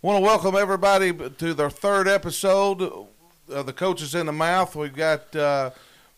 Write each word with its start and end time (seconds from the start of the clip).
Want 0.00 0.18
to 0.18 0.22
welcome 0.22 0.54
everybody 0.54 1.12
to 1.12 1.54
their 1.54 1.70
third 1.70 2.06
episode 2.06 2.80
of 3.48 3.66
the 3.66 3.72
Coaches 3.72 4.14
in 4.14 4.26
the 4.26 4.32
Mouth. 4.32 4.76
We've 4.76 4.94
got 4.94 5.34
uh, 5.34 5.70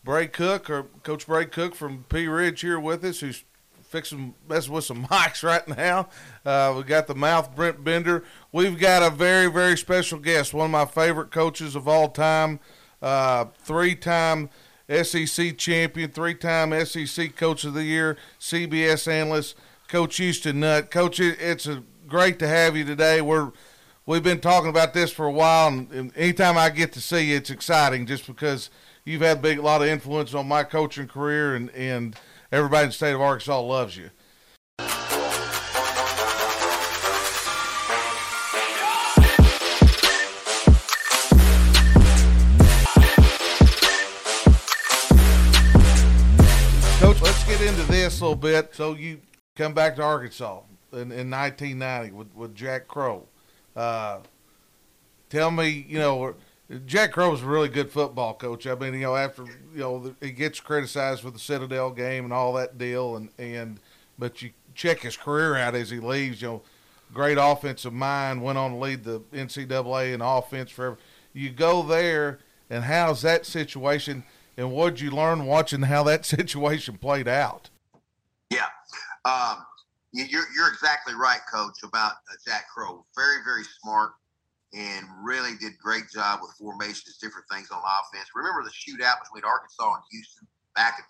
Bray 0.03 0.27
Cook, 0.27 0.69
or 0.69 0.83
Coach 1.01 1.25
Bray 1.25 1.47
Cook 1.47 1.73
from 1.73 2.05
Pea 2.07 2.27
Ridge 2.27 2.61
here 2.61 2.79
with 2.79 3.03
us, 3.03 3.21
who's 3.21 3.43
fixing 3.81 4.35
messing 4.47 4.71
with 4.71 4.83
some 4.83 5.05
mics 5.07 5.41
right 5.41 5.67
now. 5.67 6.09
Uh, 6.45 6.75
we 6.77 6.83
got 6.83 7.07
the 7.07 7.15
mouth 7.15 7.55
Brent 7.55 7.83
Bender. 7.83 8.23
We've 8.51 8.77
got 8.77 9.01
a 9.01 9.09
very 9.09 9.47
very 9.47 9.75
special 9.75 10.19
guest, 10.19 10.53
one 10.53 10.65
of 10.65 10.71
my 10.71 10.85
favorite 10.85 11.31
coaches 11.31 11.75
of 11.75 11.87
all 11.87 12.09
time, 12.09 12.59
uh, 13.01 13.45
three 13.63 13.95
time 13.95 14.51
SEC 14.89 15.57
champion, 15.57 16.11
three 16.11 16.35
time 16.35 16.85
SEC 16.85 17.35
Coach 17.35 17.63
of 17.63 17.73
the 17.73 17.83
Year, 17.83 18.15
CBS 18.39 19.11
analyst, 19.11 19.55
Coach 19.87 20.17
Houston 20.17 20.59
Nutt. 20.59 20.91
Coach, 20.91 21.19
it's 21.19 21.65
a 21.65 21.81
great 22.07 22.37
to 22.37 22.47
have 22.47 22.77
you 22.77 22.85
today. 22.85 23.21
We're 23.21 23.51
we've 24.05 24.23
been 24.23 24.39
talking 24.39 24.69
about 24.69 24.93
this 24.93 25.11
for 25.11 25.25
a 25.25 25.31
while, 25.31 25.67
and, 25.67 26.11
anytime 26.15 26.57
I 26.57 26.69
get 26.69 26.93
to 26.93 27.01
see 27.01 27.31
you, 27.31 27.37
it's 27.37 27.49
exciting 27.49 28.05
just 28.05 28.27
because 28.27 28.69
you've 29.05 29.21
had 29.21 29.37
a 29.37 29.41
big 29.41 29.59
lot 29.59 29.81
of 29.81 29.87
influence 29.87 30.33
on 30.33 30.47
my 30.47 30.63
coaching 30.63 31.07
career, 31.07 31.55
and 31.55 31.69
and 31.71 32.15
everybody 32.51 32.83
in 32.83 32.89
the 32.89 32.93
state 32.93 33.13
of 33.13 33.21
Arkansas 33.21 33.59
loves 33.59 33.97
you. 33.97 34.09
Coach, 46.99 47.21
let's 47.21 47.43
get 47.45 47.61
into 47.61 47.83
this 47.83 48.19
a 48.19 48.23
little 48.23 48.35
bit. 48.35 48.75
So 48.75 48.93
you 48.93 49.21
come 49.55 49.73
back 49.73 49.95
to 49.95 50.03
Arkansas 50.03 50.61
in, 50.93 51.11
in 51.11 51.29
1990 51.31 52.11
with, 52.11 52.35
with 52.35 52.55
Jack 52.55 52.87
Crowe. 52.87 53.27
Uh, 53.75 54.19
tell 55.29 55.51
me, 55.51 55.85
you 55.87 55.99
know, 55.99 56.35
Jack 56.85 57.11
Crowe 57.11 57.31
was 57.31 57.41
a 57.41 57.45
really 57.45 57.67
good 57.67 57.91
football 57.91 58.33
coach. 58.33 58.65
I 58.65 58.75
mean, 58.75 58.93
you 58.93 59.01
know, 59.01 59.15
after 59.15 59.43
you 59.43 59.79
know 59.79 60.15
he 60.21 60.31
gets 60.31 60.59
criticized 60.59 61.21
for 61.21 61.31
the 61.31 61.39
Citadel 61.39 61.91
game 61.91 62.23
and 62.23 62.33
all 62.33 62.53
that 62.53 62.77
deal, 62.77 63.15
and 63.15 63.29
and 63.37 63.79
but 64.17 64.41
you 64.41 64.51
check 64.73 64.99
his 64.99 65.17
career 65.17 65.55
out 65.55 65.75
as 65.75 65.89
he 65.89 65.99
leaves. 65.99 66.41
You 66.41 66.47
know, 66.47 66.61
great 67.13 67.37
offensive 67.39 67.93
mind, 67.93 68.41
went 68.41 68.57
on 68.57 68.71
to 68.71 68.77
lead 68.77 69.03
the 69.03 69.19
NCAA 69.33 70.13
in 70.13 70.21
offense 70.21 70.71
forever. 70.71 70.97
You 71.33 71.49
go 71.49 71.83
there, 71.83 72.39
and 72.69 72.85
how's 72.85 73.21
that 73.23 73.45
situation? 73.45 74.23
And 74.57 74.71
what'd 74.71 74.99
you 74.99 75.11
learn 75.11 75.45
watching 75.45 75.83
how 75.83 76.03
that 76.03 76.25
situation 76.25 76.97
played 76.97 77.27
out? 77.27 77.69
Yeah, 78.49 78.67
um, 79.25 79.65
you're, 80.13 80.45
you're 80.55 80.69
exactly 80.69 81.13
right, 81.13 81.39
Coach, 81.51 81.83
about 81.83 82.13
uh, 82.29 82.35
Jack 82.45 82.65
Crowe. 82.73 83.05
Very, 83.15 83.43
very 83.45 83.63
smart 83.63 84.11
and 84.73 85.05
really 85.23 85.51
did 85.59 85.77
great 85.77 86.09
job 86.13 86.39
with 86.41 86.51
formations, 86.51 87.17
different 87.17 87.47
things 87.51 87.69
on 87.71 87.79
offense. 87.79 88.29
Remember 88.35 88.63
the 88.63 88.69
shootout 88.69 89.15
between 89.23 89.43
Arkansas 89.43 89.93
and 89.93 90.03
Houston 90.11 90.47
back 90.75 90.95
and 90.97 91.05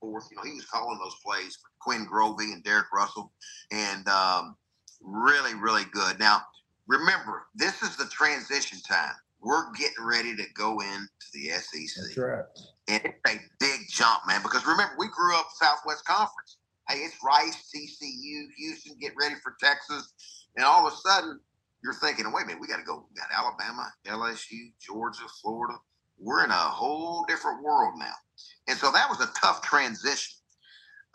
forth? 0.00 0.28
You 0.30 0.36
know, 0.36 0.44
he 0.44 0.54
was 0.54 0.66
calling 0.66 0.98
those 0.98 1.16
plays 1.24 1.56
for 1.56 1.70
Quinn 1.80 2.06
Grovey 2.06 2.52
and 2.52 2.62
Derek 2.62 2.92
Russell, 2.92 3.32
and 3.72 4.06
um, 4.08 4.56
really, 5.00 5.54
really 5.54 5.84
good. 5.92 6.18
Now, 6.18 6.42
remember, 6.86 7.46
this 7.54 7.82
is 7.82 7.96
the 7.96 8.06
transition 8.06 8.78
time. 8.88 9.14
We're 9.40 9.72
getting 9.72 10.04
ready 10.04 10.36
to 10.36 10.44
go 10.54 10.80
into 10.80 11.08
the 11.32 11.48
SEC. 11.48 11.90
That's 11.96 12.18
right. 12.18 12.44
And 12.88 13.02
it's 13.04 13.18
a 13.26 13.40
big 13.58 13.80
jump, 13.88 14.20
man, 14.26 14.42
because 14.42 14.66
remember, 14.66 14.94
we 14.98 15.06
grew 15.08 15.34
up 15.36 15.48
Southwest 15.54 16.04
Conference. 16.04 16.58
Hey, 16.88 16.98
it's 16.98 17.16
Rice, 17.24 17.70
TCU, 17.74 18.46
Houston, 18.56 18.96
get 19.00 19.12
ready 19.20 19.36
for 19.42 19.54
Texas. 19.62 20.12
And 20.56 20.64
all 20.64 20.86
of 20.86 20.92
a 20.92 20.96
sudden, 20.96 21.40
you're 21.82 21.94
thinking, 21.94 22.26
wait 22.32 22.44
a 22.44 22.46
minute, 22.46 22.60
we 22.60 22.66
got 22.66 22.78
to 22.78 22.84
go. 22.84 23.06
We 23.08 23.20
got 23.20 23.28
Alabama, 23.36 23.92
LSU, 24.06 24.72
Georgia, 24.80 25.26
Florida. 25.40 25.78
We're 26.18 26.44
in 26.44 26.50
a 26.50 26.54
whole 26.54 27.24
different 27.26 27.62
world 27.62 27.94
now. 27.98 28.12
And 28.68 28.78
so 28.78 28.90
that 28.92 29.08
was 29.08 29.20
a 29.20 29.30
tough 29.40 29.62
transition. 29.62 30.36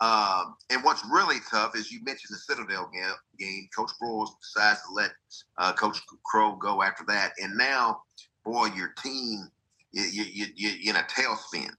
Um, 0.00 0.56
and 0.70 0.84
what's 0.84 1.02
really 1.10 1.36
tough 1.50 1.74
is 1.74 1.90
you 1.90 2.02
mentioned 2.04 2.34
the 2.34 2.38
Citadel 2.38 2.90
game. 3.38 3.68
Coach 3.74 3.92
Broyles 4.02 4.30
decides 4.42 4.80
to 4.82 4.92
let 4.92 5.12
uh, 5.58 5.72
Coach 5.72 5.98
Crowe 6.24 6.56
go 6.56 6.82
after 6.82 7.04
that. 7.08 7.32
And 7.38 7.56
now, 7.56 8.02
boy, 8.44 8.66
your 8.76 8.92
team, 9.02 9.48
you, 9.92 10.02
you, 10.02 10.46
you, 10.54 10.70
you're 10.78 10.94
in 10.94 11.00
a 11.00 11.04
tailspin. 11.04 11.70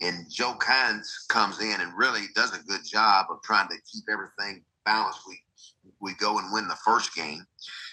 And 0.00 0.30
Joe 0.30 0.54
Kines 0.58 1.28
comes 1.28 1.60
in 1.60 1.80
and 1.80 1.96
really 1.96 2.22
does 2.34 2.56
a 2.56 2.62
good 2.62 2.80
job 2.90 3.26
of 3.30 3.42
trying 3.42 3.68
to 3.68 3.74
keep 3.92 4.04
everything 4.10 4.62
balanced. 4.84 5.20
We 5.26 5.38
we 6.00 6.14
go 6.14 6.38
and 6.38 6.52
win 6.52 6.68
the 6.68 6.76
first 6.84 7.14
game, 7.14 7.44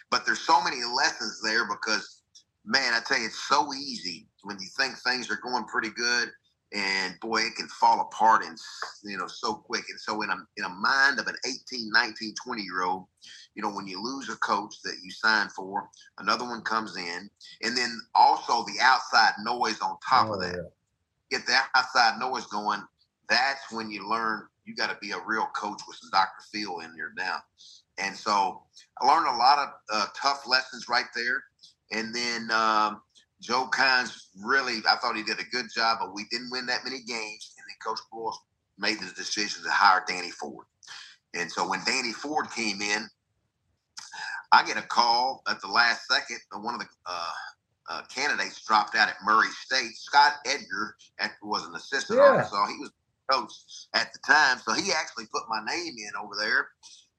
but 0.10 0.26
there's 0.26 0.40
so 0.40 0.64
many 0.64 0.78
lessons 0.96 1.42
there 1.44 1.68
because, 1.68 2.22
man, 2.66 2.94
I 2.94 3.00
tell 3.06 3.20
you, 3.20 3.26
it's 3.26 3.48
so 3.48 3.74
easy 3.74 4.28
when 4.44 4.58
you 4.60 4.68
think 4.78 4.96
things 4.98 5.30
are 5.30 5.40
going 5.44 5.66
pretty 5.66 5.90
good, 5.90 6.30
and 6.74 7.20
boy, 7.20 7.42
it 7.42 7.56
can 7.56 7.68
fall 7.68 8.02
apart 8.02 8.46
and 8.46 8.58
you 9.04 9.18
know 9.18 9.28
so 9.28 9.56
quick. 9.56 9.84
And 9.90 10.00
so 10.00 10.22
in 10.22 10.30
a 10.30 10.38
in 10.56 10.64
a 10.64 10.70
mind 10.70 11.20
of 11.20 11.28
an 11.28 11.36
18, 11.46 11.90
19, 11.92 12.34
20 12.46 12.62
year 12.62 12.84
old, 12.84 13.08
you 13.56 13.62
know, 13.62 13.72
when 13.72 13.88
you 13.88 14.02
lose 14.02 14.30
a 14.30 14.38
coach 14.38 14.76
that 14.84 14.96
you 15.04 15.12
signed 15.12 15.52
for, 15.52 15.90
another 16.20 16.46
one 16.46 16.62
comes 16.62 16.96
in, 16.96 17.30
and 17.64 17.78
then 17.78 18.00
also 18.16 18.64
the 18.64 18.80
outside 18.82 19.34
noise 19.44 19.82
on 19.82 19.98
top 20.08 20.30
oh, 20.30 20.34
of 20.36 20.42
that. 20.42 20.56
Yeah 20.56 20.70
get 21.30 21.46
that 21.48 21.70
outside 21.76 22.20
noise 22.20 22.46
going, 22.48 22.82
that's 23.30 23.72
when 23.72 23.90
you 23.92 24.08
learn 24.10 24.48
you 24.68 24.76
got 24.76 24.90
to 24.90 24.98
be 25.02 25.12
a 25.12 25.20
real 25.26 25.48
coach 25.56 25.82
with 25.88 25.98
some 25.98 26.10
Dr. 26.12 26.44
Phil 26.52 26.80
in 26.80 26.94
there 26.96 27.14
now. 27.16 27.38
And 27.98 28.16
so 28.16 28.62
I 29.02 29.08
learned 29.08 29.28
a 29.28 29.38
lot 29.38 29.60
of 29.60 29.70
uh, 29.92 30.06
tough 30.16 30.44
lessons 30.46 30.90
right 30.90 31.06
there. 31.16 31.44
And 31.92 32.14
then 32.14 32.52
um, 32.52 33.02
Joe 33.42 33.70
Kines 33.74 34.28
really, 34.44 34.80
I 34.88 34.98
thought 34.98 35.16
he 35.16 35.24
did 35.24 35.40
a 35.40 35.46
good 35.46 35.68
job, 35.74 36.00
but 36.02 36.14
we 36.14 36.26
didn't 36.30 36.52
win 36.52 36.66
that 36.66 36.84
many 36.84 36.98
games. 36.98 37.56
And 37.58 37.66
then 37.68 37.78
Coach 37.84 38.00
Broyles 38.14 38.36
made 38.78 39.00
the 39.00 39.14
decision 39.16 39.64
to 39.64 39.70
hire 39.72 40.04
Danny 40.06 40.32
Ford. 40.32 40.66
And 41.34 41.52
so 41.52 41.68
when 41.68 41.80
Danny 41.86 42.12
Ford 42.12 42.52
came 42.52 42.82
in, 42.82 43.08
I 44.52 44.66
get 44.66 44.78
a 44.78 44.82
call 44.82 45.44
at 45.48 45.62
the 45.62 45.68
last 45.68 46.08
second. 46.08 46.40
One 46.62 46.74
of 46.74 46.82
the 46.82 46.88
uh, 47.06 47.32
uh, 47.90 48.02
candidates 48.14 48.66
dropped 48.66 48.96
out 48.96 49.10
at 49.10 49.16
Murray 49.24 49.50
State. 49.50 49.96
Scott 49.96 50.34
Edgar 50.46 50.96
was 51.42 51.66
an 51.66 51.76
assistant 51.76 52.20
yeah. 52.20 52.26
Arkansas. 52.26 52.68
He 52.68 52.78
was 52.80 52.92
coach 53.32 53.52
at 53.94 54.12
the 54.14 54.20
time, 54.26 54.60
so 54.60 54.74
he 54.74 54.92
actually 54.92 55.26
put 55.26 55.44
my 55.50 55.60
name 55.66 55.94
in 55.98 56.12
over 56.22 56.36
there. 56.40 56.70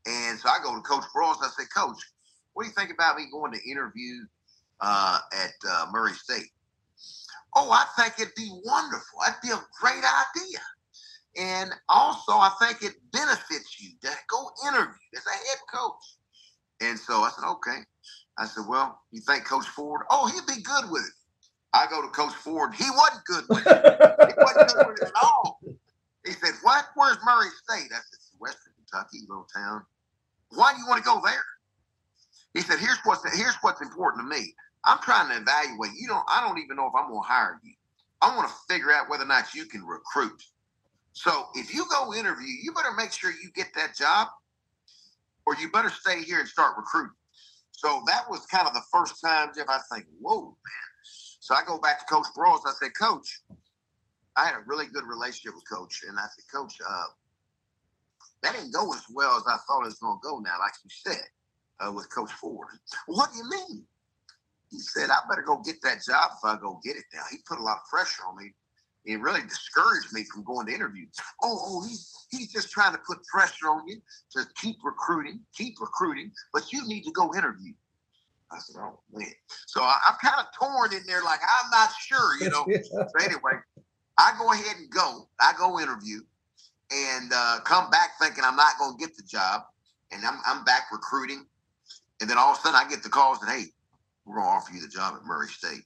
And 0.07 0.39
so 0.39 0.49
I 0.49 0.59
go 0.63 0.75
to 0.75 0.81
Coach 0.81 1.05
Broyles. 1.15 1.37
I 1.43 1.49
say, 1.59 1.65
Coach, 1.75 1.99
what 2.55 2.63
do 2.63 2.69
you 2.69 2.75
think 2.75 2.91
about 2.91 3.17
me 3.17 3.27
going 3.31 3.53
to 3.53 3.71
interview 3.71 4.25
uh, 4.81 5.19
at 5.33 5.53
uh, 5.69 5.87
Murray 5.93 6.15
State? 6.15 6.51
Oh, 7.55 7.71
I 7.71 7.85
think 8.01 8.15
it'd 8.21 8.35
be 8.35 8.51
wonderful. 8.65 9.21
That'd 9.25 9.41
be 9.43 9.51
a 9.51 9.61
great 9.81 10.03
idea. 10.05 10.61
And 11.37 11.71
also, 11.89 12.33
I 12.33 12.51
think 12.61 12.83
it 12.83 12.95
benefits 13.13 13.81
you 13.81 13.91
to 14.03 14.11
go 14.29 14.51
interview 14.67 14.95
as 15.17 15.27
a 15.27 15.31
head 15.31 15.59
coach. 15.73 16.17
And 16.81 16.99
so 16.99 17.23
I 17.23 17.31
said, 17.31 17.49
okay. 17.49 17.79
I 18.39 18.47
said, 18.47 18.65
Well, 18.69 19.01
you 19.11 19.21
think 19.21 19.45
Coach 19.45 19.67
Ford? 19.67 20.03
Oh, 20.11 20.27
he'd 20.29 20.47
be 20.47 20.63
good 20.63 20.91
with 20.91 21.05
it. 21.05 21.13
I 21.75 21.87
go 21.91 22.01
to 22.01 22.09
Coach 22.09 22.35
Ford. 22.35 22.75
He 22.75 22.85
wasn't 22.91 23.25
good 23.25 23.45
with 23.49 23.67
it. 23.67 24.29
he 24.29 24.35
wasn't 24.43 24.69
good 24.69 24.87
with 24.87 25.03
it 25.03 25.09
at 25.09 25.23
all. 25.23 25.61
He 26.25 26.33
said, 26.33 26.53
What? 26.63 26.87
Where's 26.95 27.19
Murray 27.25 27.49
State? 27.65 27.91
I 27.93 27.99
said, 27.99 28.21
Western 28.39 28.73
Kentucky, 28.77 29.19
little 29.29 29.47
town. 29.55 29.85
Why 30.51 30.73
do 30.73 30.79
you 30.79 30.87
want 30.89 31.03
to 31.03 31.05
go 31.05 31.21
there? 31.25 31.45
He 32.55 32.61
said, 32.61 32.79
Here's 32.79 32.99
what's 33.05 33.23
here's 33.37 33.57
what's 33.61 33.83
important 33.83 34.23
to 34.31 34.39
me. 34.39 34.55
I'm 34.85 34.99
trying 35.01 35.29
to 35.31 35.37
evaluate. 35.41 35.91
You 35.99 36.09
don't 36.09 36.25
I 36.29 36.41
don't 36.47 36.59
even 36.59 36.77
know 36.77 36.87
if 36.87 36.93
I'm 36.97 37.09
gonna 37.09 37.21
hire 37.23 37.61
you. 37.65 37.75
I 38.23 38.35
want 38.37 38.49
to 38.49 38.55
figure 38.73 38.93
out 38.93 39.09
whether 39.09 39.25
or 39.25 39.27
not 39.27 39.55
you 39.55 39.67
can 39.67 39.85
recruit. 39.85 40.43
So 41.13 41.47
if 41.55 41.75
you 41.75 41.85
go 41.91 42.15
interview, 42.15 42.49
you 42.63 42.73
better 42.73 42.93
make 42.97 43.13
sure 43.13 43.31
you 43.31 43.51
get 43.55 43.69
that 43.75 43.97
job, 43.97 44.29
or 45.47 45.57
you 45.57 45.71
better 45.71 45.91
stay 45.91 46.23
here 46.23 46.41
and 46.41 46.49
start 46.49 46.77
recruiting. 46.77 47.15
So 47.79 48.03
that 48.09 48.29
was 48.29 48.45
kind 48.47 48.67
of 48.67 48.75
the 48.75 48.83
first 48.93 49.21
time, 49.25 49.51
Jeff, 49.55 49.69
I 49.69 49.79
think, 49.93 50.07
whoa, 50.21 50.47
man. 50.47 50.89
So 51.39 51.55
I 51.55 51.61
go 51.65 51.79
back 51.79 52.01
to 52.01 52.13
Coach 52.13 52.27
Broyles. 52.37 52.67
I 52.67 52.73
said, 52.73 52.91
Coach, 53.01 53.41
I 54.35 54.47
had 54.47 54.57
a 54.57 54.65
really 54.67 54.87
good 54.87 55.05
relationship 55.05 55.55
with 55.55 55.63
Coach. 55.71 56.03
And 56.09 56.19
I 56.19 56.25
said, 56.25 56.45
Coach, 56.53 56.75
uh, 56.85 57.05
that 58.43 58.57
didn't 58.57 58.75
go 58.75 58.93
as 58.93 59.05
well 59.15 59.37
as 59.37 59.45
I 59.47 59.59
thought 59.65 59.83
it 59.83 59.95
was 59.95 60.01
going 60.01 60.19
to 60.19 60.29
go 60.29 60.41
now, 60.41 60.59
like 60.59 60.73
you 60.83 60.91
said, 60.91 61.23
uh, 61.79 61.93
with 61.93 62.13
Coach 62.13 62.33
Ford. 62.33 62.67
What 63.07 63.31
do 63.31 63.39
you 63.39 63.49
mean? 63.49 63.85
He 64.73 64.81
said, 64.81 65.11
I 65.11 65.21
better 65.31 65.43
go 65.43 65.63
get 65.65 65.81
that 65.85 66.03
job 66.05 66.33
if 66.37 66.45
I 66.45 66.59
go 66.61 66.81
get 66.85 66.97
it 66.97 67.05
now. 67.15 67.23
He 67.31 67.37
put 67.47 67.61
a 67.61 67.63
lot 67.63 67.77
of 67.77 67.89
pressure 67.89 68.25
on 68.29 68.39
me. 68.39 68.55
He 69.05 69.17
really 69.17 69.41
discouraged 69.43 70.13
me 70.13 70.25
from 70.25 70.45
going 70.45 70.67
to 70.67 70.75
interviews. 70.75 71.09
Oh, 71.43 71.59
oh, 71.61 71.87
he's 71.87 72.27
he's 72.31 72.53
just 72.53 72.71
trying 72.71 72.93
to 72.93 73.01
put 73.07 73.25
pressure 73.25 73.69
on 73.69 73.87
you 73.87 74.01
to 74.33 74.45
keep 74.57 74.77
recruiting, 74.85 75.41
keep 75.55 75.81
recruiting, 75.81 76.31
but 76.53 76.73
you 76.73 76.87
need 76.87 77.05
to 77.05 77.13
go 77.13 77.35
interview. 77.35 77.73
I 78.51 78.59
said, 78.59 78.77
oh 78.81 79.01
man. 79.13 79.27
So 79.67 79.83
I, 79.83 79.97
am 80.09 80.15
kind 80.23 80.41
of 80.41 80.47
torn 80.59 80.93
in 80.93 81.03
there, 81.07 81.23
like 81.23 81.41
I'm 81.43 81.71
not 81.71 81.91
sure, 82.01 82.39
you 82.41 82.51
know. 82.51 82.67
so 82.91 83.07
anyway, 83.25 83.61
I 84.19 84.33
go 84.39 84.53
ahead 84.53 84.77
and 84.77 84.91
go. 84.91 85.29
I 85.41 85.53
go 85.59 85.81
interview 85.81 86.21
and 86.91 87.31
uh, 87.35 87.61
come 87.65 87.91
back 87.91 88.13
thinking 88.21 88.45
I'm 88.45 88.57
not 88.57 88.79
going 88.79 88.97
to 88.97 88.99
get 88.99 89.17
the 89.17 89.23
job, 89.23 89.63
and 90.11 90.25
I'm 90.25 90.39
I'm 90.47 90.65
back 90.65 90.87
recruiting. 90.93 91.47
And 92.21 92.29
then 92.29 92.39
all 92.39 92.53
of 92.53 92.59
a 92.59 92.61
sudden 92.61 92.77
I 92.77 92.89
get 92.89 93.03
the 93.03 93.09
calls 93.09 93.39
that, 93.41 93.51
hey, 93.51 93.67
we're 94.25 94.37
going 94.37 94.47
to 94.47 94.51
offer 94.51 94.73
you 94.73 94.81
the 94.81 94.89
job 94.89 95.15
at 95.15 95.25
Murray 95.25 95.49
State. 95.49 95.85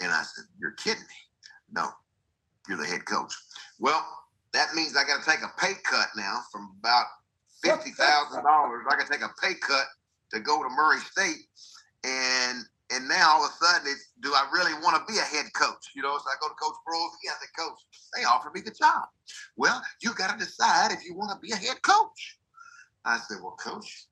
And 0.00 0.12
I 0.12 0.22
said, 0.22 0.44
you're 0.58 0.72
kidding 0.72 1.00
me. 1.00 1.72
No, 1.72 1.88
you're 2.70 2.78
the 2.78 2.86
head 2.86 3.04
coach. 3.04 3.34
Well, 3.78 4.06
that 4.52 4.74
means 4.74 4.96
I 4.96 5.04
got 5.04 5.22
to 5.22 5.30
take 5.30 5.42
a 5.42 5.52
pay 5.58 5.74
cut 5.84 6.08
now 6.16 6.40
from 6.50 6.74
about 6.80 7.06
fifty 7.62 7.90
thousand 7.90 8.44
dollars. 8.44 8.86
I 8.88 8.96
got 8.96 9.06
to 9.06 9.12
take 9.12 9.22
a 9.22 9.34
pay 9.42 9.54
cut 9.54 9.86
to 10.32 10.40
go 10.40 10.62
to 10.62 10.68
Murray 10.68 11.00
State, 11.00 11.44
and 12.04 12.64
and 12.92 13.08
now 13.08 13.36
all 13.36 13.44
of 13.44 13.50
a 13.50 13.64
sudden, 13.64 13.86
it's 13.86 14.10
do 14.20 14.32
I 14.34 14.48
really 14.52 14.74
want 14.82 14.96
to 14.96 15.12
be 15.12 15.18
a 15.18 15.22
head 15.22 15.46
coach? 15.54 15.90
You 15.94 16.02
know, 16.02 16.16
so 16.18 16.24
I 16.26 16.34
go 16.40 16.48
to 16.48 16.54
Coach 16.54 16.76
Broyles. 16.86 17.10
Yeah, 17.24 17.32
I 17.32 17.60
Coach, 17.60 17.78
they 18.16 18.24
offered 18.24 18.54
me 18.54 18.60
the 18.62 18.72
job. 18.72 19.04
Well, 19.56 19.80
you 20.02 20.12
got 20.14 20.36
to 20.36 20.44
decide 20.44 20.92
if 20.92 21.04
you 21.04 21.14
want 21.14 21.30
to 21.30 21.38
be 21.38 21.52
a 21.52 21.56
head 21.56 21.82
coach. 21.82 22.38
I 23.04 23.18
said, 23.18 23.38
Well, 23.42 23.56
Coach, 23.58 24.06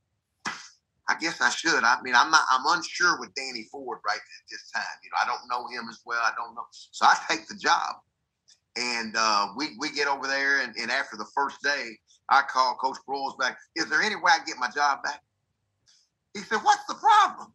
I 1.09 1.17
guess 1.21 1.41
I 1.41 1.51
should. 1.51 1.83
I 1.85 1.97
mean, 2.03 2.15
I'm 2.15 2.31
not. 2.31 2.43
I'm 2.51 2.65
unsure 2.67 3.19
with 3.19 3.35
Danny 3.35 3.65
Ford 3.71 3.99
right 4.07 4.17
at 4.17 4.45
this 4.51 4.71
time. 4.71 4.85
You 5.03 5.11
know, 5.11 5.19
I 5.23 5.27
don't 5.27 5.49
know 5.49 5.67
him 5.69 5.89
as 5.89 6.01
well. 6.07 6.21
I 6.23 6.33
don't 6.37 6.55
know. 6.55 6.67
So 6.71 7.07
I 7.07 7.17
take 7.29 7.49
the 7.49 7.57
job, 7.57 7.97
and 8.79 9.15
uh, 9.17 9.49
we 9.57 9.77
we 9.79 9.91
get 9.91 10.09
over 10.09 10.27
there, 10.27 10.61
and, 10.63 10.75
and 10.77 10.91
after 10.91 11.17
the 11.17 11.27
first 11.35 11.61
day, 11.63 11.99
I 12.29 12.43
call 12.43 12.77
Coach 12.77 12.99
Broyles 13.09 13.39
back. 13.39 13.59
Is 13.75 13.91
there 13.91 14.03
any 14.03 14.15
way 14.15 14.31
I 14.33 14.37
can 14.39 14.47
get 14.47 14.59
my 14.59 14.71
job 14.71 15.03
back? 15.03 15.21
He 16.35 16.41
said, 16.41 16.59
"What's 16.59 16.85
the 16.87 16.95
problem?" 16.95 17.53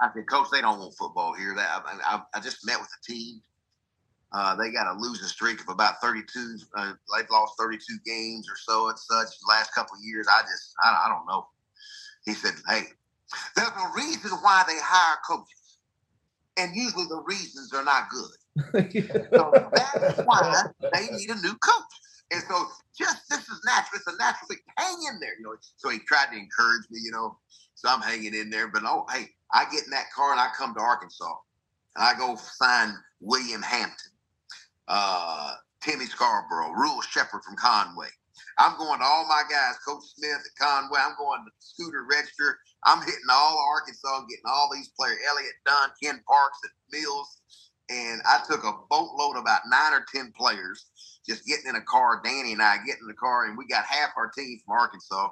I 0.00 0.08
said, 0.14 0.28
"Coach, 0.28 0.48
they 0.52 0.60
don't 0.60 0.78
want 0.78 0.94
football 0.96 1.34
here. 1.34 1.54
That 1.56 1.82
I, 1.84 2.16
I, 2.16 2.22
I 2.34 2.40
just 2.40 2.64
met 2.64 2.78
with 2.78 2.90
the 2.90 3.12
team. 3.12 3.40
Uh, 4.32 4.54
they 4.56 4.70
got 4.70 4.86
a 4.86 4.98
losing 4.98 5.26
streak 5.26 5.60
of 5.60 5.68
about 5.68 6.00
32. 6.00 6.58
Uh, 6.76 6.92
they've 7.16 7.28
lost 7.30 7.54
32 7.58 7.98
games 8.06 8.48
or 8.48 8.56
so 8.56 8.88
and 8.88 8.98
such 8.98 9.28
last 9.46 9.74
couple 9.74 9.94
of 9.96 10.02
years. 10.02 10.26
I 10.30 10.42
just, 10.42 10.74
I, 10.82 11.06
I 11.06 11.08
don't 11.08 11.26
know." 11.26 11.48
He 12.24 12.34
said, 12.34 12.54
"Hey, 12.68 12.84
there's 13.56 13.68
a 13.68 13.92
reason 13.96 14.30
why 14.42 14.62
they 14.68 14.76
hire 14.78 15.18
coaches, 15.26 15.78
and 16.56 16.76
usually 16.76 17.06
the 17.06 17.22
reasons 17.26 17.72
are 17.74 17.84
not 17.84 18.08
good. 18.10 18.30
so 19.32 19.68
that's 19.72 20.20
why 20.24 20.64
they 20.92 21.06
need 21.16 21.30
a 21.30 21.40
new 21.40 21.54
coach." 21.54 21.92
And 22.32 22.42
so 22.48 22.66
just 22.96 23.28
this 23.28 23.40
is 23.40 23.60
natural. 23.66 23.96
It's 23.96 24.06
a 24.06 24.16
natural 24.18 24.48
thing. 24.48 24.58
Hang 24.78 24.96
in 25.12 25.20
there, 25.20 25.36
you 25.38 25.44
know. 25.44 25.54
So 25.76 25.90
he 25.90 25.98
tried 26.00 26.32
to 26.32 26.38
encourage 26.38 26.84
me, 26.90 27.00
you 27.02 27.12
know. 27.12 27.38
So 27.74 27.88
I'm 27.88 28.00
hanging 28.00 28.34
in 28.34 28.50
there. 28.50 28.68
But 28.68 28.82
oh, 28.84 29.04
hey, 29.12 29.26
I 29.52 29.64
get 29.70 29.84
in 29.84 29.90
that 29.90 30.10
car 30.14 30.32
and 30.32 30.40
I 30.40 30.48
come 30.56 30.74
to 30.74 30.80
Arkansas. 30.80 31.34
And 31.96 32.04
I 32.04 32.18
go 32.18 32.36
sign 32.36 32.94
William 33.20 33.60
Hampton, 33.60 34.12
uh, 34.88 35.54
Timmy 35.82 36.06
Scarborough, 36.06 36.72
Rule 36.72 37.02
Shepherd 37.02 37.42
from 37.44 37.56
Conway. 37.56 38.08
I'm 38.58 38.76
going 38.78 38.98
to 38.98 39.04
all 39.04 39.26
my 39.28 39.42
guys, 39.50 39.76
Coach 39.86 40.04
Smith 40.16 40.40
at 40.40 40.56
Conway. 40.58 41.00
I'm 41.00 41.16
going 41.18 41.44
to 41.44 41.50
Scooter 41.58 42.06
Register. 42.08 42.58
I'm 42.84 43.00
hitting 43.00 43.30
all 43.30 43.58
Arkansas, 43.74 44.24
getting 44.28 44.44
all 44.46 44.70
these 44.72 44.90
players, 44.98 45.18
Elliot 45.28 45.52
Dunn, 45.66 45.90
Ken 46.02 46.22
Parks 46.26 46.58
and 46.64 47.00
Mills. 47.00 47.38
And 47.92 48.22
I 48.24 48.40
took 48.48 48.64
a 48.64 48.72
boatload, 48.88 49.36
of 49.36 49.42
about 49.42 49.60
nine 49.68 49.92
or 49.92 50.06
10 50.14 50.32
players 50.32 50.86
just 51.26 51.46
getting 51.46 51.68
in 51.68 51.76
a 51.76 51.82
car. 51.82 52.22
Danny 52.24 52.52
and 52.52 52.62
I 52.62 52.76
get 52.86 52.96
in 53.00 53.06
the 53.06 53.14
car, 53.14 53.46
and 53.46 53.58
we 53.58 53.66
got 53.66 53.84
half 53.84 54.10
our 54.16 54.30
team 54.30 54.58
from 54.64 54.78
Arkansas. 54.78 55.28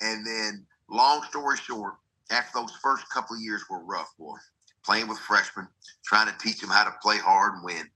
And 0.00 0.26
then, 0.26 0.66
long 0.90 1.22
story 1.22 1.56
short, 1.56 1.94
after 2.30 2.58
those 2.58 2.72
first 2.82 3.08
couple 3.10 3.36
of 3.36 3.42
years 3.42 3.64
were 3.70 3.84
rough, 3.84 4.12
boy, 4.18 4.36
playing 4.84 5.06
with 5.06 5.18
freshmen, 5.18 5.68
trying 6.04 6.26
to 6.26 6.38
teach 6.38 6.60
them 6.60 6.70
how 6.70 6.84
to 6.84 6.94
play 7.00 7.18
hard 7.18 7.54
and 7.54 7.64
win. 7.64 7.88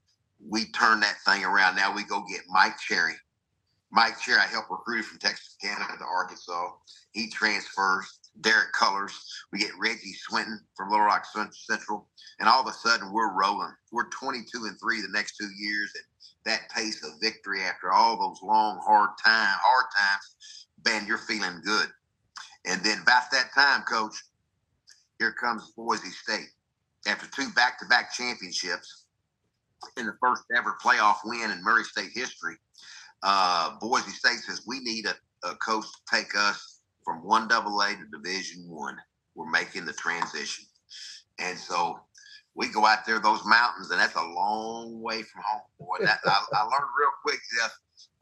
We 0.48 0.66
turned 0.66 1.02
that 1.02 1.20
thing 1.26 1.44
around. 1.44 1.74
Now 1.74 1.94
we 1.94 2.04
go 2.04 2.24
get 2.30 2.42
Mike 2.48 2.78
Cherry. 2.78 3.14
Mike 3.90 4.20
Cherry, 4.20 4.38
I 4.38 4.46
helped 4.46 4.70
recruit 4.70 5.02
from 5.02 5.18
Texarkana 5.18 5.98
to 5.98 6.04
Arkansas. 6.04 6.68
He 7.10 7.28
transfers. 7.28 8.19
Derek 8.40 8.72
Colors. 8.72 9.12
We 9.52 9.58
get 9.58 9.70
Reggie 9.78 10.14
Swinton 10.14 10.60
from 10.76 10.90
Little 10.90 11.06
Rock 11.06 11.26
Central, 11.52 12.08
and 12.38 12.48
all 12.48 12.60
of 12.60 12.66
a 12.66 12.72
sudden 12.72 13.12
we're 13.12 13.38
rolling. 13.38 13.72
We're 13.92 14.08
22 14.08 14.64
and 14.64 14.78
three 14.80 15.00
the 15.00 15.08
next 15.12 15.36
two 15.36 15.50
years, 15.58 15.92
and 15.94 16.04
that 16.44 16.70
pace 16.70 17.04
of 17.04 17.20
victory 17.20 17.62
after 17.62 17.92
all 17.92 18.18
those 18.18 18.42
long, 18.42 18.80
hard 18.84 19.10
time, 19.24 19.56
hard 19.62 19.86
times, 19.96 20.66
man, 20.84 21.06
you're 21.06 21.18
feeling 21.18 21.60
good. 21.64 21.88
And 22.66 22.82
then 22.82 23.00
about 23.02 23.30
that 23.32 23.50
time, 23.54 23.82
coach, 23.82 24.14
here 25.18 25.32
comes 25.32 25.70
Boise 25.76 26.10
State. 26.10 26.48
After 27.06 27.26
two 27.30 27.50
back-to-back 27.54 28.12
championships 28.12 29.04
in 29.96 30.06
the 30.06 30.14
first 30.20 30.42
ever 30.54 30.76
playoff 30.82 31.16
win 31.24 31.50
in 31.50 31.62
Murray 31.62 31.84
State 31.84 32.10
history, 32.14 32.56
uh, 33.22 33.76
Boise 33.80 34.10
State 34.10 34.40
says 34.40 34.62
we 34.66 34.80
need 34.80 35.06
a, 35.06 35.14
a 35.48 35.54
coach 35.56 35.84
to 35.84 36.16
take 36.16 36.36
us 36.36 36.69
from 37.10 37.24
one 37.24 37.48
double 37.48 37.80
A 37.80 37.88
to 37.88 38.04
Division 38.12 38.68
One. 38.68 38.96
We're 39.34 39.50
making 39.50 39.84
the 39.84 39.92
transition, 39.92 40.64
and 41.40 41.58
so 41.58 41.98
we 42.54 42.68
go 42.68 42.86
out 42.86 43.04
there 43.04 43.18
those 43.18 43.44
mountains, 43.44 43.90
and 43.90 44.00
that's 44.00 44.14
a 44.14 44.22
long 44.22 45.00
way 45.02 45.22
from 45.22 45.42
home, 45.44 45.62
boy. 45.78 46.04
That, 46.04 46.20
I, 46.24 46.44
I, 46.52 46.62
learned 46.62 46.90
real 46.98 47.10
quick, 47.22 47.40
Jeff. 47.58 47.76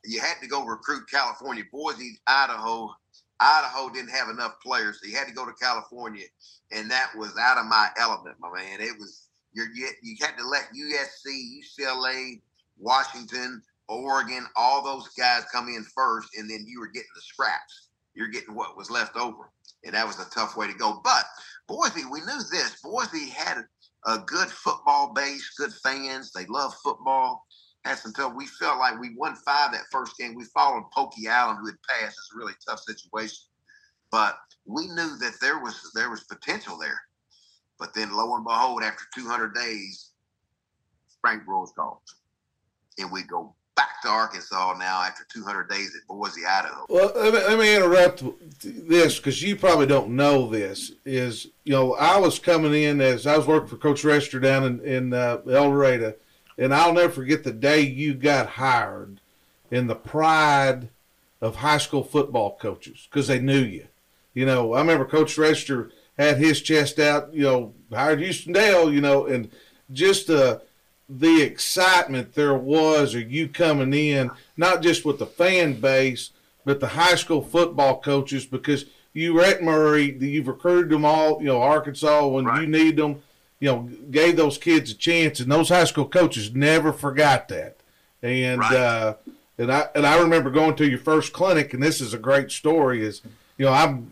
You 0.04 0.20
had 0.20 0.40
to 0.40 0.46
go 0.46 0.64
recruit 0.64 1.04
California, 1.10 1.64
Boise, 1.70 2.18
Idaho. 2.26 2.94
Idaho 3.40 3.90
didn't 3.90 4.10
have 4.10 4.30
enough 4.30 4.54
players, 4.62 5.00
so 5.02 5.08
you 5.08 5.16
had 5.16 5.28
to 5.28 5.34
go 5.34 5.44
to 5.44 5.52
California, 5.60 6.24
and 6.72 6.90
that 6.90 7.10
was 7.16 7.36
out 7.38 7.58
of 7.58 7.66
my 7.66 7.88
element, 7.98 8.36
my 8.40 8.50
man. 8.54 8.80
It 8.80 8.98
was 8.98 9.28
you 9.52 9.66
you 10.02 10.16
had 10.20 10.36
to 10.38 10.46
let 10.46 10.68
USC, 10.72 11.60
UCLA, 11.60 12.40
Washington, 12.78 13.62
Oregon, 13.88 14.46
all 14.56 14.82
those 14.82 15.08
guys 15.08 15.44
come 15.52 15.68
in 15.68 15.84
first, 15.94 16.30
and 16.38 16.48
then 16.48 16.64
you 16.66 16.80
were 16.80 16.88
getting 16.88 17.08
the 17.14 17.20
scraps. 17.20 17.87
You're 18.18 18.28
getting 18.28 18.56
what 18.56 18.76
was 18.76 18.90
left 18.90 19.16
over, 19.16 19.52
and 19.84 19.94
that 19.94 20.04
was 20.04 20.18
a 20.18 20.28
tough 20.30 20.56
way 20.56 20.66
to 20.66 20.76
go. 20.76 21.00
But 21.04 21.24
Boise, 21.68 22.04
we 22.04 22.18
knew 22.22 22.40
this. 22.50 22.80
Boise 22.82 23.30
had 23.30 23.64
a 24.06 24.18
good 24.18 24.48
football 24.48 25.12
base, 25.12 25.48
good 25.56 25.72
fans. 25.84 26.32
They 26.32 26.44
love 26.46 26.74
football. 26.82 27.46
That's 27.84 28.04
until 28.06 28.34
we 28.34 28.46
felt 28.46 28.80
like 28.80 28.98
we 28.98 29.14
won 29.16 29.36
five 29.36 29.70
that 29.70 29.84
first 29.92 30.16
game. 30.18 30.34
We 30.34 30.46
followed 30.46 30.90
Pokey 30.92 31.28
Allen, 31.28 31.58
who 31.60 31.66
had 31.66 31.76
passed. 31.88 32.16
It's 32.18 32.30
a 32.34 32.38
really 32.38 32.54
tough 32.68 32.80
situation, 32.80 33.38
but 34.10 34.36
we 34.66 34.88
knew 34.88 35.16
that 35.18 35.34
there 35.40 35.60
was 35.60 35.80
there 35.94 36.10
was 36.10 36.24
potential 36.24 36.76
there. 36.76 37.00
But 37.78 37.94
then, 37.94 38.12
lo 38.12 38.34
and 38.34 38.44
behold, 38.44 38.82
after 38.82 39.04
200 39.14 39.54
days, 39.54 40.10
Frank 41.20 41.44
Broyles 41.44 41.72
calls, 41.72 42.02
and 42.98 43.12
we 43.12 43.22
go 43.22 43.54
back 43.78 44.02
to 44.02 44.08
Arkansas 44.08 44.74
now 44.76 45.02
after 45.02 45.24
200 45.32 45.68
days 45.68 45.94
at 45.94 46.04
Boise, 46.08 46.40
Idaho. 46.44 46.84
Well, 46.88 47.12
let 47.14 47.32
me, 47.32 47.38
let 47.38 47.58
me 47.60 47.76
interrupt 47.76 48.24
this 48.60 49.18
because 49.18 49.40
you 49.40 49.54
probably 49.54 49.86
don't 49.86 50.16
know 50.16 50.48
this. 50.48 50.92
Is 51.04 51.46
you 51.62 51.72
know 51.72 51.94
I 51.94 52.18
was 52.18 52.40
coming 52.40 52.74
in 52.74 53.00
as 53.00 53.24
I 53.24 53.36
was 53.36 53.46
working 53.46 53.68
for 53.68 53.76
Coach 53.76 54.02
Rester 54.02 54.40
down 54.40 54.64
in 54.64 54.80
in 54.80 55.14
uh, 55.14 55.38
El 55.48 55.70
Dorado, 55.70 56.14
and 56.58 56.74
I'll 56.74 56.92
never 56.92 57.12
forget 57.12 57.44
the 57.44 57.52
day 57.52 57.82
you 57.82 58.14
got 58.14 58.48
hired, 58.48 59.20
in 59.70 59.86
the 59.86 59.94
pride 59.94 60.88
of 61.40 61.56
high 61.56 61.78
school 61.78 62.02
football 62.02 62.58
coaches 62.60 63.06
because 63.08 63.28
they 63.28 63.38
knew 63.38 63.62
you. 63.62 63.86
You 64.34 64.46
know, 64.46 64.74
I 64.74 64.80
remember 64.80 65.04
Coach 65.04 65.38
Rester 65.38 65.92
had 66.18 66.38
his 66.38 66.60
chest 66.62 66.98
out. 66.98 67.32
You 67.32 67.42
know, 67.42 67.74
hired 67.92 68.18
Houston 68.18 68.52
Dale. 68.52 68.92
You 68.92 69.00
know, 69.00 69.26
and 69.26 69.52
just 69.92 70.30
uh 70.30 70.58
the 71.08 71.42
excitement 71.42 72.34
there 72.34 72.54
was 72.54 73.14
of 73.14 73.30
you 73.30 73.48
coming 73.48 73.94
in, 73.94 74.30
not 74.56 74.82
just 74.82 75.04
with 75.04 75.18
the 75.18 75.26
fan 75.26 75.80
base, 75.80 76.30
but 76.64 76.80
the 76.80 76.88
high 76.88 77.14
school 77.14 77.40
football 77.40 78.00
coaches, 78.00 78.44
because 78.44 78.84
you 79.14 79.34
were 79.34 79.42
at 79.42 79.62
Murray, 79.62 80.16
you've 80.18 80.48
recruited 80.48 80.90
them 80.90 81.04
all, 81.04 81.40
you 81.40 81.46
know, 81.46 81.62
Arkansas 81.62 82.26
when 82.26 82.44
right. 82.44 82.60
you 82.60 82.66
need 82.66 82.96
them, 82.96 83.22
you 83.58 83.68
know, 83.68 83.88
gave 84.10 84.36
those 84.36 84.58
kids 84.58 84.90
a 84.90 84.94
chance, 84.94 85.40
and 85.40 85.50
those 85.50 85.70
high 85.70 85.84
school 85.84 86.06
coaches 86.06 86.54
never 86.54 86.92
forgot 86.92 87.48
that. 87.48 87.76
And 88.22 88.60
right. 88.60 88.74
uh, 88.74 89.14
and 89.56 89.72
I 89.72 89.88
and 89.94 90.06
I 90.06 90.20
remember 90.20 90.50
going 90.50 90.76
to 90.76 90.88
your 90.88 90.98
first 90.98 91.32
clinic, 91.32 91.74
and 91.74 91.82
this 91.82 92.00
is 92.00 92.14
a 92.14 92.18
great 92.18 92.50
story. 92.50 93.02
Is 93.02 93.22
you 93.56 93.64
know, 93.64 93.72
I'm 93.72 94.10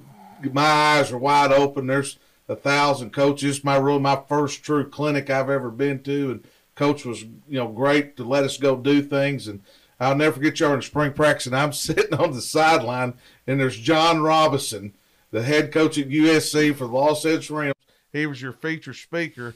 my 0.52 0.62
eyes 0.62 1.12
are 1.12 1.18
wide 1.18 1.52
open. 1.52 1.86
There's 1.86 2.18
a 2.48 2.56
thousand 2.56 3.12
coaches. 3.12 3.62
My 3.62 3.76
room, 3.76 4.02
my 4.02 4.20
first 4.28 4.62
true 4.64 4.88
clinic 4.88 5.30
I've 5.30 5.50
ever 5.50 5.70
been 5.70 6.02
to, 6.04 6.30
and 6.32 6.44
coach 6.76 7.04
was 7.04 7.23
you 7.23 7.59
know 7.59 7.68
great 7.68 8.16
to 8.16 8.25
let 8.25 8.45
us 8.45 8.56
go 8.56 8.76
do 8.76 9.02
things 9.02 9.49
and 9.49 9.62
I'll 9.99 10.14
never 10.14 10.37
forget 10.37 10.61
y'all 10.61 10.75
in 10.75 10.83
spring 10.83 11.12
practice 11.12 11.47
and 11.47 11.56
I'm 11.56 11.73
sitting 11.73 12.14
on 12.14 12.33
the 12.33 12.42
sideline 12.42 13.14
and 13.47 13.59
there's 13.59 13.78
John 13.78 14.23
Robinson, 14.23 14.95
the 15.30 15.42
head 15.42 15.73
coach 15.73 15.99
at 15.99 16.09
USC 16.09 16.75
for 16.76 16.87
the 16.87 16.92
Los 16.92 17.25
Angeles 17.25 17.50
Rams. 17.50 17.75
He 18.12 18.26
was 18.26 18.40
your 18.40 18.52
feature 18.52 18.95
speaker, 18.95 19.54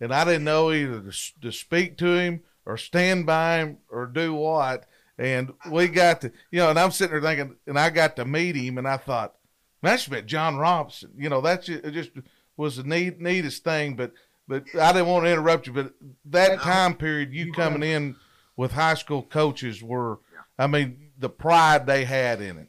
and 0.00 0.14
I 0.14 0.24
didn't 0.24 0.44
know 0.44 0.72
either 0.72 1.00
to, 1.00 1.40
to 1.42 1.52
speak 1.52 1.98
to 1.98 2.14
him 2.14 2.42
or 2.64 2.76
stand 2.76 3.26
by 3.26 3.58
him 3.58 3.78
or 3.90 4.06
do 4.06 4.34
what. 4.34 4.86
And 5.18 5.52
we 5.68 5.88
got 5.88 6.20
to, 6.22 6.32
you 6.50 6.60
know, 6.60 6.70
and 6.70 6.78
I'm 6.78 6.92
sitting 6.92 7.12
there 7.12 7.20
thinking, 7.20 7.56
and 7.66 7.78
I 7.78 7.90
got 7.90 8.16
to 8.16 8.24
meet 8.24 8.54
him, 8.54 8.78
and 8.78 8.86
I 8.86 8.96
thought, 8.96 9.34
man, 9.82 9.94
I 9.94 9.96
should 9.96 10.12
met 10.12 10.26
John 10.26 10.56
Robinson. 10.56 11.10
You 11.18 11.28
know, 11.28 11.40
that's 11.40 11.66
just 11.66 12.10
was 12.56 12.76
the 12.76 12.84
neat, 12.84 13.20
neatest 13.20 13.64
thing. 13.64 13.94
But 13.96 14.12
but 14.48 14.64
I 14.80 14.92
didn't 14.92 15.08
want 15.08 15.26
to 15.26 15.30
interrupt 15.30 15.66
you. 15.66 15.72
But 15.74 15.92
that 16.26 16.60
time 16.60 16.94
period, 16.94 17.32
you 17.32 17.52
coming 17.52 17.82
in 17.82 18.16
with 18.56 18.72
high 18.72 18.94
school 18.94 19.22
coaches 19.22 19.82
were, 19.82 20.18
I 20.58 20.66
mean, 20.66 21.10
the 21.18 21.28
pride 21.28 21.86
they 21.86 22.04
had 22.04 22.40
in 22.40 22.58
it. 22.58 22.68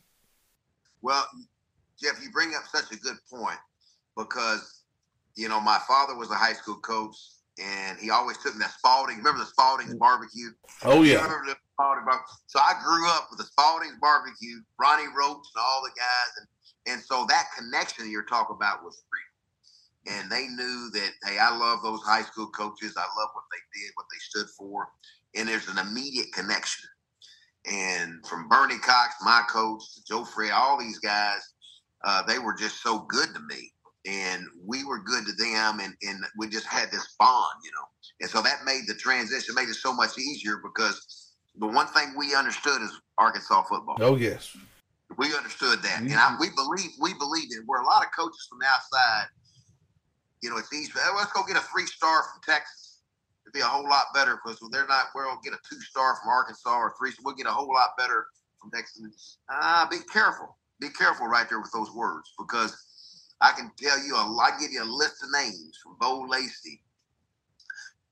Well, 1.01 1.25
Jeff, 2.01 2.21
you 2.21 2.29
bring 2.31 2.53
up 2.55 2.63
such 2.71 2.91
a 2.91 2.99
good 2.99 3.17
point 3.31 3.57
because 4.17 4.83
you 5.35 5.47
know 5.47 5.61
my 5.61 5.79
father 5.87 6.15
was 6.15 6.29
a 6.29 6.35
high 6.35 6.53
school 6.53 6.75
coach, 6.75 7.15
and 7.57 7.97
he 7.97 8.09
always 8.09 8.37
took 8.37 8.55
me 8.55 8.65
to 8.65 8.71
Spalding. 8.71 9.17
Remember 9.17 9.39
the 9.39 9.45
Spalding's 9.45 9.95
mm. 9.95 9.99
barbecue? 9.99 10.49
Oh 10.83 11.01
yeah, 11.01 11.23
Spalding 11.23 11.55
barbecue? 11.77 12.35
So 12.47 12.59
I 12.59 12.73
grew 12.83 13.07
up 13.09 13.27
with 13.31 13.39
the 13.39 13.45
Spalding's 13.45 13.97
barbecue, 14.01 14.59
Ronnie 14.79 15.07
Roach, 15.07 15.47
and 15.55 15.63
all 15.63 15.81
the 15.83 15.91
guys, 15.95 16.31
and 16.37 16.47
and 16.93 17.01
so 17.01 17.25
that 17.29 17.45
connection 17.57 18.09
you're 18.11 18.23
talking 18.23 18.55
about 18.55 18.83
was 18.83 19.01
real. 19.11 19.28
And 20.07 20.31
they 20.31 20.47
knew 20.47 20.89
that 20.93 21.11
hey, 21.25 21.37
I 21.39 21.55
love 21.55 21.79
those 21.83 22.01
high 22.03 22.23
school 22.23 22.47
coaches. 22.47 22.93
I 22.97 23.01
love 23.01 23.29
what 23.33 23.43
they 23.51 23.79
did, 23.79 23.91
what 23.95 24.05
they 24.11 24.19
stood 24.19 24.47
for, 24.57 24.87
and 25.35 25.47
there's 25.47 25.67
an 25.67 25.77
immediate 25.77 26.31
connection. 26.33 26.87
And 27.69 28.25
from 28.25 28.47
Bernie 28.47 28.79
Cox, 28.79 29.15
my 29.21 29.43
coach, 29.49 29.83
to 29.93 30.03
Joe 30.07 30.23
Fred, 30.23 30.51
all 30.51 30.79
these 30.79 30.99
guys, 30.99 31.39
uh, 32.03 32.23
they 32.23 32.39
were 32.39 32.53
just 32.53 32.81
so 32.81 32.99
good 33.09 33.29
to 33.33 33.39
me. 33.41 33.71
And 34.07 34.45
we 34.65 34.85
were 34.85 35.03
good 35.03 35.25
to 35.25 35.33
them, 35.33 35.81
and, 35.81 35.93
and 36.01 36.23
we 36.37 36.47
just 36.47 36.65
had 36.65 36.89
this 36.89 37.15
bond, 37.19 37.55
you 37.63 37.71
know. 37.71 37.85
And 38.21 38.29
so 38.29 38.41
that 38.41 38.63
made 38.65 38.83
the 38.87 38.95
transition, 38.95 39.53
made 39.55 39.67
it 39.67 39.75
so 39.75 39.93
much 39.93 40.17
easier 40.17 40.61
because 40.63 41.35
the 41.59 41.67
one 41.67 41.87
thing 41.87 42.13
we 42.17 42.33
understood 42.33 42.81
is 42.81 42.91
Arkansas 43.17 43.63
football. 43.63 43.97
oh 43.99 44.15
yes, 44.15 44.55
We 45.17 45.35
understood 45.35 45.81
that, 45.81 45.99
and 45.99 46.13
I, 46.13 46.37
we 46.39 46.49
believe 46.55 46.91
we 47.01 47.13
believe 47.13 47.49
it. 47.51 47.63
Where 47.65 47.81
a 47.81 47.85
lot 47.85 48.05
of 48.05 48.09
coaches 48.17 48.47
from 48.49 48.59
the 48.59 48.67
outside, 48.67 49.27
you 50.41 50.49
know, 50.49 50.57
it's 50.57 50.73
easy. 50.73 50.91
"Oh, 50.95 51.15
let's 51.17 51.31
go 51.33 51.43
get 51.43 51.57
a 51.57 51.61
three 51.61 51.85
star 51.85 52.23
from 52.23 52.41
Texas. 52.43 53.01
It'd 53.43 53.53
be 53.53 53.61
a 53.61 53.65
whole 53.65 53.87
lot 53.87 54.13
better 54.13 54.35
because 54.43 54.61
when 54.61 54.71
they're 54.71 54.87
not. 54.87 55.07
We'll 55.15 55.39
get 55.43 55.53
a 55.53 55.59
two 55.67 55.81
star 55.81 56.15
from 56.17 56.29
Arkansas 56.29 56.77
or 56.77 56.93
three. 56.97 57.11
We'll 57.23 57.35
get 57.35 57.47
a 57.47 57.51
whole 57.51 57.73
lot 57.73 57.97
better 57.97 58.27
from 58.61 58.71
Texas. 58.71 59.37
Ah, 59.49 59.87
be 59.89 59.97
careful. 60.11 60.57
Be 60.79 60.89
careful 60.89 61.27
right 61.27 61.47
there 61.49 61.59
with 61.59 61.71
those 61.71 61.91
words 61.91 62.31
because 62.37 63.33
I 63.41 63.51
can 63.51 63.71
tell 63.77 63.97
you 64.03 64.15
a 64.15 64.23
lot. 64.23 64.59
Give 64.59 64.71
you 64.71 64.83
a 64.83 64.85
list 64.85 65.23
of 65.23 65.29
names 65.33 65.77
from 65.83 65.97
Bo 65.99 66.25
Lacey, 66.29 66.81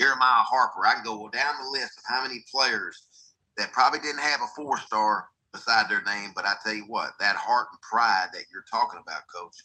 Jeremiah 0.02 0.44
Harper. 0.44 0.86
I 0.86 0.96
can 0.96 1.04
go 1.04 1.30
down 1.30 1.56
the 1.64 1.70
list 1.70 1.98
of 1.98 2.04
how 2.08 2.24
many 2.24 2.44
players 2.52 3.04
that 3.58 3.72
probably 3.72 4.00
didn't 4.00 4.22
have 4.22 4.42
a 4.42 4.48
four 4.56 4.78
star 4.80 5.28
beside 5.54 5.90
their 5.90 6.04
name. 6.04 6.32
But 6.36 6.46
I 6.46 6.54
tell 6.64 6.74
you 6.74 6.86
what, 6.88 7.12
that 7.20 7.36
heart 7.36 7.68
and 7.72 7.82
pride 7.82 8.28
that 8.34 8.44
you're 8.52 8.66
talking 8.70 9.00
about, 9.02 9.24
Coach, 9.34 9.56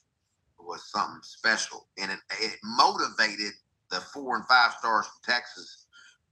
was 0.64 0.90
something 0.90 1.22
special, 1.22 1.86
and 1.98 2.10
it, 2.10 2.18
it 2.40 2.56
motivated 2.62 3.52
the 3.90 4.00
four 4.00 4.36
and 4.36 4.46
five 4.46 4.72
stars 4.78 5.06
from 5.06 5.34
Texas 5.34 5.86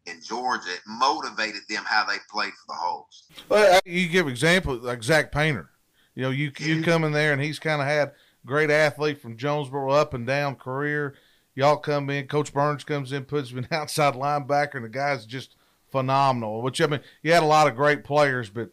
and 0.07 0.23
Georgia. 0.23 0.73
It 0.73 0.81
motivated 0.87 1.63
them 1.69 1.85
how 1.87 2.07
they 2.07 2.17
played 2.31 2.53
for 2.53 2.67
the 2.69 2.75
Hogs. 2.75 3.25
Well, 3.49 3.81
you 3.85 4.09
give 4.09 4.29
example 4.29 4.77
like 4.77 5.03
Zach 5.03 5.33
Painter. 5.33 5.71
You 6.15 6.23
know, 6.23 6.31
you 6.31 6.53
you 6.59 6.83
come 6.83 7.05
in 7.05 7.13
there 7.13 7.33
and 7.33 7.41
he's 7.41 7.59
kind 7.59 7.81
of 7.81 7.87
had 7.87 8.13
great 8.45 8.71
athlete 8.71 9.21
from 9.21 9.37
Jonesboro 9.37 9.93
up 9.93 10.15
and 10.15 10.27
down 10.27 10.57
career. 10.57 11.15
Y'all 11.55 11.77
come 11.77 12.11
in, 12.11 12.27
Coach 12.27 12.53
Burns 12.53 12.85
comes 12.85 13.13
in, 13.13 13.25
puts 13.25 13.51
him 13.51 13.59
an 13.59 13.69
outside 13.71 14.15
linebacker, 14.15 14.77
and 14.77 14.85
the 14.85 14.89
guy's 14.89 15.27
just 15.27 15.57
phenomenal. 15.91 16.63
Which 16.63 16.81
I 16.81 16.87
mean, 16.87 17.01
you 17.23 17.33
had 17.33 17.43
a 17.43 17.47
lot 17.47 17.69
of 17.69 17.77
great 17.77 18.05
players, 18.05 18.51
but 18.51 18.71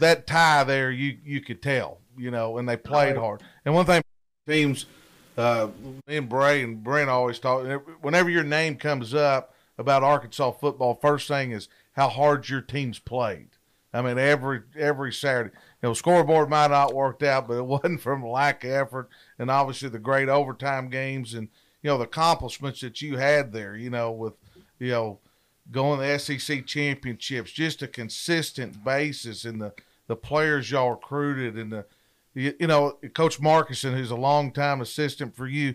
that 0.00 0.26
tie 0.26 0.64
there, 0.64 0.90
you 0.90 1.18
you 1.24 1.40
could 1.40 1.62
tell, 1.62 1.98
you 2.16 2.30
know, 2.30 2.58
and 2.58 2.68
they 2.68 2.76
played 2.76 3.16
hard. 3.16 3.42
And 3.64 3.74
one 3.74 3.86
thing, 3.86 4.02
teams, 4.46 4.86
uh, 5.36 5.68
me 6.06 6.16
and 6.16 6.28
Bray 6.28 6.62
and 6.62 6.82
Brent 6.82 7.10
always 7.10 7.38
talk. 7.38 7.66
Whenever 8.00 8.30
your 8.30 8.44
name 8.44 8.76
comes 8.76 9.14
up 9.14 9.54
about 9.78 10.02
Arkansas 10.02 10.52
football, 10.52 10.94
first 10.94 11.28
thing 11.28 11.52
is 11.52 11.68
how 11.92 12.08
hard 12.08 12.48
your 12.48 12.60
team's 12.60 12.98
played. 12.98 13.48
I 13.92 14.02
mean, 14.02 14.18
every 14.18 14.62
every 14.78 15.12
Saturday, 15.12 15.50
you 15.82 15.88
know, 15.88 15.94
scoreboard 15.94 16.48
might 16.48 16.70
not 16.70 16.94
worked 16.94 17.22
out, 17.22 17.48
but 17.48 17.58
it 17.58 17.66
wasn't 17.66 18.00
from 18.00 18.26
lack 18.26 18.64
of 18.64 18.70
effort, 18.70 19.08
and 19.38 19.50
obviously 19.50 19.88
the 19.88 19.98
great 19.98 20.28
overtime 20.28 20.88
games 20.90 21.34
and 21.34 21.48
you 21.82 21.90
know 21.90 21.98
the 21.98 22.04
accomplishments 22.04 22.80
that 22.80 23.02
you 23.02 23.16
had 23.16 23.52
there. 23.52 23.76
You 23.76 23.90
know, 23.90 24.12
with 24.12 24.34
you 24.78 24.90
know 24.90 25.18
going 25.70 26.00
to 26.00 26.18
SEC 26.18 26.66
championships, 26.66 27.52
just 27.52 27.82
a 27.82 27.88
consistent 27.88 28.84
basis, 28.84 29.44
and 29.44 29.60
the 29.60 29.72
the 30.06 30.16
players 30.16 30.70
y'all 30.70 30.90
recruited, 30.90 31.56
and 31.56 31.72
the 31.72 31.86
you, 32.34 32.54
you 32.60 32.66
know 32.66 32.98
Coach 33.14 33.40
Markuson, 33.40 33.96
who's 33.96 34.10
a 34.10 34.16
longtime 34.16 34.80
assistant 34.80 35.34
for 35.34 35.46
you. 35.46 35.74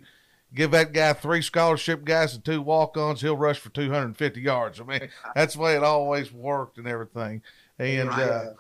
Give 0.54 0.72
that 0.72 0.94
guy 0.94 1.12
three 1.14 1.42
scholarship 1.42 2.06
guys 2.06 2.34
and 2.36 2.46
two 2.46 2.62
walk-ons, 2.62 3.20
he'll 3.20 3.36
rush 3.36 3.60
for 3.60 3.70
250 3.70 4.40
yards. 4.40 4.80
I 4.80 4.84
mean, 4.84 5.10
that's 5.36 5.56
the 5.56 5.60
way 5.60 5.76
it 5.76 5.84
always 5.84 6.32
worked 6.32 6.78
and 6.78 6.88
everything. 6.88 7.42
And 7.78 8.10
uh, 8.10 8.52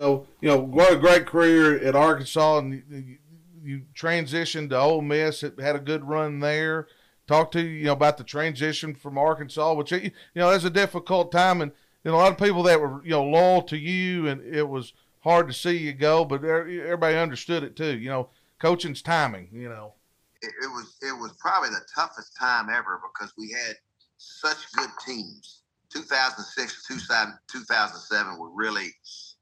so, 0.00 0.26
you 0.40 0.48
know, 0.48 0.56
what 0.56 0.94
a 0.94 0.96
great 0.96 1.26
career 1.26 1.78
at 1.84 1.94
Arkansas, 1.94 2.58
and 2.58 2.82
you, 2.88 3.18
you 3.62 3.82
transitioned 3.94 4.70
to 4.70 4.78
Ole 4.78 5.02
Miss. 5.02 5.42
It 5.42 5.60
had 5.60 5.76
a 5.76 5.80
good 5.80 6.08
run 6.08 6.40
there. 6.40 6.86
Talk 7.26 7.50
to 7.52 7.60
you, 7.60 7.68
you 7.68 7.84
know, 7.84 7.92
about 7.92 8.16
the 8.16 8.24
transition 8.24 8.94
from 8.94 9.18
Arkansas, 9.18 9.74
which 9.74 9.92
you 9.92 10.10
know 10.34 10.50
that's 10.50 10.64
a 10.64 10.70
difficult 10.70 11.30
time, 11.30 11.60
and 11.60 11.70
you 12.02 12.10
know, 12.10 12.16
a 12.16 12.18
lot 12.18 12.32
of 12.32 12.38
people 12.38 12.62
that 12.62 12.80
were 12.80 13.04
you 13.04 13.10
know 13.10 13.24
loyal 13.24 13.62
to 13.62 13.76
you, 13.76 14.26
and 14.26 14.42
it 14.42 14.68
was 14.68 14.94
hard 15.20 15.48
to 15.48 15.54
see 15.54 15.76
you 15.76 15.92
go, 15.92 16.24
but 16.24 16.44
er- 16.44 16.68
everybody 16.84 17.16
understood 17.16 17.62
it 17.62 17.76
too. 17.76 17.98
You 17.98 18.08
know, 18.08 18.28
coaching's 18.58 19.02
timing. 19.02 19.48
You 19.52 19.68
know, 19.68 19.94
it, 20.42 20.52
it 20.62 20.68
was 20.68 20.96
it 21.02 21.12
was 21.12 21.32
probably 21.38 21.70
the 21.70 21.84
toughest 21.94 22.36
time 22.36 22.68
ever 22.70 23.00
because 23.12 23.32
we 23.38 23.50
had 23.50 23.76
such 24.16 24.70
good 24.72 24.90
teams. 25.06 25.62
2006 25.92 26.86
to 26.86 26.94
2000 26.94 27.38
2007 27.50 28.38
were 28.38 28.50
really 28.50 28.88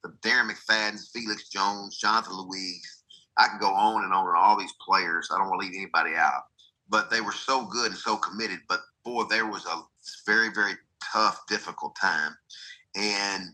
the 0.02 0.10
Darren 0.22 0.50
McFadden's, 0.50 1.10
Felix 1.12 1.48
Jones, 1.48 1.98
Jonathan 1.98 2.34
Luigs. 2.34 3.02
I 3.36 3.48
can 3.48 3.58
go 3.58 3.72
on 3.72 4.04
and 4.04 4.12
on 4.12 4.26
and 4.26 4.36
all 4.36 4.58
these 4.58 4.74
players. 4.84 5.28
I 5.32 5.38
don't 5.38 5.48
want 5.48 5.60
to 5.60 5.68
leave 5.68 5.76
anybody 5.76 6.16
out, 6.16 6.44
but 6.88 7.10
they 7.10 7.20
were 7.20 7.32
so 7.32 7.66
good 7.66 7.90
and 7.90 7.98
so 7.98 8.16
committed. 8.16 8.60
But 8.68 8.80
boy, 9.04 9.24
there 9.24 9.46
was 9.46 9.66
a 9.66 9.82
very 10.26 10.50
very 10.52 10.74
tough, 11.12 11.46
difficult 11.48 11.96
time. 12.00 12.36
And 12.94 13.44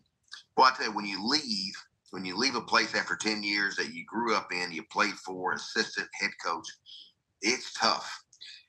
boy, 0.57 0.65
I 0.65 0.73
tell 0.77 0.87
you, 0.87 0.93
when 0.93 1.07
you 1.07 1.27
leave, 1.27 1.75
when 2.15 2.25
you 2.25 2.37
leave 2.37 2.55
a 2.55 2.61
place 2.61 2.95
after 2.95 3.17
10 3.17 3.43
years 3.43 3.75
that 3.75 3.93
you 3.93 4.05
grew 4.07 4.37
up 4.37 4.53
in, 4.53 4.71
you 4.71 4.85
played 4.85 5.15
for, 5.15 5.53
assistant, 5.53 6.07
head 6.21 6.31
coach, 6.47 6.69
it's 7.43 7.73
tough. 7.73 8.23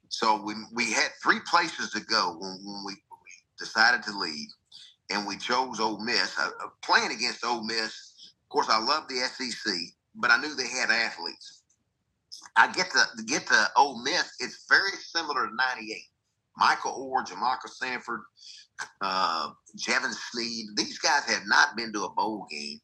So 0.10 0.42
we, 0.44 0.56
we 0.74 0.92
had 0.92 1.10
three 1.22 1.40
places 1.48 1.92
to 1.92 2.00
go 2.00 2.36
when, 2.40 2.58
when 2.64 2.84
we, 2.88 2.94
decided 3.58 4.04
to 4.04 4.18
leave, 4.18 4.50
and 5.12 5.25
we 5.25 5.38
chose 5.38 5.80
Ole 5.80 6.04
Miss. 6.04 6.36
Uh, 6.38 6.50
uh, 6.62 6.68
playing 6.84 7.12
against 7.12 7.46
Ole 7.46 7.64
Miss, 7.64 8.34
of 8.44 8.50
course, 8.50 8.68
I 8.70 8.84
love 8.84 9.08
the 9.08 9.16
SEC, 9.16 9.74
but 10.16 10.30
I 10.30 10.42
knew 10.42 10.54
they 10.56 10.68
had 10.68 10.90
athletes. 10.90 11.62
I 12.58 12.70
get 12.74 12.90
to, 12.92 13.24
get 13.24 13.48
to 13.48 13.68
Ole 13.78 14.04
Miss. 14.04 14.34
It's 14.40 14.66
very 14.68 14.92
similar 15.00 15.48
to 15.48 15.56
'98. 15.56 16.02
Michael 16.58 17.14
Oher, 17.16 17.25
Jamarca 17.25 17.70
Sanford, 17.70 18.24
uh, 19.00 19.52
Jevan 19.78 20.14
Snead. 20.14 20.66
These 20.75 21.00
guys 21.00 21.24
had 21.24 21.44
not 21.48 21.78
been 21.78 21.94
to 21.94 22.04
a 22.04 22.14
bowl 22.14 22.46
game, 22.52 22.82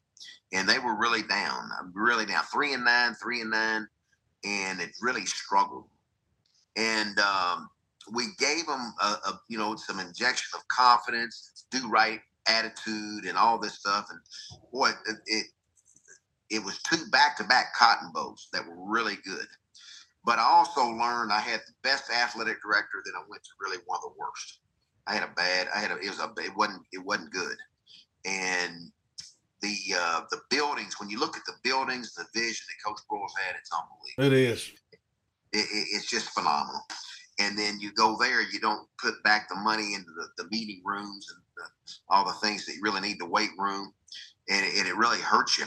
and 0.52 0.68
they 0.68 0.78
were 0.78 0.94
really 0.94 1.22
down. 1.22 1.70
Really 1.94 2.26
down. 2.26 2.44
Three 2.52 2.74
and 2.74 2.84
nine, 2.84 3.14
three 3.14 3.40
and 3.40 3.50
nine, 3.50 3.86
and 4.44 4.80
it 4.80 4.90
really 5.00 5.26
struggled. 5.26 5.86
And 6.76 7.18
um, 7.18 7.68
we 8.12 8.28
gave 8.38 8.66
them, 8.66 8.94
a, 9.00 9.06
a, 9.06 9.40
you 9.48 9.58
know, 9.58 9.76
some 9.76 10.00
injection 10.00 10.48
of 10.54 10.66
confidence, 10.68 11.64
do 11.70 11.88
right 11.88 12.20
attitude, 12.46 13.24
and 13.24 13.36
all 13.36 13.58
this 13.58 13.74
stuff. 13.74 14.06
And 14.10 14.20
boy, 14.72 14.90
it 15.06 15.16
it, 15.26 15.46
it 16.50 16.64
was 16.64 16.78
two 16.82 17.06
back 17.10 17.36
to 17.38 17.44
back 17.44 17.74
Cotton 17.74 18.10
Bowls 18.12 18.48
that 18.52 18.66
were 18.66 18.90
really 18.90 19.16
good. 19.24 19.46
But 20.24 20.38
I 20.38 20.42
also 20.42 20.82
learned 20.86 21.32
I 21.32 21.40
had 21.40 21.60
the 21.60 21.74
best 21.82 22.10
athletic 22.10 22.62
director. 22.62 23.02
Then 23.04 23.14
I 23.16 23.24
went 23.28 23.42
to 23.42 23.50
really 23.60 23.78
one 23.86 23.98
of 24.04 24.12
the 24.12 24.18
worst. 24.18 24.58
I 25.06 25.14
had 25.14 25.24
a 25.24 25.32
bad. 25.34 25.68
I 25.74 25.80
had 25.80 25.90
a. 25.90 25.96
It 25.98 26.10
was 26.10 26.20
a. 26.20 26.32
It 26.38 26.56
wasn't. 26.56 26.82
It 26.92 27.04
wasn't 27.04 27.32
good. 27.32 27.56
And 28.24 28.92
the 29.62 29.76
uh, 29.96 30.22
the 30.30 30.40
buildings. 30.50 30.98
When 30.98 31.08
you 31.08 31.18
look 31.18 31.36
at 31.36 31.44
the 31.46 31.54
buildings, 31.62 32.14
the 32.14 32.26
vision 32.34 32.66
that 32.68 32.88
Coach 32.88 33.00
Broyles 33.10 33.30
had, 33.38 33.56
it's 33.58 33.70
unbelievable. 33.72 34.36
it 34.36 34.52
is. 34.52 34.72
It, 35.52 35.58
it, 35.58 35.86
it's 35.94 36.10
just 36.10 36.30
phenomenal. 36.30 36.82
And 37.38 37.58
then 37.58 37.80
you 37.80 37.92
go 37.92 38.16
there, 38.20 38.42
you 38.42 38.60
don't 38.60 38.86
put 39.00 39.22
back 39.24 39.48
the 39.48 39.56
money 39.56 39.94
into 39.94 40.10
the, 40.10 40.42
the 40.42 40.48
meeting 40.50 40.82
rooms 40.84 41.26
and 41.34 41.42
the, 41.56 41.92
all 42.08 42.26
the 42.26 42.46
things 42.46 42.66
that 42.66 42.74
you 42.74 42.82
really 42.82 43.00
need, 43.00 43.18
the 43.18 43.26
weight 43.26 43.50
room, 43.58 43.92
and 44.48 44.66
it, 44.66 44.74
and 44.78 44.86
it 44.86 44.96
really 44.96 45.18
hurts 45.18 45.58
you. 45.58 45.64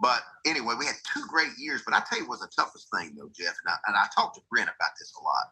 But 0.00 0.22
anyway, 0.44 0.74
we 0.78 0.86
had 0.86 0.96
two 1.12 1.24
great 1.28 1.52
years. 1.56 1.82
But 1.84 1.94
I 1.94 2.02
tell 2.08 2.18
you, 2.18 2.28
what's 2.28 2.42
the 2.42 2.50
toughest 2.56 2.88
thing 2.96 3.14
though, 3.16 3.30
Jeff, 3.34 3.54
and 3.64 3.68
I, 3.68 3.76
and 3.86 3.96
I 3.96 4.06
talked 4.14 4.36
to 4.36 4.42
Brent 4.50 4.68
about 4.68 4.90
this 4.98 5.12
a 5.18 5.22
lot. 5.22 5.44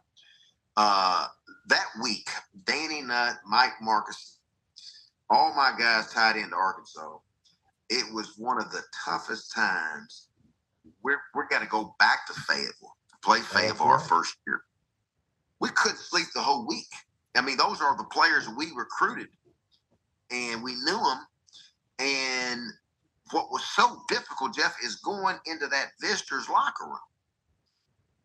Uh, 0.74 1.26
that 1.68 1.86
week, 2.02 2.28
Danny 2.64 3.02
Nutt, 3.02 3.36
Mike 3.46 3.74
Marcus, 3.80 4.38
all 5.30 5.54
my 5.54 5.72
guys 5.78 6.10
tied 6.12 6.36
into 6.36 6.56
Arkansas. 6.56 7.18
It 7.92 8.10
was 8.14 8.38
one 8.38 8.56
of 8.56 8.72
the 8.72 8.80
toughest 9.04 9.52
times. 9.52 10.28
We're 11.02 11.20
we're 11.34 11.46
got 11.48 11.60
to 11.60 11.68
go 11.68 11.94
back 11.98 12.26
to 12.26 12.32
Fayetteville 12.32 12.96
to 13.10 13.16
play 13.22 13.40
Fayetteville 13.40 13.86
our 13.86 13.98
first 13.98 14.34
year. 14.46 14.62
We 15.60 15.68
couldn't 15.68 15.98
sleep 15.98 16.28
the 16.34 16.40
whole 16.40 16.66
week. 16.66 16.88
I 17.36 17.42
mean, 17.42 17.58
those 17.58 17.82
are 17.82 17.94
the 17.98 18.04
players 18.04 18.48
we 18.56 18.68
recruited, 18.74 19.28
and 20.30 20.62
we 20.62 20.74
knew 20.76 20.96
them. 20.96 21.18
And 21.98 22.60
what 23.30 23.52
was 23.52 23.62
so 23.76 24.00
difficult, 24.08 24.54
Jeff, 24.54 24.74
is 24.82 24.96
going 24.96 25.36
into 25.44 25.66
that 25.66 25.90
visitors 26.00 26.48
locker 26.48 26.86
room. 26.86 26.96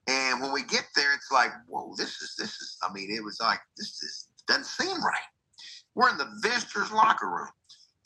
And 0.08 0.42
when 0.42 0.54
we 0.54 0.64
get 0.64 0.88
there, 0.96 1.14
it's 1.14 1.30
like, 1.30 1.52
whoa, 1.68 1.94
this 1.98 2.22
is 2.22 2.36
this 2.38 2.52
is. 2.52 2.78
I 2.82 2.94
mean, 2.94 3.12
it 3.12 3.22
was 3.22 3.42
like 3.42 3.60
this 3.76 4.02
is 4.02 4.30
doesn't 4.48 4.66
seem 4.66 5.04
right. 5.04 5.28
We're 5.94 6.10
in 6.10 6.18
the 6.18 6.40
visitors 6.42 6.90
locker 6.90 7.30
room, 7.30 7.50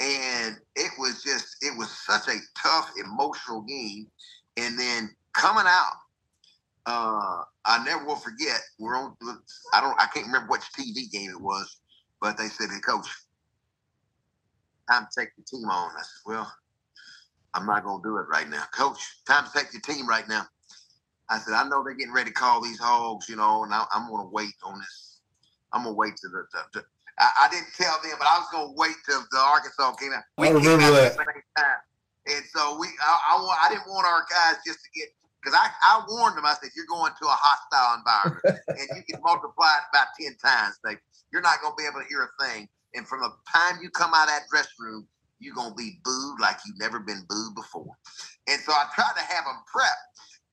and 0.01 0.57
it 0.75 0.91
was 0.97 1.21
just 1.21 1.57
it 1.61 1.77
was 1.77 1.89
such 1.89 2.27
a 2.27 2.39
tough 2.57 2.91
emotional 3.05 3.61
game. 3.61 4.07
And 4.57 4.77
then 4.77 5.15
coming 5.33 5.65
out, 5.67 5.93
uh, 6.85 7.43
I 7.65 7.83
never 7.85 8.03
will 8.05 8.15
forget. 8.15 8.59
We're 8.79 8.97
on. 8.97 9.15
I 9.73 9.81
don't. 9.81 9.99
I 10.01 10.07
can't 10.13 10.25
remember 10.25 10.49
which 10.49 10.63
TV 10.77 11.09
game 11.11 11.29
it 11.29 11.39
was, 11.39 11.77
but 12.19 12.37
they 12.37 12.47
said, 12.47 12.69
"Hey, 12.71 12.79
coach, 12.79 13.07
time 14.89 15.05
to 15.05 15.21
take 15.21 15.35
the 15.35 15.43
team 15.43 15.69
on." 15.69 15.91
I 15.91 16.01
said, 16.01 16.21
"Well, 16.25 16.51
I'm 17.53 17.67
not 17.67 17.83
to 17.83 18.01
do 18.03 18.17
it 18.17 18.25
right 18.27 18.49
now, 18.49 18.63
coach. 18.73 19.23
Time 19.27 19.45
to 19.45 19.51
take 19.51 19.71
your 19.71 19.81
team 19.81 20.07
right 20.07 20.27
now." 20.27 20.47
I 21.29 21.37
said, 21.37 21.53
"I 21.53 21.67
know 21.67 21.83
they're 21.83 21.93
getting 21.93 22.13
ready 22.13 22.31
to 22.31 22.35
call 22.35 22.61
these 22.61 22.79
hogs, 22.79 23.29
you 23.29 23.35
know, 23.35 23.63
and 23.63 23.73
I, 23.73 23.85
am 23.93 24.07
to 24.07 24.29
wait 24.31 24.55
on 24.63 24.79
this. 24.79 25.19
I'm 25.71 25.83
to 25.83 25.91
wait 25.91 26.17
to 26.17 26.27
the." 26.27 26.45
the, 26.51 26.79
the 26.79 26.85
I, 27.21 27.45
I, 27.45 27.49
didn't 27.53 27.69
tell 27.77 28.01
them, 28.01 28.17
but 28.17 28.25
I 28.25 28.41
was 28.41 28.49
going 28.49 28.73
to 28.73 28.75
wait 28.75 28.97
till 29.05 29.21
the 29.29 29.37
Arkansas 29.37 29.93
came 30.01 30.11
out. 30.11 30.25
We 30.37 30.49
I 30.49 30.51
remember 30.51 31.13
that. 31.55 31.85
And 32.25 32.43
so 32.49 32.77
we, 32.81 32.87
I, 32.97 33.37
I, 33.37 33.65
I 33.65 33.69
didn't 33.69 33.85
want 33.85 34.05
our 34.09 34.25
guys 34.25 34.57
just 34.65 34.81
to 34.81 34.89
get 34.97 35.09
because 35.41 35.57
I, 35.57 35.69
I 35.69 36.05
warned 36.09 36.37
them. 36.37 36.45
I 36.45 36.53
said, 36.61 36.69
you're 36.75 36.89
going 36.89 37.13
to 37.13 37.25
a 37.25 37.37
hostile 37.37 37.97
environment 37.97 38.61
and 38.67 38.87
you 38.97 39.03
can 39.05 39.21
multiply 39.21 39.73
it 39.81 39.89
about 39.93 40.13
10 40.19 40.37
times, 40.37 40.77
baby. 40.83 41.01
You're 41.33 41.41
not 41.41 41.61
going 41.61 41.73
to 41.73 41.77
be 41.77 41.85
able 41.89 42.01
to 42.01 42.09
hear 42.09 42.25
a 42.25 42.31
thing. 42.45 42.69
And 42.93 43.07
from 43.07 43.21
the 43.21 43.31
time 43.49 43.79
you 43.81 43.89
come 43.89 44.13
out 44.13 44.29
of 44.29 44.33
that 44.37 44.49
dressing 44.49 44.77
room, 44.79 45.07
you're 45.39 45.55
going 45.55 45.71
to 45.71 45.75
be 45.75 45.97
booed 46.03 46.39
like 46.39 46.57
you've 46.65 46.77
never 46.77 46.99
been 46.99 47.25
booed 47.27 47.55
before. 47.55 47.89
And 48.47 48.61
so 48.61 48.71
I 48.73 48.85
tried 48.93 49.13
to 49.17 49.25
have 49.25 49.45
them 49.45 49.57
prep. 49.65 49.97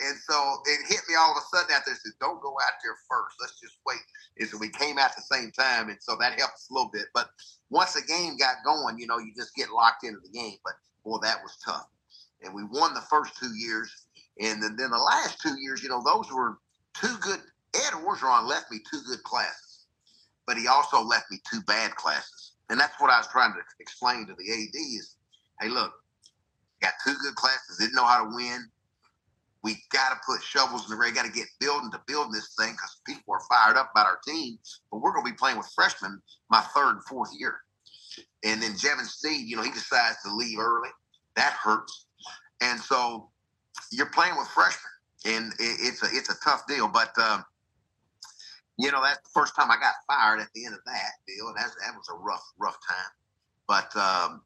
And 0.00 0.16
so 0.28 0.62
it 0.66 0.86
hit 0.86 1.00
me 1.08 1.16
all 1.16 1.32
of 1.32 1.38
a 1.38 1.56
sudden 1.56 1.68
there. 1.68 1.96
Said, 1.96 2.12
"Don't 2.20 2.40
go 2.40 2.54
out 2.62 2.78
there 2.84 2.96
first. 3.08 3.36
Let's 3.40 3.58
just 3.60 3.78
wait." 3.84 3.98
And 4.38 4.48
so 4.48 4.56
we 4.58 4.70
came 4.70 4.98
out 4.98 5.16
the 5.16 5.22
same 5.22 5.50
time, 5.50 5.88
and 5.88 5.98
so 6.00 6.16
that 6.20 6.38
helped 6.38 6.54
us 6.54 6.68
a 6.70 6.74
little 6.74 6.90
bit. 6.90 7.06
But 7.14 7.30
once 7.70 7.94
the 7.94 8.02
game 8.02 8.36
got 8.36 8.62
going, 8.64 8.98
you 8.98 9.06
know, 9.06 9.18
you 9.18 9.34
just 9.34 9.54
get 9.56 9.70
locked 9.70 10.04
into 10.04 10.20
the 10.20 10.30
game. 10.30 10.58
But 10.64 10.74
boy, 11.04 11.18
that 11.22 11.42
was 11.42 11.56
tough. 11.64 11.88
And 12.42 12.54
we 12.54 12.62
won 12.62 12.94
the 12.94 13.00
first 13.00 13.36
two 13.36 13.52
years, 13.56 13.90
and 14.38 14.62
then, 14.62 14.76
then 14.76 14.90
the 14.90 14.98
last 14.98 15.40
two 15.40 15.58
years, 15.60 15.82
you 15.82 15.88
know, 15.88 16.02
those 16.04 16.30
were 16.32 16.58
two 16.94 17.16
good. 17.20 17.40
Ed 17.74 17.92
Orgeron 17.94 18.48
left 18.48 18.70
me 18.70 18.78
two 18.90 19.00
good 19.02 19.22
classes, 19.24 19.86
but 20.46 20.56
he 20.56 20.68
also 20.68 21.02
left 21.02 21.30
me 21.30 21.38
two 21.50 21.60
bad 21.62 21.94
classes. 21.96 22.52
And 22.70 22.78
that's 22.78 23.00
what 23.00 23.10
I 23.10 23.18
was 23.18 23.28
trying 23.28 23.52
to 23.52 23.60
explain 23.80 24.26
to 24.26 24.34
the 24.34 24.50
AD 24.50 24.74
is, 24.74 25.16
hey, 25.60 25.68
look, 25.68 25.92
got 26.80 26.92
two 27.04 27.14
good 27.22 27.34
classes, 27.34 27.78
didn't 27.78 27.94
know 27.94 28.06
how 28.06 28.24
to 28.24 28.34
win. 28.34 28.68
We 29.64 29.76
got 29.90 30.10
to 30.10 30.20
put 30.26 30.42
shovels 30.42 30.84
in 30.84 30.90
the 30.90 30.96
ring, 30.96 31.14
got 31.14 31.26
to 31.26 31.32
get 31.32 31.46
building 31.58 31.90
to 31.90 32.00
building 32.06 32.32
this 32.32 32.54
thing 32.58 32.72
because 32.72 33.00
people 33.06 33.34
are 33.34 33.40
fired 33.48 33.76
up 33.76 33.90
about 33.92 34.06
our 34.06 34.18
team. 34.26 34.58
But 34.90 35.00
we're 35.00 35.12
going 35.12 35.26
to 35.26 35.32
be 35.32 35.36
playing 35.36 35.56
with 35.56 35.70
freshmen 35.74 36.20
my 36.48 36.60
third 36.60 36.92
and 36.92 37.04
fourth 37.04 37.30
year. 37.36 37.56
And 38.44 38.62
then 38.62 38.72
Jevan 38.72 39.04
Snead, 39.04 39.48
you 39.48 39.56
know, 39.56 39.62
he 39.62 39.72
decides 39.72 40.22
to 40.22 40.34
leave 40.34 40.58
early. 40.58 40.90
That 41.36 41.52
hurts. 41.52 42.06
And 42.60 42.80
so 42.80 43.30
you're 43.92 44.10
playing 44.10 44.36
with 44.36 44.48
freshmen, 44.48 44.92
and 45.24 45.52
it's 45.58 46.02
a 46.02 46.06
it's 46.12 46.30
a 46.30 46.40
tough 46.44 46.66
deal. 46.66 46.88
But 46.88 47.16
um, 47.18 47.44
you 48.78 48.90
know 48.90 49.02
that's 49.02 49.20
the 49.22 49.30
first 49.32 49.54
time 49.56 49.70
I 49.70 49.76
got 49.76 49.94
fired 50.06 50.40
at 50.40 50.48
the 50.54 50.64
end 50.64 50.74
of 50.74 50.80
that 50.86 51.12
deal, 51.26 51.48
and 51.48 51.56
that 51.56 51.70
that 51.84 51.94
was 51.94 52.08
a 52.10 52.18
rough 52.18 52.44
rough 52.58 52.78
time. 52.88 53.10
But 53.66 53.96
um, 53.96 54.42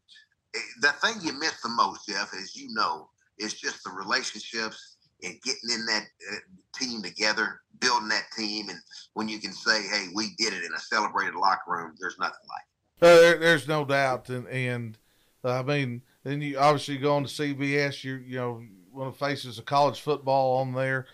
the 0.80 0.92
thing 1.00 1.14
you 1.22 1.38
miss 1.38 1.60
the 1.60 1.68
most, 1.68 2.06
Jeff, 2.06 2.32
as 2.34 2.56
you 2.56 2.68
know, 2.72 3.08
is 3.38 3.54
just 3.54 3.84
the 3.84 3.90
relationships 3.90 4.91
and 5.22 5.40
getting 5.42 5.70
in 5.72 5.86
that 5.86 6.04
uh, 6.32 6.36
team 6.78 7.02
together, 7.02 7.60
building 7.80 8.08
that 8.08 8.24
team, 8.36 8.68
and 8.68 8.78
when 9.14 9.28
you 9.28 9.38
can 9.38 9.52
say, 9.52 9.82
"Hey, 9.82 10.08
we 10.14 10.34
did 10.38 10.52
it 10.52 10.64
in 10.64 10.72
a 10.74 10.80
celebrated 10.80 11.34
locker 11.34 11.70
room," 11.70 11.94
there's 12.00 12.18
nothing 12.18 12.34
like. 12.48 12.64
It. 13.00 13.06
Uh, 13.06 13.20
there, 13.20 13.38
there's 13.38 13.68
no 13.68 13.84
doubt, 13.84 14.28
and 14.28 14.46
and 14.48 14.98
uh, 15.44 15.60
I 15.60 15.62
mean, 15.62 16.02
then 16.24 16.40
you 16.40 16.58
obviously 16.58 16.98
go 16.98 17.16
on 17.16 17.24
to 17.24 17.28
CBS. 17.28 18.04
You 18.04 18.16
you 18.16 18.36
know 18.36 18.62
one 18.90 19.08
of 19.08 19.18
the 19.18 19.24
faces 19.24 19.58
of 19.58 19.64
college 19.64 20.00
football 20.00 20.58
on 20.58 20.72
there. 20.72 21.06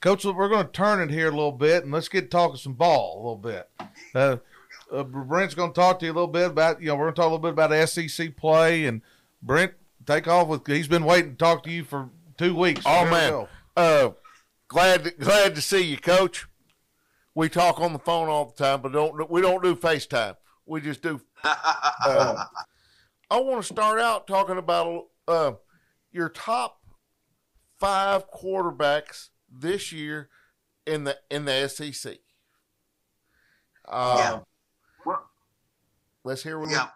Coach, 0.00 0.24
we're 0.24 0.48
going 0.48 0.66
to 0.66 0.72
turn 0.72 1.00
it 1.00 1.12
here 1.12 1.28
a 1.28 1.32
little 1.32 1.52
bit, 1.52 1.82
and 1.82 1.92
let's 1.92 2.08
get 2.08 2.30
talking 2.30 2.56
some 2.56 2.74
ball 2.74 3.16
a 3.16 3.20
little 3.22 3.36
bit. 3.36 3.68
Uh, 4.14 4.36
uh, 4.92 5.02
Brent's 5.02 5.54
going 5.54 5.72
to 5.72 5.74
talk 5.74 5.98
to 5.98 6.06
you 6.06 6.12
a 6.12 6.14
little 6.14 6.28
bit 6.28 6.50
about, 6.50 6.80
you 6.80 6.88
know, 6.88 6.96
we're 6.96 7.10
going 7.10 7.14
to 7.14 7.20
talk 7.20 7.30
a 7.30 7.34
little 7.34 7.38
bit 7.38 7.52
about 7.52 7.88
SEC 7.88 8.36
play, 8.36 8.84
and 8.84 9.02
Brent, 9.42 9.72
take 10.06 10.28
off 10.28 10.48
with. 10.48 10.66
He's 10.66 10.86
been 10.86 11.04
waiting 11.04 11.32
to 11.32 11.36
talk 11.36 11.62
to 11.64 11.70
you 11.70 11.82
for 11.82 12.10
two 12.36 12.54
weeks. 12.54 12.82
Oh 12.86 13.04
man, 13.04 13.46
uh, 13.76 14.10
glad 14.68 15.04
to, 15.04 15.10
glad 15.12 15.54
to 15.54 15.60
see 15.60 15.82
you, 15.82 15.96
Coach. 15.96 16.46
We 17.34 17.48
talk 17.48 17.80
on 17.80 17.92
the 17.92 17.98
phone 17.98 18.28
all 18.28 18.46
the 18.46 18.64
time, 18.64 18.80
but 18.80 18.92
don't 18.92 19.30
we 19.30 19.40
don't 19.40 19.62
do 19.62 19.74
FaceTime. 19.74 20.36
We 20.64 20.80
just 20.80 21.02
do. 21.02 21.20
Uh, 21.44 22.44
I 23.30 23.40
want 23.40 23.60
to 23.60 23.66
start 23.66 24.00
out 24.00 24.26
talking 24.26 24.56
about 24.56 25.06
uh, 25.28 25.52
your 26.12 26.28
top 26.28 26.80
five 27.78 28.30
quarterbacks 28.30 29.28
this 29.50 29.92
year 29.92 30.28
in 30.86 31.04
the 31.04 31.18
in 31.30 31.44
the 31.44 31.68
SEC. 31.68 32.18
Um, 33.88 34.18
yeah. 34.18 34.38
Well, 35.04 35.30
let's 36.24 36.42
hear 36.42 36.58
what. 36.58 36.70
Yeah, 36.70 36.88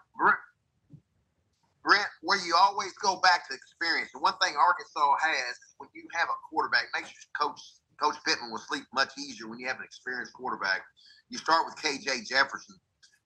Brent, 1.83 2.07
where 2.21 2.37
you 2.45 2.55
always 2.57 2.93
go 3.01 3.19
back 3.21 3.47
to 3.49 3.55
experience. 3.55 4.11
The 4.13 4.19
one 4.19 4.33
thing 4.41 4.53
Arkansas 4.55 5.15
has 5.21 5.55
is 5.57 5.75
when 5.77 5.89
you 5.93 6.03
have 6.13 6.29
a 6.29 6.37
quarterback, 6.49 6.85
makes 6.93 7.09
your 7.09 7.31
coach 7.39 7.59
Coach 8.01 8.15
Pittman 8.25 8.49
will 8.49 8.57
sleep 8.57 8.83
much 8.93 9.11
easier 9.19 9.47
when 9.47 9.59
you 9.59 9.67
have 9.67 9.77
an 9.77 9.83
experienced 9.85 10.33
quarterback. 10.33 10.81
You 11.29 11.37
start 11.37 11.65
with 11.65 11.75
KJ 11.75 12.27
Jefferson, 12.27 12.75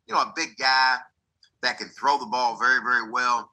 you 0.06 0.14
know, 0.14 0.20
a 0.20 0.34
big 0.36 0.50
guy 0.60 0.98
that 1.62 1.78
can 1.78 1.88
throw 1.88 2.20
the 2.20 2.26
ball 2.26 2.58
very, 2.60 2.82
very 2.84 3.10
well. 3.10 3.50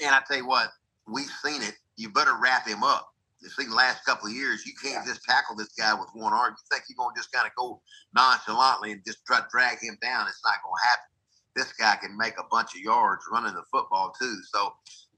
And 0.00 0.14
I 0.14 0.22
tell 0.26 0.38
you 0.38 0.48
what, 0.48 0.70
we've 1.06 1.30
seen 1.44 1.60
it 1.62 1.74
you 1.96 2.08
better 2.10 2.32
wrap 2.40 2.66
him 2.66 2.82
up. 2.82 3.08
You've 3.40 3.52
seen 3.52 3.70
the 3.70 3.76
last 3.76 4.04
couple 4.04 4.28
of 4.28 4.34
years, 4.34 4.64
you 4.64 4.72
can't 4.82 5.04
just 5.04 5.24
tackle 5.24 5.56
this 5.56 5.72
guy 5.76 5.92
with 5.94 6.08
one 6.14 6.32
arm. 6.32 6.54
You 6.56 6.64
think 6.70 6.84
you're 6.88 6.96
going 6.96 7.14
to 7.14 7.18
just 7.18 7.32
kind 7.32 7.46
of 7.46 7.52
go 7.56 7.80
nonchalantly 8.14 8.92
and 8.92 9.02
just 9.04 9.26
try 9.26 9.38
to 9.38 9.46
drag 9.50 9.78
him 9.80 9.98
down. 10.00 10.28
It's 10.28 10.42
not 10.44 10.62
going 10.64 10.78
to 10.78 10.88
happen. 10.88 11.11
This 11.54 11.72
guy 11.72 11.96
can 12.02 12.16
make 12.16 12.38
a 12.38 12.44
bunch 12.50 12.74
of 12.74 12.80
yards 12.80 13.24
running 13.30 13.54
the 13.54 13.64
football, 13.70 14.14
too. 14.18 14.36
So 14.52 14.72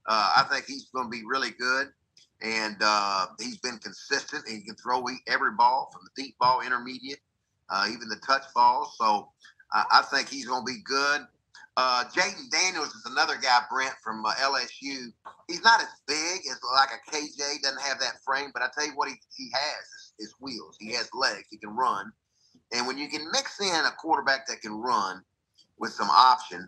uh, 0.07 0.33
I 0.37 0.43
think 0.51 0.65
he's 0.65 0.89
going 0.89 1.05
to 1.05 1.11
be 1.11 1.23
really 1.25 1.51
good. 1.51 1.87
And 2.41 2.75
uh, 2.81 3.27
he's 3.39 3.57
been 3.59 3.77
consistent 3.77 4.45
and 4.45 4.57
he 4.57 4.63
can 4.63 4.75
throw 4.75 5.03
every 5.27 5.51
ball 5.57 5.89
from 5.91 6.01
the 6.03 6.21
deep 6.21 6.37
ball, 6.37 6.61
intermediate, 6.61 7.19
uh, 7.69 7.87
even 7.87 8.09
the 8.09 8.19
touch 8.27 8.43
balls. 8.53 8.95
So 8.99 9.29
I 9.73 10.03
think 10.11 10.29
he's 10.29 10.45
going 10.45 10.65
to 10.65 10.71
be 10.73 10.79
good. 10.85 11.21
Uh, 11.77 12.05
Jayden 12.05 12.49
Daniels 12.51 12.95
is 12.95 13.05
another 13.05 13.35
guy, 13.35 13.59
Brent, 13.69 13.95
from 14.01 14.25
uh, 14.25 14.33
LSU. 14.35 15.11
He's 15.47 15.63
not 15.63 15.81
as 15.81 15.89
big 16.07 16.41
as 16.49 16.59
like 16.73 16.89
a 16.89 17.11
KJ, 17.11 17.61
doesn't 17.61 17.81
have 17.81 17.99
that 17.99 18.23
frame, 18.25 18.51
but 18.53 18.61
I 18.61 18.67
tell 18.73 18.87
you 18.87 18.95
what 18.95 19.09
he, 19.09 19.15
he 19.35 19.49
has 19.53 20.13
is, 20.19 20.27
is 20.29 20.35
wheels. 20.39 20.77
He 20.79 20.93
has 20.93 21.09
legs. 21.13 21.47
He 21.49 21.57
can 21.57 21.75
run. 21.75 22.11
And 22.71 22.87
when 22.87 22.97
you 22.97 23.09
can 23.09 23.29
mix 23.33 23.59
in 23.59 23.67
a 23.67 23.91
quarterback 23.99 24.47
that 24.47 24.61
can 24.61 24.71
run 24.71 25.21
with 25.77 25.91
some 25.91 26.09
option, 26.09 26.67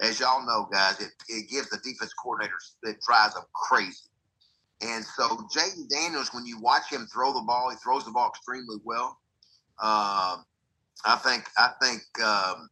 as 0.00 0.18
y'all 0.18 0.44
know, 0.46 0.68
guys, 0.72 1.00
it, 1.00 1.10
it 1.28 1.50
gives 1.50 1.68
the 1.70 1.78
defense 1.78 2.12
coordinators 2.24 2.74
that 2.82 3.00
drives 3.00 3.34
them 3.34 3.44
crazy. 3.54 4.08
And 4.82 5.04
so 5.04 5.28
Jayden 5.54 5.88
Daniels, 5.88 6.30
when 6.32 6.46
you 6.46 6.58
watch 6.58 6.90
him 6.90 7.06
throw 7.12 7.32
the 7.34 7.42
ball, 7.42 7.70
he 7.70 7.76
throws 7.76 8.04
the 8.04 8.10
ball 8.10 8.30
extremely 8.30 8.78
well. 8.82 9.18
Um, 9.78 10.44
I 11.04 11.16
think 11.22 11.44
I 11.58 11.70
think 11.82 12.02
um, 12.24 12.68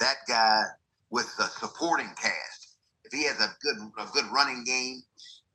that 0.00 0.16
guy 0.28 0.62
with 1.10 1.34
the 1.36 1.44
supporting 1.44 2.10
cast. 2.20 2.76
If 3.04 3.12
he 3.12 3.24
has 3.24 3.40
a 3.40 3.54
good 3.62 3.76
a 3.98 4.06
good 4.12 4.26
running 4.32 4.64
game 4.64 5.02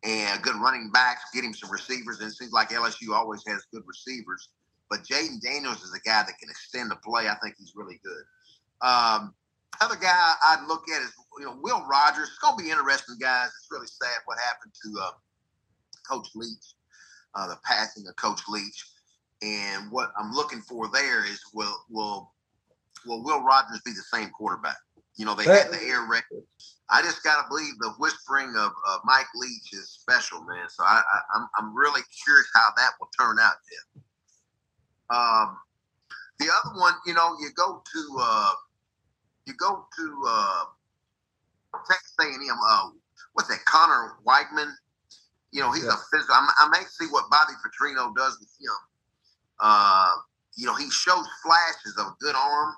and 0.03 0.41
good 0.41 0.55
running 0.55 0.91
backs, 0.91 1.23
get 1.33 1.43
him 1.43 1.53
some 1.53 1.71
receivers, 1.71 2.19
and 2.19 2.29
it 2.29 2.35
seems 2.35 2.51
like 2.51 2.69
LSU 2.69 3.13
always 3.13 3.43
has 3.47 3.65
good 3.71 3.83
receivers. 3.85 4.49
But 4.89 5.03
Jayden 5.03 5.41
Daniels 5.41 5.83
is 5.83 5.93
a 5.93 5.99
guy 6.07 6.23
that 6.23 6.39
can 6.39 6.49
extend 6.49 6.91
the 6.91 6.95
play. 6.97 7.27
I 7.27 7.35
think 7.43 7.55
he's 7.57 7.73
really 7.75 7.99
good. 8.03 8.23
Um, 8.81 9.33
other 9.81 9.95
guy 9.95 10.33
I'd 10.45 10.65
look 10.67 10.83
at 10.89 11.01
is 11.01 11.13
you 11.39 11.45
know 11.45 11.57
Will 11.61 11.85
Rogers. 11.87 12.29
It's 12.29 12.37
gonna 12.39 12.61
be 12.61 12.69
interesting, 12.69 13.17
guys. 13.19 13.47
It's 13.47 13.67
really 13.71 13.87
sad 13.87 14.19
what 14.25 14.37
happened 14.39 14.73
to 14.83 14.99
uh, 15.01 15.11
Coach 16.09 16.29
Leach, 16.35 16.75
uh, 17.35 17.47
the 17.47 17.57
passing 17.63 18.07
of 18.07 18.15
Coach 18.15 18.41
Leach. 18.47 18.85
And 19.43 19.91
what 19.91 20.11
I'm 20.17 20.31
looking 20.31 20.61
for 20.61 20.89
there 20.89 21.25
is 21.25 21.39
will 21.53 21.77
will 21.89 22.31
will 23.05 23.23
Will 23.23 23.43
Rogers 23.43 23.81
be 23.85 23.91
the 23.91 24.01
same 24.01 24.29
quarterback? 24.29 24.77
You 25.17 25.25
know, 25.25 25.33
they 25.33 25.45
had 25.45 25.71
the 25.71 25.81
air 25.81 26.05
raid. 26.07 26.23
I 26.89 27.01
just 27.01 27.23
got 27.23 27.41
to 27.41 27.49
believe 27.49 27.73
the 27.79 27.89
whispering 27.97 28.55
of 28.55 28.71
Mike 29.03 29.25
Leach 29.35 29.73
is 29.73 29.89
special, 29.89 30.41
man. 30.43 30.69
So 30.69 30.83
I, 30.83 31.01
I, 31.01 31.37
am 31.37 31.41
I'm, 31.41 31.47
I'm 31.57 31.75
really 31.75 32.01
curious 32.23 32.47
how 32.53 32.69
that 32.77 32.91
will 32.99 33.09
turn 33.19 33.37
out, 33.39 33.55
Jeff. 33.67 34.03
Um, 35.09 35.57
the 36.39 36.45
other 36.45 36.79
one, 36.79 36.93
you 37.05 37.13
know, 37.13 37.35
you 37.39 37.49
go 37.55 37.81
to 37.83 38.17
uh, 38.21 38.51
you 39.47 39.53
go 39.55 39.87
to 39.95 40.23
uh, 40.27 40.63
Texas 41.87 42.13
A&M. 42.19 42.59
Uh, 42.69 42.89
what's 43.33 43.47
that? 43.49 43.63
Conner 43.65 44.17
Weigman. 44.27 44.71
You 45.51 45.61
know, 45.61 45.71
he's 45.71 45.85
yeah. 45.85 45.95
a 45.95 45.99
physical. 46.11 46.35
I, 46.35 46.47
I 46.59 46.69
may 46.69 46.83
see 46.89 47.07
what 47.09 47.29
Bobby 47.31 47.53
Petrino 47.63 48.13
does 48.15 48.37
with 48.39 48.51
him. 48.59 48.75
Uh, 49.59 50.11
you 50.55 50.65
know, 50.67 50.75
he 50.75 50.89
shows 50.91 51.25
flashes 51.41 51.95
of 51.97 52.07
a 52.07 52.15
good 52.19 52.35
arm 52.35 52.75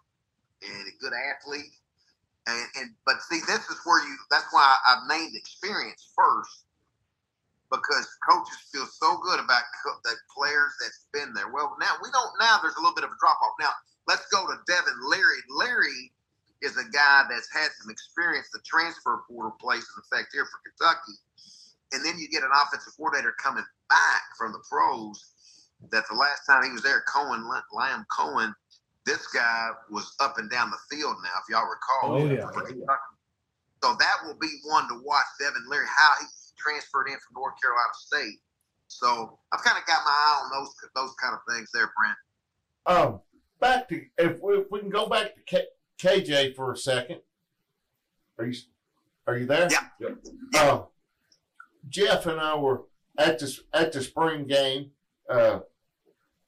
and 0.62 0.88
a 0.88 0.95
good 1.01 1.13
athlete. 1.13 1.73
And, 2.47 2.65
and 2.77 2.89
but 3.05 3.21
see, 3.21 3.41
this 3.47 3.65
is 3.69 3.77
where 3.84 4.05
you. 4.05 4.15
That's 4.29 4.47
why 4.51 4.62
I, 4.62 4.93
I've 4.93 5.10
named 5.10 5.36
experience 5.36 6.13
first 6.15 6.65
because 7.71 8.08
coaches 8.29 8.58
feel 8.71 8.86
so 8.86 9.17
good 9.21 9.39
about 9.39 9.63
co- 9.86 10.01
the 10.03 10.15
players 10.36 10.73
that's 10.82 11.05
been 11.13 11.34
there. 11.34 11.49
Well, 11.49 11.75
now 11.79 11.93
we 12.01 12.10
don't. 12.12 12.32
Now 12.39 12.60
there's 12.62 12.75
a 12.75 12.82
little 12.82 12.95
bit 12.95 13.03
of 13.03 13.12
a 13.12 13.19
drop 13.19 13.38
off. 13.41 13.53
Now 13.60 13.73
let's 14.08 14.25
go 14.29 14.45
to 14.45 14.55
Devin 14.67 14.97
Leary. 15.10 15.41
Leary 15.49 16.13
is 16.61 16.77
a 16.77 16.87
guy 16.91 17.23
that's 17.29 17.51
had 17.51 17.69
some 17.79 17.89
experience. 17.89 18.49
The 18.51 18.59
transfer 18.65 19.23
portal 19.27 19.55
plays 19.59 19.87
in 19.87 20.03
effect 20.03 20.29
here 20.33 20.45
for 20.45 20.59
Kentucky, 20.63 21.17
and 21.91 22.05
then 22.05 22.19
you 22.19 22.27
get 22.29 22.43
an 22.43 22.51
offensive 22.53 22.93
coordinator 22.97 23.33
coming 23.41 23.65
back 23.89 24.23
from 24.37 24.51
the 24.51 24.59
pros. 24.69 25.31
That 25.91 26.03
the 26.09 26.15
last 26.15 26.45
time 26.45 26.63
he 26.63 26.71
was 26.71 26.83
there, 26.83 27.03
Coen 27.07 27.47
Liam 27.73 28.05
Coen, 28.11 28.53
this 29.05 29.27
guy 29.27 29.69
was 29.89 30.13
up 30.19 30.37
and 30.37 30.51
down 30.51 30.71
the 30.71 30.95
field. 30.95 31.15
Now, 31.23 31.39
if 31.39 31.49
y'all 31.49 31.69
recall, 31.69 32.19
oh, 32.19 32.29
yeah. 32.29 32.41
so 33.81 33.95
that 33.97 34.15
will 34.25 34.37
be 34.41 34.59
one 34.65 34.89
to 34.89 34.99
watch. 35.05 35.23
Devin 35.39 35.63
Leary, 35.69 35.85
how 35.87 36.11
he 36.19 36.27
transferred 36.57 37.07
in 37.07 37.15
from 37.15 37.41
North 37.41 37.53
Carolina 37.61 37.93
State. 37.93 38.39
So 38.87 39.39
I've 39.53 39.63
kind 39.63 39.77
of 39.77 39.85
got 39.85 40.03
my 40.03 40.11
eye 40.11 40.41
on 40.43 40.51
those 40.51 40.75
those 40.95 41.15
kind 41.15 41.33
of 41.33 41.39
things 41.47 41.69
there, 41.73 41.91
Brent. 41.95 42.17
Um, 42.85 43.21
back 43.61 43.87
to 43.89 44.01
if 44.17 44.41
we, 44.41 44.57
if 44.57 44.71
we 44.71 44.79
can 44.79 44.89
go 44.89 45.07
back 45.07 45.33
to 45.35 45.41
KJ 45.99 46.55
for 46.55 46.71
a 46.71 46.77
second. 46.77 47.19
Are 48.38 48.45
you 48.45 48.57
are 49.27 49.38
you 49.38 49.45
there? 49.45 49.67
Yeah. 49.69 49.88
Yep. 49.99 50.17
Uh, 50.55 50.81
Jeff 51.88 52.25
and 52.25 52.39
I 52.39 52.55
were 52.55 52.83
at 53.17 53.39
the 53.39 53.59
at 53.73 53.91
the 53.91 54.01
spring 54.01 54.47
game, 54.47 54.91
uh, 55.29 55.59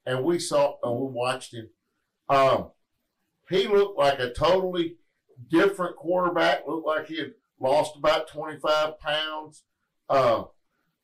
and 0.06 0.24
we 0.24 0.38
saw 0.38 0.76
and 0.82 0.98
we 0.98 1.06
watched 1.06 1.54
him. 1.54 1.68
Um, 2.28 2.70
he 3.48 3.68
looked 3.68 3.98
like 3.98 4.18
a 4.18 4.32
totally 4.32 4.96
different 5.50 5.96
quarterback. 5.96 6.66
Looked 6.66 6.86
like 6.86 7.06
he 7.06 7.18
had 7.18 7.34
lost 7.60 7.96
about 7.96 8.28
twenty 8.28 8.58
five 8.58 8.98
pounds. 8.98 9.64
Uh, 10.08 10.44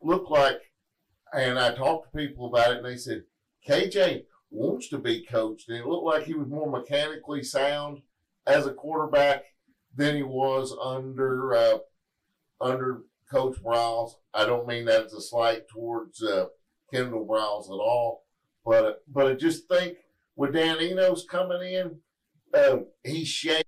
looked 0.00 0.30
like, 0.30 0.72
and 1.34 1.58
I 1.58 1.74
talked 1.74 2.10
to 2.10 2.18
people 2.18 2.46
about 2.46 2.72
it, 2.72 2.78
and 2.78 2.86
they 2.86 2.96
said 2.96 3.24
KJ 3.68 4.24
wants 4.50 4.88
to 4.88 4.98
be 4.98 5.24
coached, 5.24 5.68
and 5.68 5.76
it 5.76 5.86
looked 5.86 6.06
like 6.06 6.24
he 6.24 6.34
was 6.34 6.48
more 6.48 6.70
mechanically 6.70 7.42
sound 7.42 8.00
as 8.48 8.66
a 8.66 8.72
quarterback 8.72 9.44
than 9.94 10.16
he 10.16 10.22
was 10.22 10.74
under 10.82 11.54
uh, 11.54 11.78
under 12.60 13.02
Coach 13.30 13.62
Briles. 13.62 14.12
I 14.32 14.46
don't 14.46 14.66
mean 14.66 14.86
that 14.86 15.04
as 15.04 15.12
a 15.12 15.20
slight 15.20 15.68
towards 15.68 16.22
uh, 16.22 16.46
Kendall 16.92 17.26
Briles 17.26 17.66
at 17.66 17.80
all, 17.80 18.24
but 18.64 19.02
but 19.06 19.26
I 19.26 19.34
just 19.34 19.68
think 19.68 19.98
with 20.34 20.54
Dan 20.54 20.80
Enos 20.80 21.26
coming 21.28 21.62
in, 21.62 21.96
uh, 22.54 22.78
he 23.04 23.24
shaped 23.24 23.64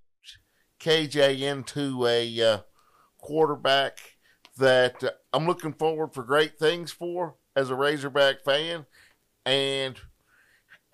KJ 0.81 1.41
into 1.41 2.07
a 2.07 2.43
uh, 2.43 2.59
quarterback 3.19 3.99
that 4.57 5.05
uh, 5.05 5.11
I'm 5.33 5.47
looking 5.47 5.75
forward 5.75 6.15
for 6.15 6.23
great 6.23 6.59
things 6.59 6.91
for 6.91 7.37
as 7.55 7.69
a 7.69 7.75
Razorback 7.75 8.45
fan, 8.45 8.87
and 9.45 10.01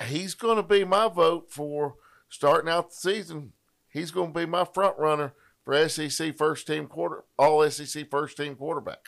he's 0.07 0.35
going 0.35 0.57
to 0.57 0.62
be 0.62 0.85
my 0.85 1.09
vote 1.09 1.53
for 1.53 1.94
starting 2.29 2.70
out 2.70 2.90
the 2.90 2.96
season 2.96 3.53
he's 3.96 4.11
going 4.11 4.32
to 4.32 4.38
be 4.38 4.46
my 4.46 4.64
front 4.64 4.98
runner 4.98 5.32
for 5.64 5.88
SEC 5.88 6.37
first 6.37 6.66
team 6.66 6.87
quarter, 6.87 7.24
all 7.38 7.68
SEC 7.70 8.11
first 8.11 8.37
team 8.37 8.54
quarterback. 8.54 9.06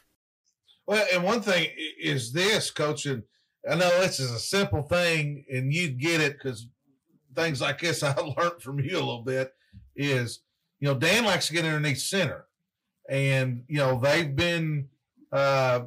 Well, 0.87 1.07
and 1.13 1.23
one 1.23 1.43
thing 1.43 1.69
is 2.01 2.33
this, 2.33 2.71
coach, 2.71 3.05
and 3.05 3.25
I 3.71 3.75
know 3.75 4.01
this 4.01 4.19
is 4.19 4.31
a 4.31 4.39
simple 4.39 4.83
thing, 4.83 5.45
and 5.53 5.73
you 5.73 5.91
get 5.91 6.23
it 6.23 6.39
because 6.39 6.67
things 7.37 7.61
like 7.61 7.81
this 7.81 8.03
I 8.03 8.15
learned 8.15 8.63
from 8.63 8.81
you 8.81 8.97
a 8.97 8.99
little 8.99 9.23
bit. 9.23 9.53
Is 9.95 10.41
you 10.81 10.89
know 10.89 10.95
Dan 10.95 11.25
likes 11.25 11.49
to 11.49 11.53
get 11.53 11.65
underneath 11.65 11.99
center, 11.99 12.47
and 13.09 13.65
you 13.69 13.79
know 13.79 14.01
they've 14.03 14.35
been 14.35 14.89
uh, 15.33 15.81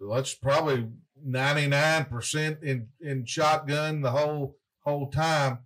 let's 0.00 0.34
probably 0.34 0.88
ninety 1.24 1.66
nine 1.66 2.04
percent 2.04 2.58
in 2.62 2.88
in 3.00 3.24
shotgun 3.24 4.02
the 4.02 4.10
whole 4.10 4.56
whole 4.80 5.08
time 5.10 5.60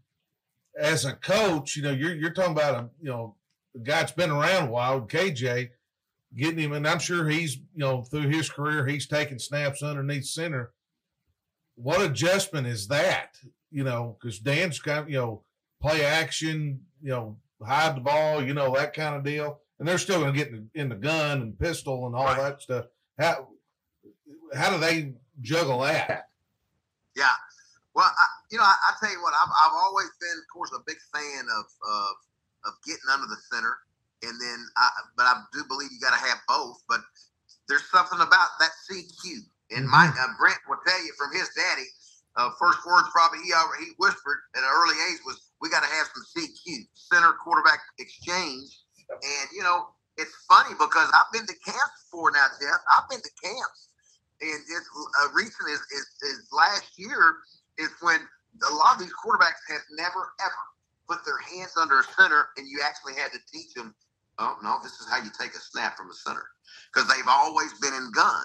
as 0.78 1.04
a 1.04 1.14
coach, 1.14 1.76
you 1.76 1.82
know, 1.82 1.90
you're 1.90 2.14
you're 2.14 2.32
talking 2.32 2.52
about 2.52 2.74
a 2.74 2.88
you 3.00 3.08
know 3.08 3.34
a 3.74 3.80
guy 3.80 4.00
that's 4.00 4.12
been 4.12 4.30
around 4.30 4.68
a 4.68 4.70
while, 4.70 5.00
KJ, 5.02 5.70
getting 6.36 6.58
him, 6.58 6.72
and 6.72 6.86
I'm 6.86 6.98
sure 6.98 7.28
he's 7.28 7.56
you 7.56 7.62
know 7.74 8.02
through 8.02 8.28
his 8.28 8.48
career 8.48 8.86
he's 8.86 9.06
taken 9.06 9.38
snaps 9.38 9.82
underneath 9.82 10.26
center. 10.26 10.72
What 11.74 12.02
adjustment 12.02 12.66
is 12.66 12.88
that? 12.88 13.36
You 13.70 13.84
know, 13.84 14.16
because 14.20 14.38
Dan's 14.38 14.78
got 14.78 15.08
you 15.08 15.16
know 15.16 15.42
play 15.80 16.04
action, 16.04 16.80
you 17.02 17.10
know, 17.10 17.36
hide 17.64 17.96
the 17.96 18.00
ball, 18.00 18.42
you 18.42 18.54
know 18.54 18.74
that 18.74 18.94
kind 18.94 19.16
of 19.16 19.24
deal, 19.24 19.60
and 19.78 19.86
they're 19.86 19.98
still 19.98 20.20
going 20.20 20.32
to 20.32 20.38
get 20.38 20.48
in 20.48 20.68
the, 20.74 20.80
in 20.80 20.88
the, 20.88 20.96
gun 20.96 21.42
and 21.42 21.58
pistol 21.58 22.06
and 22.06 22.14
all 22.14 22.24
right. 22.24 22.38
that 22.38 22.62
stuff. 22.62 22.86
How 23.18 23.48
how 24.54 24.70
do 24.70 24.78
they 24.78 25.14
juggle 25.40 25.80
that? 25.80 26.28
Yeah, 27.16 27.26
well, 27.94 28.06
I, 28.06 28.37
you 28.50 28.56
know, 28.56 28.64
I, 28.64 28.72
I, 28.72 28.90
tell 29.00 29.12
you 29.12 29.20
what, 29.20 29.36
I've, 29.36 29.52
I've 29.52 29.76
always 29.76 30.08
been, 30.20 30.36
of 30.40 30.48
course, 30.52 30.72
a 30.72 30.80
big 30.88 30.96
fan 31.12 31.44
of 31.52 31.66
of, 31.68 32.14
of 32.64 32.72
getting 32.84 33.08
under 33.12 33.28
the 33.28 33.40
center, 33.52 33.76
and 34.24 34.34
then, 34.40 34.58
I, 34.76 34.88
but 35.16 35.26
I 35.28 35.44
do 35.52 35.64
believe 35.68 35.92
you 35.92 36.00
got 36.00 36.16
to 36.16 36.22
have 36.24 36.40
both. 36.48 36.80
But 36.88 37.04
there's 37.68 37.84
something 37.92 38.18
about 38.20 38.56
that 38.60 38.72
CQ, 38.88 39.44
and 39.76 39.84
mm-hmm. 39.84 39.92
my 39.92 40.08
uh, 40.08 40.32
Brent 40.40 40.60
will 40.68 40.80
tell 40.86 41.00
you 41.04 41.12
from 41.20 41.32
his 41.36 41.48
daddy. 41.52 41.88
Uh, 42.36 42.54
first 42.54 42.78
words 42.86 43.08
probably 43.10 43.42
he 43.42 43.52
he 43.82 43.92
whispered 43.98 44.46
at 44.54 44.62
an 44.62 44.70
early 44.72 44.96
age 45.12 45.20
was, 45.26 45.52
"We 45.60 45.68
got 45.68 45.84
to 45.84 45.92
have 45.92 46.08
some 46.08 46.24
CQ, 46.32 46.88
center 46.94 47.36
quarterback 47.44 47.80
exchange." 47.98 48.80
And 49.08 49.46
you 49.52 49.62
know, 49.62 49.92
it's 50.16 50.34
funny 50.48 50.72
because 50.78 51.10
I've 51.12 51.30
been 51.32 51.46
to 51.46 51.56
camps 51.64 52.08
before 52.08 52.32
now, 52.32 52.46
Jeff. 52.60 52.80
I've 52.96 53.08
been 53.08 53.20
to 53.20 53.34
camps, 53.42 53.88
and 54.40 54.60
it's 54.64 54.88
uh, 55.20 55.28
recent 55.34 55.68
is, 55.70 55.80
is, 55.92 56.06
is 56.22 56.48
last 56.52 56.98
year 56.98 57.38
is 57.78 57.90
when 58.00 58.20
a 58.70 58.74
lot 58.74 58.94
of 58.94 59.00
these 59.00 59.14
quarterbacks 59.14 59.62
have 59.68 59.82
never 59.92 60.32
ever 60.40 60.62
put 61.08 61.24
their 61.24 61.38
hands 61.38 61.72
under 61.80 62.00
a 62.00 62.04
center, 62.18 62.48
and 62.56 62.68
you 62.68 62.80
actually 62.84 63.14
had 63.14 63.32
to 63.32 63.38
teach 63.52 63.72
them. 63.74 63.94
Oh 64.38 64.56
no, 64.62 64.76
this 64.82 64.92
is 65.00 65.08
how 65.10 65.18
you 65.18 65.30
take 65.38 65.54
a 65.54 65.60
snap 65.60 65.96
from 65.96 66.10
a 66.10 66.14
center 66.14 66.46
because 66.92 67.08
they've 67.08 67.28
always 67.28 67.72
been 67.80 67.94
in 67.94 68.10
gun, 68.12 68.44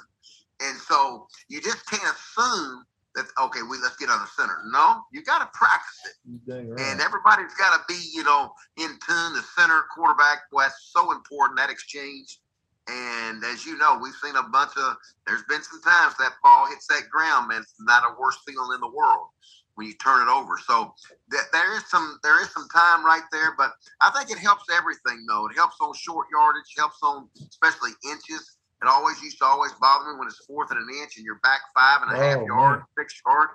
and 0.61 0.77
so 0.77 1.27
you 1.49 1.61
just 1.61 1.85
can't 1.89 2.03
assume 2.03 2.85
that 3.15 3.25
okay, 3.39 3.61
we 3.61 3.77
let's 3.77 3.97
get 3.97 4.09
on 4.09 4.19
the 4.19 4.27
center. 4.27 4.57
No, 4.71 5.01
you 5.11 5.23
got 5.23 5.39
to 5.39 5.49
practice 5.53 6.01
it, 6.05 6.51
right. 6.51 6.79
and 6.79 7.01
everybody's 7.01 7.53
got 7.55 7.77
to 7.77 7.83
be 7.87 7.99
you 8.13 8.23
know 8.23 8.51
in 8.77 8.89
tune. 9.05 9.33
The 9.33 9.43
center 9.55 9.83
quarterback, 9.93 10.43
well, 10.51 10.65
that's 10.65 10.91
so 10.91 11.11
important 11.11 11.59
that 11.59 11.69
exchange. 11.69 12.39
And 12.85 13.41
as 13.45 13.65
you 13.65 13.77
know, 13.77 13.97
we've 14.01 14.15
seen 14.21 14.35
a 14.35 14.43
bunch 14.43 14.71
of. 14.75 14.97
There's 15.25 15.43
been 15.47 15.61
some 15.61 15.81
times 15.81 16.15
that 16.19 16.33
ball 16.43 16.67
hits 16.67 16.87
that 16.87 17.03
ground, 17.09 17.47
man. 17.47 17.61
It's 17.61 17.75
not 17.79 18.03
a 18.03 18.19
worse 18.19 18.37
feeling 18.45 18.75
in 18.75 18.81
the 18.81 18.91
world 18.91 19.27
when 19.75 19.87
you 19.87 19.93
turn 19.95 20.21
it 20.21 20.31
over. 20.31 20.57
So 20.57 20.93
th- 21.31 21.49
there 21.51 21.75
is 21.75 21.83
some 21.89 22.19
there 22.23 22.41
is 22.41 22.51
some 22.51 22.67
time 22.69 23.05
right 23.05 23.23
there, 23.31 23.55
but 23.57 23.71
I 24.01 24.11
think 24.11 24.31
it 24.31 24.41
helps 24.41 24.65
everything 24.71 25.25
though. 25.27 25.47
It 25.47 25.55
helps 25.55 25.77
on 25.81 25.93
short 25.93 26.27
yardage, 26.31 26.73
helps 26.77 26.97
on 27.03 27.29
especially 27.49 27.91
inches. 28.09 28.57
It 28.81 28.87
always 28.87 29.21
used 29.21 29.37
to 29.39 29.45
always 29.45 29.71
bother 29.79 30.11
me 30.11 30.19
when 30.19 30.27
it's 30.27 30.45
fourth 30.45 30.71
and 30.71 30.79
an 30.79 30.87
inch 31.01 31.15
and 31.17 31.25
you're 31.25 31.39
back 31.41 31.61
five 31.73 32.01
and 32.03 32.11
a 32.11 32.21
half 32.21 32.39
oh, 32.39 32.45
yard, 32.45 32.79
man. 32.79 32.85
six 32.97 33.21
yard. 33.25 33.49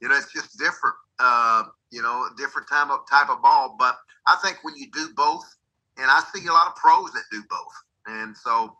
You 0.00 0.08
know, 0.08 0.16
it's 0.16 0.32
just 0.32 0.58
different. 0.58 0.96
Uh, 1.20 1.64
you 1.92 2.02
know, 2.02 2.26
different 2.36 2.68
time 2.68 2.90
of 2.90 3.00
type 3.08 3.30
of 3.30 3.40
ball. 3.40 3.76
But 3.78 3.96
I 4.26 4.36
think 4.42 4.58
when 4.62 4.74
you 4.76 4.90
do 4.92 5.10
both, 5.14 5.44
and 5.96 6.10
I 6.10 6.20
see 6.34 6.44
a 6.48 6.52
lot 6.52 6.66
of 6.66 6.74
pros 6.74 7.12
that 7.12 7.22
do 7.30 7.40
both, 7.48 7.72
and 8.08 8.36
so 8.36 8.76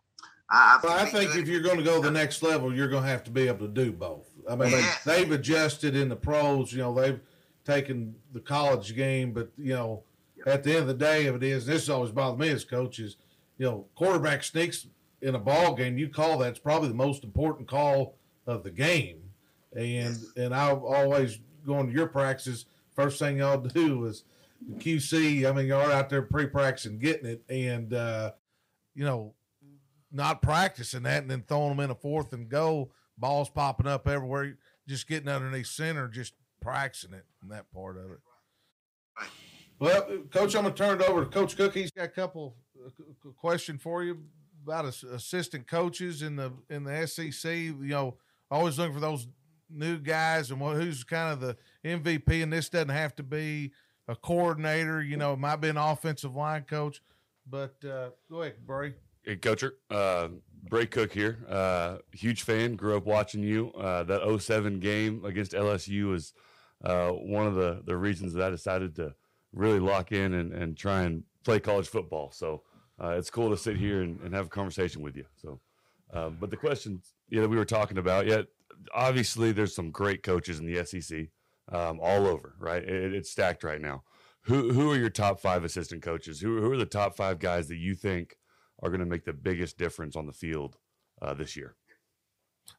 I, 0.50 0.78
well, 0.82 0.92
I 0.92 1.06
think 1.06 1.36
if 1.36 1.48
you're 1.48 1.62
going 1.62 1.78
to 1.78 1.84
go 1.84 2.00
the 2.00 2.10
next 2.10 2.42
level, 2.42 2.74
you're 2.74 2.88
going 2.88 3.04
to 3.04 3.08
have 3.08 3.24
to 3.24 3.30
be 3.30 3.48
able 3.48 3.66
to 3.66 3.72
do 3.72 3.92
both. 3.92 4.33
I 4.48 4.56
mean, 4.56 4.70
yeah. 4.70 4.94
they, 5.04 5.20
have 5.20 5.32
adjusted 5.32 5.96
in 5.96 6.08
the 6.08 6.16
pros. 6.16 6.72
You 6.72 6.78
know, 6.78 6.94
they've 6.94 7.20
taken 7.64 8.14
the 8.32 8.40
college 8.40 8.94
game, 8.94 9.32
but 9.32 9.50
you 9.56 9.72
know, 9.72 10.02
yep. 10.36 10.48
at 10.48 10.62
the 10.64 10.72
end 10.72 10.80
of 10.80 10.86
the 10.86 10.94
day, 10.94 11.26
if 11.26 11.34
it 11.36 11.42
is, 11.42 11.66
this 11.66 11.88
always 11.88 12.10
bothered 12.10 12.38
me 12.38 12.50
as 12.50 12.64
coaches. 12.64 13.16
You 13.58 13.66
know, 13.66 13.86
quarterback 13.94 14.42
sneaks 14.42 14.86
in 15.22 15.34
a 15.34 15.38
ball 15.38 15.74
game. 15.74 15.96
You 15.96 16.08
call 16.08 16.38
that's 16.38 16.58
probably 16.58 16.88
the 16.88 16.94
most 16.94 17.24
important 17.24 17.68
call 17.68 18.16
of 18.46 18.62
the 18.62 18.70
game. 18.70 19.22
And 19.74 20.18
and 20.36 20.54
I 20.54 20.70
always 20.72 21.38
going 21.66 21.86
to 21.86 21.92
your 21.92 22.06
practices. 22.06 22.66
First 22.94 23.18
thing 23.18 23.38
y'all 23.38 23.58
do 23.58 24.04
is 24.04 24.24
QC. 24.76 25.48
I 25.48 25.52
mean, 25.52 25.66
you're 25.66 25.92
out 25.92 26.08
there 26.08 26.22
pre-practicing, 26.22 26.98
getting 26.98 27.26
it, 27.26 27.42
and 27.48 27.92
uh, 27.92 28.32
you 28.94 29.04
know 29.04 29.34
not 30.14 30.40
practicing 30.40 31.02
that 31.02 31.22
and 31.22 31.30
then 31.30 31.44
throwing 31.46 31.70
them 31.70 31.80
in 31.80 31.90
a 31.90 31.94
fourth 31.94 32.32
and 32.32 32.48
go, 32.48 32.90
balls 33.18 33.50
popping 33.50 33.86
up 33.86 34.08
everywhere, 34.08 34.56
just 34.88 35.06
getting 35.06 35.28
underneath 35.28 35.66
center, 35.66 36.08
just 36.08 36.34
practicing 36.60 37.12
it 37.12 37.24
and 37.42 37.50
that 37.50 37.70
part 37.72 37.96
of 37.96 38.10
it. 38.10 38.18
Well, 39.78 40.02
Coach, 40.30 40.54
I'm 40.54 40.62
going 40.62 40.74
to 40.74 40.82
turn 40.82 41.00
it 41.00 41.08
over 41.08 41.24
to 41.24 41.30
Coach 41.30 41.56
Cook. 41.56 41.74
He's 41.74 41.90
got 41.90 42.04
a 42.04 42.08
couple 42.08 42.56
uh, 42.84 43.30
question 43.36 43.78
for 43.78 44.04
you 44.04 44.18
about 44.64 44.86
assistant 44.86 45.66
coaches 45.66 46.22
in 46.22 46.36
the 46.36 46.52
in 46.70 46.84
the 46.84 47.06
SEC. 47.06 47.52
You 47.52 47.76
know, 47.80 48.16
always 48.50 48.78
looking 48.78 48.94
for 48.94 49.00
those 49.00 49.26
new 49.68 49.98
guys 49.98 50.50
and 50.50 50.60
who's 50.60 51.04
kind 51.04 51.32
of 51.32 51.40
the 51.40 51.56
MVP. 51.84 52.42
And 52.42 52.52
this 52.52 52.68
doesn't 52.68 52.88
have 52.88 53.14
to 53.16 53.22
be 53.22 53.72
a 54.08 54.16
coordinator. 54.16 55.02
You 55.02 55.16
know, 55.16 55.34
it 55.34 55.38
might 55.38 55.56
be 55.56 55.68
an 55.68 55.76
offensive 55.76 56.34
line 56.34 56.62
coach. 56.62 57.02
But 57.48 57.74
uh, 57.84 58.10
go 58.30 58.42
ahead, 58.42 58.66
Bray. 58.66 58.94
Hey, 59.22 59.36
Coacher. 59.36 59.72
Uh, 59.90 60.28
Bray 60.68 60.86
Cook 60.86 61.12
here. 61.12 61.44
Uh, 61.48 61.98
huge 62.12 62.42
fan. 62.42 62.76
Grew 62.76 62.96
up 62.96 63.06
watching 63.06 63.42
you. 63.42 63.72
Uh, 63.72 64.02
that 64.04 64.40
07 64.40 64.80
game 64.80 65.24
against 65.24 65.52
LSU 65.52 66.10
was 66.10 66.32
uh, 66.84 67.10
one 67.10 67.46
of 67.46 67.54
the, 67.54 67.82
the 67.84 67.96
reasons 67.96 68.32
that 68.34 68.46
I 68.46 68.50
decided 68.50 68.96
to 68.96 69.14
really 69.52 69.80
lock 69.80 70.12
in 70.12 70.34
and, 70.34 70.52
and 70.52 70.76
try 70.76 71.02
and 71.02 71.22
play 71.44 71.60
college 71.60 71.88
football. 71.88 72.30
So 72.32 72.62
uh, 73.02 73.10
it's 73.10 73.30
cool 73.30 73.50
to 73.50 73.56
sit 73.56 73.76
here 73.76 74.02
and, 74.02 74.20
and 74.20 74.34
have 74.34 74.46
a 74.46 74.50
conversation 74.50 75.02
with 75.02 75.16
you. 75.16 75.24
So, 75.36 75.60
um, 76.12 76.38
but 76.40 76.50
the 76.50 76.56
questions 76.56 77.14
yeah, 77.28 77.42
that 77.42 77.48
we 77.48 77.56
were 77.56 77.64
talking 77.64 77.98
about, 77.98 78.26
yeah, 78.26 78.42
obviously 78.94 79.52
there's 79.52 79.74
some 79.74 79.90
great 79.90 80.22
coaches 80.22 80.58
in 80.58 80.66
the 80.66 80.84
SEC 80.84 81.28
um, 81.72 82.00
all 82.02 82.26
over, 82.26 82.54
right? 82.58 82.82
It, 82.82 83.14
it's 83.14 83.30
stacked 83.30 83.64
right 83.64 83.80
now. 83.80 84.02
Who 84.42 84.74
who 84.74 84.92
are 84.92 84.96
your 84.96 85.08
top 85.08 85.40
five 85.40 85.64
assistant 85.64 86.02
coaches? 86.02 86.38
Who 86.38 86.60
who 86.60 86.70
are 86.70 86.76
the 86.76 86.84
top 86.84 87.16
five 87.16 87.38
guys 87.38 87.68
that 87.68 87.78
you 87.78 87.94
think 87.94 88.36
are 88.84 88.90
going 88.90 89.00
to 89.00 89.06
make 89.06 89.24
the 89.24 89.32
biggest 89.32 89.78
difference 89.78 90.14
on 90.14 90.26
the 90.26 90.32
field 90.32 90.76
uh, 91.22 91.32
this 91.34 91.56
year? 91.56 91.74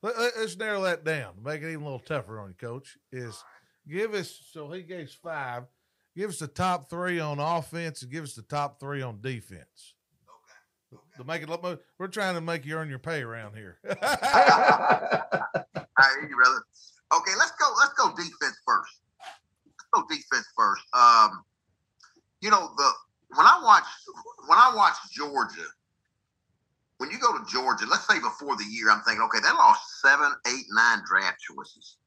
Let, 0.02 0.16
us 0.16 0.56
narrow 0.56 0.84
that 0.84 1.04
down. 1.04 1.34
Make 1.44 1.64
it 1.64 1.72
even 1.72 1.82
a 1.82 1.86
little 1.86 2.00
tougher 2.00 2.40
on 2.40 2.50
you, 2.50 2.56
Coach. 2.56 2.98
Is 3.12 3.44
give 3.88 4.14
us 4.14 4.40
so 4.52 4.72
he 4.72 4.84
gave 4.84 5.08
us 5.08 5.18
five. 5.22 5.64
Give 6.16 6.30
us 6.30 6.40
the 6.40 6.48
top 6.48 6.90
three 6.90 7.20
on 7.20 7.40
offense 7.40 8.02
and 8.04 8.12
give 8.12 8.24
us 8.24 8.36
the 8.36 8.44
top 8.44 8.80
three 8.80 9.02
on 9.02 9.20
defense. 9.20 9.96
Okay. 10.94 11.02
To 11.18 11.24
make 11.26 11.42
it 11.42 11.50
look, 11.50 11.82
we're 12.00 12.08
trying 12.08 12.36
to 12.36 12.42
make 12.42 12.66
you 12.66 12.76
earn 12.76 12.90
your 12.90 13.00
pay 13.00 13.22
around 13.22 13.56
here. 13.56 13.80
I 14.02 15.54
hear 15.98 16.30
you, 16.30 16.36
brother. 16.36 16.64
Okay, 17.14 17.32
let's 17.38 17.52
go. 17.52 17.74
Let's 17.80 17.94
go 17.94 18.10
defense 18.16 18.58
first. 18.66 19.02
Let's 19.66 19.90
go 19.94 20.04
defense 20.10 20.48
first. 20.56 20.84
Um, 20.94 21.44
you 22.42 22.50
know 22.50 22.72
the 22.78 22.92
when 23.36 23.46
I 23.46 23.60
watch 23.64 23.84
when 24.48 24.58
I 24.58 24.74
watch 24.76 24.96
Georgia, 25.12 25.68
when 26.98 27.12
you 27.12 27.20
go 27.20 27.38
to 27.38 27.44
Georgia, 27.52 27.86
let's 27.90 28.08
say 28.08 28.20
before 28.20 28.56
the 28.56 28.64
year, 28.64 28.90
I'm 28.90 29.02
thinking, 29.02 29.24
okay, 29.24 29.40
they 29.42 29.52
lost 29.52 30.02
seven, 30.02 30.32
eight, 30.48 30.66
nine 30.72 31.00
draft 31.06 31.40
choices. 31.42 31.98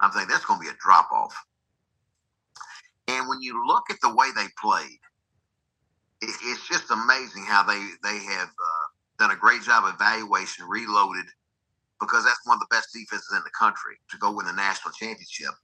I'm 0.00 0.10
thinking 0.10 0.28
that's 0.28 0.44
going 0.44 0.60
to 0.60 0.64
be 0.64 0.70
a 0.70 0.76
drop 0.78 1.10
off. 1.10 1.34
And 3.08 3.28
when 3.28 3.40
you 3.40 3.66
look 3.66 3.84
at 3.88 3.96
the 4.02 4.14
way 4.14 4.28
they 4.34 4.46
played, 4.60 5.00
it, 6.20 6.34
it's 6.42 6.68
just 6.68 6.90
amazing 6.90 7.44
how 7.46 7.62
they 7.62 7.80
they 8.02 8.18
have 8.24 8.48
uh, 8.48 8.86
done 9.18 9.30
a 9.30 9.36
great 9.36 9.62
job 9.62 9.84
of 9.84 9.94
evaluation, 9.94 10.66
reloaded, 10.68 11.26
because 12.00 12.24
that's 12.24 12.40
one 12.44 12.56
of 12.56 12.60
the 12.60 12.74
best 12.74 12.88
defenses 12.92 13.32
in 13.32 13.42
the 13.44 13.50
country 13.58 13.94
to 14.10 14.18
go 14.18 14.32
win 14.32 14.46
the 14.46 14.52
national 14.52 14.92
championship. 14.92 15.54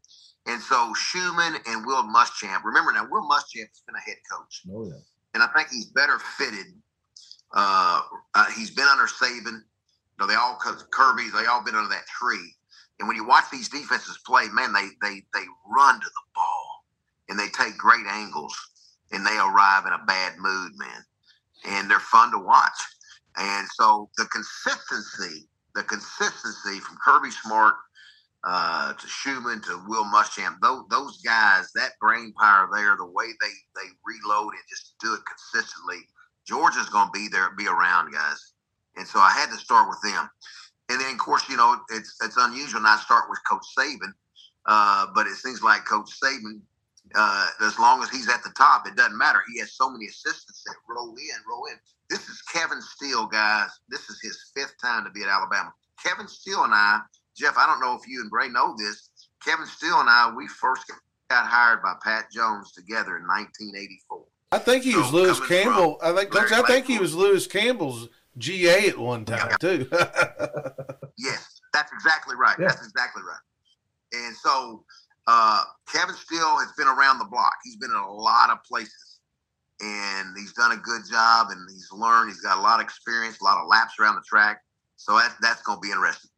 And 0.47 0.61
so 0.61 0.93
Schumann 0.95 1.57
and 1.67 1.87
Will 1.87 2.03
Muschamp, 2.05 2.65
remember 2.65 2.93
now, 2.93 3.07
Will 3.11 3.29
Muschamp 3.29 3.69
has 3.69 3.83
been 3.87 3.95
a 3.95 4.01
head 4.01 4.17
coach. 4.31 4.63
Oh, 4.73 4.85
yeah. 4.85 4.99
And 5.35 5.43
I 5.43 5.47
think 5.49 5.69
he's 5.69 5.87
better 5.87 6.19
fitted. 6.19 6.67
Uh, 7.55 8.01
uh, 8.35 8.47
he's 8.57 8.71
been 8.71 8.87
under 8.87 9.07
Saban. 9.07 9.61
You 9.61 10.19
know, 10.19 10.27
they 10.27 10.35
all, 10.35 10.59
Kirby, 10.91 11.31
they 11.35 11.47
all 11.47 11.65
been 11.65 11.75
under 11.75 11.89
that 11.91 12.07
tree. 12.07 12.55
And 12.99 13.09
when 13.09 13.17
you 13.17 13.27
watch 13.27 13.45
these 13.51 13.69
defenses 13.69 14.19
play, 14.25 14.47
man, 14.53 14.73
they 14.73 14.89
they 15.03 15.23
they 15.35 15.45
run 15.75 15.95
to 16.01 16.07
the 16.07 16.23
ball 16.35 16.85
and 17.29 17.39
they 17.39 17.49
take 17.49 17.77
great 17.77 18.07
angles 18.07 18.55
and 19.11 19.27
they 19.27 19.37
arrive 19.39 19.87
in 19.87 19.93
a 19.93 20.05
bad 20.07 20.35
mood, 20.39 20.73
man. 20.77 21.05
And 21.67 21.91
they're 21.91 21.99
fun 21.99 22.31
to 22.33 22.39
watch. 22.39 22.79
And 23.37 23.67
so 23.75 24.09
the 24.19 24.27
consistency, 24.27 25.49
the 25.75 25.83
consistency 25.83 26.79
from 26.81 26.97
Kirby 27.05 27.31
Smart 27.31 27.75
uh, 28.45 28.93
to 28.93 29.07
Schumann 29.09 29.63
to 29.63 29.83
Will 29.87 30.05
Muschamp, 30.05 30.57
those, 30.61 30.85
those 30.91 31.19
guys, 31.23 31.71
that 31.75 31.93
brain 32.01 32.33
power 32.39 32.69
there, 32.73 32.97
the 32.97 33.07
way 33.07 33.27
they 33.41 33.53
they 33.77 33.89
reload 34.05 34.53
and 34.53 34.63
just 34.69 34.95
do 35.01 35.15
it 35.15 35.21
consistently. 35.27 36.07
Georgia's 36.47 36.89
going 36.89 37.07
to 37.07 37.13
be 37.13 37.29
there, 37.29 37.51
be 37.57 37.67
around, 37.67 38.13
guys. 38.13 38.53
And 38.97 39.07
so 39.07 39.19
I 39.19 39.31
had 39.31 39.51
to 39.51 39.57
start 39.57 39.89
with 39.89 40.01
them. 40.03 40.29
And 40.89 41.01
then, 41.01 41.13
of 41.13 41.19
course, 41.19 41.49
you 41.49 41.57
know, 41.57 41.77
it's 41.91 42.17
it's 42.23 42.37
unusual 42.37 42.81
not 42.83 43.01
start 43.01 43.31
with 43.31 43.39
Coach 43.49 43.65
Saban, 43.79 44.13
uh, 44.67 45.07
but 45.15 45.27
it 45.27 45.37
seems 45.37 45.63
like 45.63 45.85
Coach 45.87 46.11
Saban, 46.23 46.61
uh, 47.15 47.49
as 47.63 47.79
long 47.79 48.03
as 48.03 48.11
he's 48.11 48.29
at 48.29 48.43
the 48.43 48.53
top, 48.57 48.87
it 48.87 48.97
doesn't 48.97 49.17
matter. 49.17 49.41
He 49.53 49.61
has 49.61 49.73
so 49.73 49.89
many 49.89 50.07
assistants 50.07 50.63
that 50.67 50.75
roll 50.89 51.15
in, 51.15 51.39
roll 51.49 51.65
in. 51.67 51.79
This 52.11 52.29
is 52.29 52.43
Kevin 52.43 52.83
Steele, 52.83 53.27
guys. 53.27 53.71
This 53.89 54.11
is 54.11 54.21
his 54.23 54.51
fifth 54.55 54.75
time 54.83 55.05
to 55.05 55.11
be 55.11 55.23
at 55.23 55.29
Alabama. 55.29 55.73
Kevin 56.05 56.29
Steele 56.29 56.65
and 56.65 56.75
I 56.75 57.01
Jeff, 57.37 57.57
I 57.57 57.67
don't 57.67 57.81
know 57.81 57.95
if 57.95 58.07
you 58.07 58.21
and 58.21 58.31
Bray 58.31 58.49
know 58.49 58.75
this. 58.77 59.09
Kevin 59.45 59.67
Steele 59.67 60.01
and 60.01 60.09
I, 60.09 60.33
we 60.37 60.47
first 60.49 60.91
got 61.31 61.47
hired 61.47 61.83
by 61.83 61.95
Pat 62.03 62.31
Jones 62.31 62.73
together 62.73 63.17
in 63.17 63.27
1984. 63.27 64.25
I 64.53 64.59
think 64.59 64.85
he 64.85 64.93
so 64.93 65.01
was 65.01 65.13
Lewis 65.13 65.41
Campbell. 65.47 65.99
I 66.03 66.13
think 66.13 66.53
I 66.53 66.63
think 66.63 66.87
he 66.87 66.99
was 66.99 67.15
Lewis 67.15 67.47
Campbell's 67.47 68.09
GA 68.39 68.89
at 68.89 68.99
one 68.99 69.25
time 69.25 69.57
too. 69.61 69.89
yes, 71.19 71.61
that's 71.73 71.93
exactly 71.93 72.37
right. 72.37 72.57
Yeah. 72.59 72.69
That's 72.69 72.87
exactly 72.87 73.23
right. 73.23 73.41
And 74.13 74.37
so 74.37 74.85
uh, 75.27 75.63
Kevin 75.91 76.15
Steele 76.15 76.59
has 76.59 76.73
been 76.77 76.89
around 76.89 77.19
the 77.19 77.25
block. 77.25 77.55
He's 77.65 77.77
been 77.77 77.91
in 77.91 77.97
a 77.97 78.13
lot 78.13 78.51
of 78.51 78.63
places, 78.65 79.21
and 79.81 80.29
he's 80.37 80.53
done 80.53 80.73
a 80.73 80.77
good 80.77 81.03
job. 81.11 81.49
And 81.51 81.69
he's 81.71 81.89
learned. 81.93 82.29
He's 82.29 82.41
got 82.41 82.59
a 82.59 82.61
lot 82.61 82.81
of 82.81 82.85
experience, 82.85 83.41
a 83.41 83.45
lot 83.45 83.59
of 83.59 83.67
laps 83.69 83.95
around 83.99 84.17
the 84.17 84.23
track. 84.29 84.61
So 84.97 85.15
that, 85.15 85.35
that's 85.41 85.63
going 85.63 85.79
to 85.79 85.81
be 85.81 85.91
interesting 85.91 86.31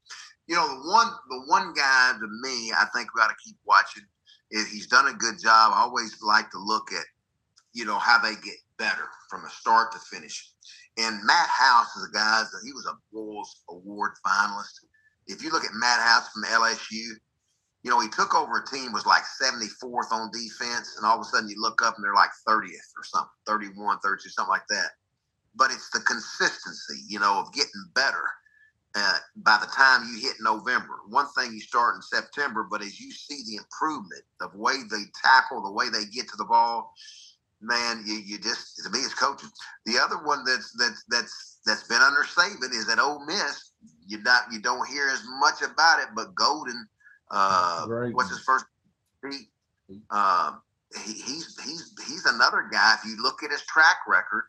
you 0.46 0.56
know, 0.56 0.68
the 0.68 0.90
one 0.90 1.08
the 1.28 1.40
one 1.46 1.72
guy 1.74 2.12
to 2.18 2.26
me, 2.42 2.72
I 2.72 2.86
think 2.94 3.14
we 3.14 3.20
got 3.20 3.28
to 3.28 3.36
keep 3.44 3.56
watching. 3.64 4.02
Is 4.50 4.70
he's 4.70 4.86
done 4.86 5.08
a 5.08 5.14
good 5.14 5.36
job. 5.42 5.72
I 5.74 5.80
always 5.80 6.16
like 6.22 6.50
to 6.50 6.58
look 6.58 6.92
at, 6.92 7.04
you 7.74 7.84
know, 7.84 7.98
how 7.98 8.18
they 8.18 8.34
get 8.44 8.56
better 8.78 9.08
from 9.28 9.44
a 9.44 9.50
start 9.50 9.92
to 9.92 9.98
finish. 9.98 10.50
And 10.96 11.24
Matt 11.24 11.48
House 11.48 11.94
is 11.96 12.08
a 12.08 12.12
guy 12.12 12.44
that 12.50 12.60
he 12.64 12.72
was 12.72 12.86
a 12.86 13.14
Broyles 13.14 13.48
Award 13.68 14.12
finalist. 14.24 14.86
If 15.26 15.42
you 15.42 15.50
look 15.50 15.64
at 15.64 15.74
Matt 15.74 16.00
House 16.00 16.28
from 16.30 16.44
LSU, 16.44 17.16
you 17.82 17.90
know, 17.90 18.00
he 18.00 18.08
took 18.08 18.34
over 18.34 18.58
a 18.58 18.66
team 18.66 18.92
was 18.92 19.04
like 19.04 19.24
74th 19.40 20.10
on 20.10 20.30
defense, 20.32 20.94
and 20.96 21.04
all 21.04 21.16
of 21.16 21.20
a 21.20 21.24
sudden 21.24 21.48
you 21.48 21.60
look 21.60 21.82
up 21.84 21.96
and 21.96 22.04
they're 22.04 22.14
like 22.14 22.30
30th 22.48 22.94
or 22.96 23.04
something, 23.04 23.28
31, 23.46 23.98
32, 24.02 24.30
something 24.30 24.48
like 24.48 24.66
that. 24.70 24.90
But 25.54 25.70
it's 25.70 25.90
the 25.90 26.00
consistency, 26.00 27.02
you 27.08 27.18
know, 27.18 27.40
of 27.40 27.52
getting 27.52 27.84
better 27.94 28.24
uh, 28.94 29.18
by 29.36 29.58
the 29.60 29.66
time 29.66 30.08
you 30.08 30.20
hit 30.20 30.36
November. 30.40 31.00
One 31.08 31.26
thing 31.36 31.52
you 31.52 31.60
start 31.60 31.96
in 31.96 32.02
September, 32.02 32.66
but 32.70 32.80
as 32.80 33.00
you 33.00 33.10
see 33.10 33.42
the 33.46 33.56
improvement, 33.56 34.22
the 34.40 34.50
way 34.54 34.74
they 34.90 35.02
tackle, 35.22 35.62
the 35.62 35.72
way 35.72 35.88
they 35.88 36.04
get 36.06 36.28
to 36.28 36.36
the 36.36 36.44
ball, 36.44 36.94
man, 37.64 38.02
you, 38.06 38.14
you 38.14 38.38
just 38.38 38.76
to 38.84 38.90
me 38.90 39.00
it's 39.00 39.14
coaching. 39.14 39.50
The 39.86 39.98
other 39.98 40.16
one 40.24 40.44
that's 40.44 40.72
that's 40.78 41.04
that's 41.08 41.60
that's 41.66 41.88
been 41.88 42.02
under 42.02 42.22
Saban 42.22 42.72
is 42.72 42.88
at 42.88 42.98
Ole 42.98 43.24
Miss. 43.26 43.72
You 44.06 44.22
not 44.22 44.44
you 44.52 44.60
don't 44.60 44.88
hear 44.88 45.08
as 45.08 45.22
much 45.40 45.62
about 45.62 46.00
it, 46.00 46.08
but 46.14 46.34
Golden, 46.34 46.86
uh, 47.30 47.86
right. 47.88 48.14
what's 48.14 48.30
his 48.30 48.40
first 48.40 48.66
beat? 49.22 49.48
Uh, 50.10 50.52
he, 51.04 51.12
he's 51.12 51.60
he's 51.64 51.94
he's 52.06 52.26
another 52.26 52.68
guy. 52.70 52.96
If 52.98 53.08
you 53.08 53.22
look 53.22 53.42
at 53.42 53.50
his 53.50 53.62
track 53.62 53.96
record, 54.06 54.44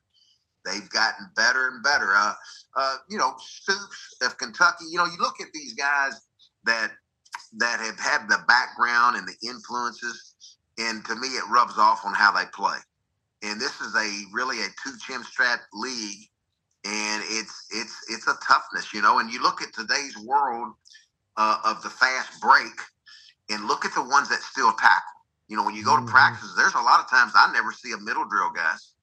They've 0.65 0.89
gotten 0.89 1.29
better 1.35 1.67
and 1.67 1.83
better. 1.83 2.13
Uh, 2.15 2.33
uh, 2.75 2.95
you 3.07 3.17
know, 3.17 3.33
Stoops 3.37 4.15
of 4.23 4.37
Kentucky. 4.37 4.85
You 4.89 4.97
know, 4.97 5.05
you 5.05 5.17
look 5.19 5.39
at 5.39 5.47
these 5.53 5.73
guys 5.73 6.19
that 6.65 6.91
that 7.57 7.79
have 7.79 7.99
had 7.99 8.27
the 8.27 8.39
background 8.47 9.15
and 9.15 9.27
the 9.27 9.47
influences, 9.47 10.35
and 10.79 11.05
to 11.05 11.15
me, 11.15 11.27
it 11.27 11.43
rubs 11.49 11.77
off 11.77 12.03
on 12.03 12.13
how 12.13 12.31
they 12.31 12.45
play. 12.53 12.77
And 13.43 13.59
this 13.59 13.79
is 13.81 13.95
a 13.95 14.23
really 14.33 14.61
a 14.61 14.67
two 14.83 14.97
chin 15.05 15.23
strap 15.23 15.61
league, 15.73 16.29
and 16.85 17.23
it's 17.27 17.67
it's 17.71 17.95
it's 18.09 18.27
a 18.27 18.37
toughness, 18.45 18.93
you 18.93 19.01
know. 19.01 19.19
And 19.19 19.31
you 19.31 19.41
look 19.41 19.61
at 19.61 19.73
today's 19.73 20.17
world 20.17 20.73
uh, 21.37 21.59
of 21.63 21.83
the 21.83 21.89
fast 21.89 22.41
break, 22.41 22.73
and 23.49 23.67
look 23.67 23.85
at 23.85 23.93
the 23.93 24.03
ones 24.03 24.29
that 24.29 24.39
still 24.39 24.71
tackle. 24.73 25.03
You 25.47 25.57
know, 25.57 25.63
when 25.63 25.75
you 25.75 25.83
go 25.83 25.95
to 25.95 26.01
mm-hmm. 26.01 26.09
practices, 26.09 26.55
there's 26.55 26.73
a 26.73 26.81
lot 26.81 27.01
of 27.01 27.09
times 27.09 27.33
I 27.35 27.51
never 27.53 27.71
see 27.71 27.91
a 27.91 27.97
middle 27.97 28.25
drill 28.25 28.51
guys 28.51 28.95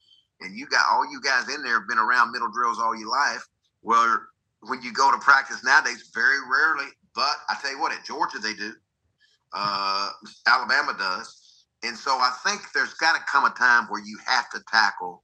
and 0.43 0.57
you 0.57 0.67
got 0.67 0.85
all 0.91 1.11
you 1.11 1.21
guys 1.21 1.49
in 1.49 1.63
there 1.63 1.79
have 1.79 1.89
been 1.89 1.99
around 1.99 2.33
middle 2.33 2.51
drills 2.51 2.79
all 2.79 2.97
your 2.97 3.09
life. 3.09 3.47
Well, 3.83 4.21
when 4.63 4.83
you 4.83 4.93
go 4.93 5.11
to 5.11 5.19
practice 5.19 5.65
nowadays, 5.65 6.11
very 6.15 6.39
rarely, 6.51 6.91
but 7.15 7.37
I 7.49 7.57
tell 7.61 7.73
you 7.73 7.81
what, 7.81 7.93
at 7.93 8.05
Georgia 8.05 8.39
they 8.39 8.55
do. 8.55 8.73
Uh, 9.53 10.11
Alabama 10.47 10.95
does. 10.99 11.42
And 11.85 11.97
so 11.97 12.13
I 12.13 12.33
think 12.47 12.61
there's 12.75 12.95
got 12.95 13.15
to 13.15 13.23
come 13.31 13.45
a 13.45 13.51
time 13.51 13.87
where 13.89 14.03
you 14.05 14.19
have 14.27 14.49
to 14.51 14.61
tackle, 14.71 15.23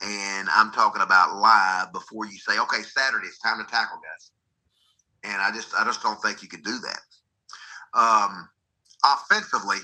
and 0.00 0.48
I'm 0.54 0.70
talking 0.70 1.02
about 1.02 1.36
live 1.36 1.92
before 1.92 2.26
you 2.26 2.38
say, 2.38 2.58
okay, 2.58 2.82
Saturday 2.82 3.26
it's 3.26 3.38
time 3.38 3.58
to 3.58 3.70
tackle, 3.70 3.98
guys. 3.98 4.30
And 5.24 5.42
I 5.42 5.50
just 5.50 5.74
I 5.76 5.84
just 5.84 6.02
don't 6.02 6.20
think 6.22 6.42
you 6.42 6.48
could 6.48 6.62
do 6.62 6.78
that. 6.78 7.98
Um, 7.98 8.48
offensively, 9.04 9.78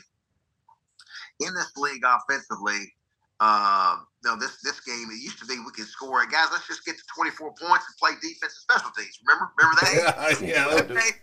in 1.40 1.52
this 1.54 1.72
league, 1.76 2.02
offensively, 2.06 2.94
uh, 3.40 3.96
no, 4.24 4.36
this 4.36 4.60
this 4.62 4.78
game 4.80 5.08
it 5.10 5.20
used 5.20 5.40
to 5.40 5.46
be 5.46 5.58
we 5.58 5.72
could 5.74 5.86
score 5.86 6.22
it, 6.22 6.30
guys. 6.30 6.46
Let's 6.52 6.68
just 6.68 6.84
get 6.84 6.96
to 6.96 7.02
24 7.16 7.48
points 7.60 7.86
and 7.88 7.96
play 8.00 8.12
defense 8.22 8.42
and 8.42 8.78
special 8.78 8.90
teams. 8.96 9.18
Remember, 9.26 9.50
remember 9.58 9.80
that? 9.80 10.40
Yeah, 10.40 10.70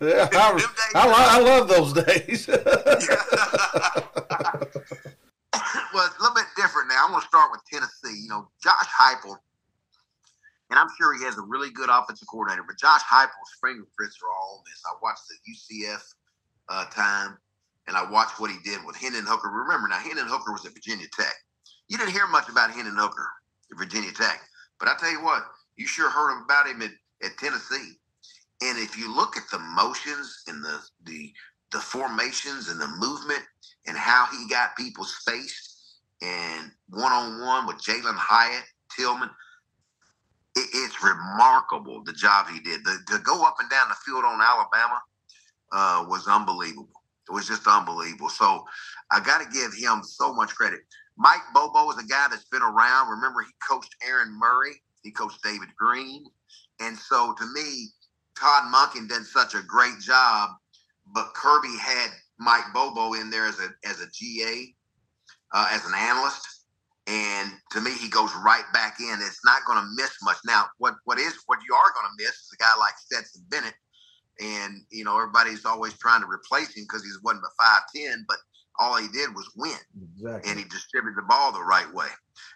yeah, 0.08 0.30
I? 0.34 1.08
I, 1.08 1.38
I 1.38 1.40
love 1.40 1.70
those 1.70 1.94
days. 1.94 2.50
well, 5.94 6.06
it's 6.08 6.18
a 6.18 6.22
little 6.22 6.36
bit 6.36 6.46
different 6.56 6.90
now. 6.90 7.04
I'm 7.06 7.12
going 7.12 7.22
to 7.22 7.28
start 7.28 7.52
with 7.52 7.62
Tennessee. 7.72 8.22
You 8.24 8.30
know, 8.30 8.50
Josh 8.64 8.88
Heupel, 8.88 9.36
and 10.70 10.80
I'm 10.80 10.88
sure 10.98 11.18
he 11.18 11.24
has 11.26 11.38
a 11.38 11.42
really 11.42 11.70
good 11.72 11.90
offensive 11.92 12.28
coordinator, 12.28 12.64
but 12.66 12.78
Josh 12.80 13.02
Heupel's 13.02 13.54
fingerprints 13.64 14.18
are 14.24 14.32
all 14.32 14.60
on 14.60 14.64
this. 14.66 14.82
I 14.86 14.96
watched 15.02 15.24
the 15.28 15.38
UCF 15.52 16.02
uh, 16.70 16.86
time, 16.86 17.38
and 17.88 17.98
I 17.98 18.10
watched 18.10 18.40
what 18.40 18.52
he 18.52 18.58
did 18.64 18.80
with 18.86 18.96
Hendon 18.96 19.26
Hooker. 19.28 19.50
Remember 19.50 19.88
now, 19.88 20.00
Hendon 20.00 20.28
Hooker 20.28 20.52
was 20.52 20.66
at 20.66 20.74
Virginia 20.74 21.08
Tech. 21.18 21.36
You 21.90 21.98
didn't 21.98 22.14
hear 22.14 22.28
much 22.28 22.48
about 22.48 22.72
Hendon 22.72 22.96
Hooker 22.96 23.28
at 23.72 23.78
Virginia 23.78 24.12
Tech, 24.12 24.42
but 24.80 24.88
I 24.88 24.96
tell 24.98 25.12
you 25.12 25.24
what, 25.24 25.44
you 25.76 25.86
sure 25.86 26.10
heard 26.10 26.42
about 26.44 26.68
him 26.68 26.82
at, 26.82 26.92
at 27.24 27.38
Tennessee. 27.38 27.98
And 28.62 28.78
if 28.78 28.98
you 28.98 29.14
look 29.14 29.36
at 29.36 29.50
the 29.52 29.60
motions 29.60 30.44
and 30.48 30.64
the 30.64 30.80
the 31.06 31.34
the 31.72 31.80
formations 31.80 32.70
and 32.70 32.80
the 32.80 32.88
movement 32.88 33.44
and 33.88 33.98
how 33.98 34.28
he 34.32 34.48
got 34.48 34.76
people 34.76 35.04
spaced 35.04 35.72
and 36.22 36.72
one 36.90 37.12
on 37.12 37.42
one 37.42 37.66
with 37.66 37.78
Jalin 37.78 38.16
Hyatt, 38.16 38.64
Tillman, 38.96 39.30
it, 40.56 40.70
it's 40.74 41.04
remarkable 41.04 42.04
the 42.04 42.14
job 42.14 42.48
he 42.48 42.60
did. 42.60 42.84
The, 42.84 43.00
to 43.08 43.20
go 43.20 43.44
up 43.44 43.56
and 43.60 43.70
down 43.70 43.90
the 43.90 43.96
field 44.06 44.24
on 44.24 44.42
Alabama 44.42 45.02
uh, 45.72 46.06
was 46.08 46.28
unbelievable. 46.28 46.90
It 47.30 47.34
was 47.34 47.48
just 47.48 47.68
unbelievable. 47.68 48.30
So 48.30 48.66
I 49.10 49.20
got 49.20 49.40
to 49.40 49.50
give 49.52 49.74
him 49.74 50.02
so 50.04 50.34
much 50.34 50.54
credit. 50.54 50.82
Mike 51.18 51.42
Bobo 51.54 51.90
is 51.92 52.04
a 52.04 52.08
guy 52.08 52.28
that's 52.30 52.46
been 52.46 52.62
around. 52.62 53.10
Remember, 53.10 53.42
he 53.42 53.52
coached 53.68 53.96
Aaron 54.08 54.38
Murray, 54.38 54.82
he 55.04 55.12
coached 55.12 55.42
David 55.44 55.70
Greene. 55.78 56.26
And 56.80 56.98
so 56.98 57.34
to 57.34 57.46
me, 57.54 57.90
Todd 58.38 58.74
Monken 58.74 59.08
did 59.08 59.26
such 59.26 59.56
a 59.56 59.62
great 59.62 60.00
job, 60.00 60.52
but 61.14 61.34
Kirby 61.34 61.78
had 61.80 62.10
Mike 62.42 62.74
Bobo 62.74 63.14
in 63.14 63.30
there 63.30 63.46
as 63.46 63.60
a 63.60 63.70
as 63.88 64.02
a 64.02 64.08
GA, 64.12 64.74
uh, 65.54 65.70
as 65.72 65.86
an 65.86 65.94
analyst. 65.96 66.48
And 67.08 67.52
to 67.72 67.82
me, 67.82 67.92
he 67.92 68.10
goes 68.10 68.32
right 68.44 68.64
back 68.74 69.00
in. 69.00 69.14
It's 69.22 69.46
not 69.46 69.66
going 69.66 69.80
to 69.80 69.90
miss 69.96 70.12
much. 70.24 70.38
Now, 70.46 70.66
what 70.80 70.96
what 71.06 71.20
is 71.20 71.38
what 71.46 71.60
you 71.68 71.74
are 71.74 71.94
going 71.94 72.08
to 72.10 72.24
miss 72.24 72.34
is 72.34 72.50
a 72.54 72.58
guy 72.58 72.72
like 72.80 72.98
Stetson 72.98 73.44
Bennett, 73.50 73.76
and 74.40 74.82
you 74.90 75.04
know 75.04 75.18
everybody's 75.18 75.66
always 75.66 75.94
trying 76.00 76.22
to 76.22 76.28
replace 76.28 76.76
him 76.76 76.84
because 76.84 77.04
he 77.04 77.12
wasn't 77.24 77.44
but 77.44 77.64
five 77.64 77.82
ten, 77.96 78.26
but 78.28 78.38
all 78.80 78.98
he 78.98 79.08
did 79.10 79.36
was 79.36 79.50
win 79.56 79.78
exactly. 80.02 80.50
and 80.50 80.60
he 80.60 80.66
distributed 80.66 81.18
the 81.18 81.28
ball 81.28 81.52
the 81.52 81.62
right 81.62 81.92
way. 81.94 82.08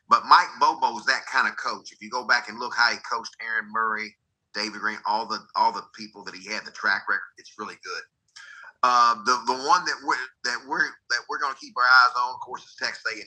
But 0.10 0.24
Mike 0.26 0.50
Bobo 0.60 0.98
is 0.98 1.06
that 1.06 1.26
kind 1.32 1.48
of 1.48 1.58
coach. 1.58 1.92
If 1.92 2.02
you 2.02 2.10
go 2.10 2.26
back 2.26 2.50
and 2.50 2.58
look 2.58 2.74
how 2.76 2.92
he 2.92 2.98
coached 3.12 3.36
Aaron 3.42 3.70
Murray, 3.72 4.16
David 4.54 4.80
Greene, 4.80 4.98
all 5.06 5.28
the 5.28 5.40
all 5.56 5.72
the 5.72 5.84
people 5.94 6.24
that 6.24 6.34
he 6.34 6.50
had, 6.52 6.66
the 6.66 6.72
track 6.72 7.04
record, 7.10 7.36
it's 7.38 7.54
really 7.60 7.78
good. 7.84 8.04
Uh, 8.84 9.16
the 9.26 9.42
the 9.48 9.54
one 9.54 9.84
that 9.86 9.96
we're 10.06 10.16
that 10.44 10.58
we're 10.68 10.86
that 11.10 11.20
we're 11.30 11.40
going 11.40 11.54
to 11.54 11.60
keep 11.60 11.76
our 11.78 11.84
eyes 11.84 12.14
on, 12.18 12.36
of 12.36 12.40
course, 12.40 12.64
is 12.64 12.76
Texas 12.80 13.04
A&M. 13.12 13.26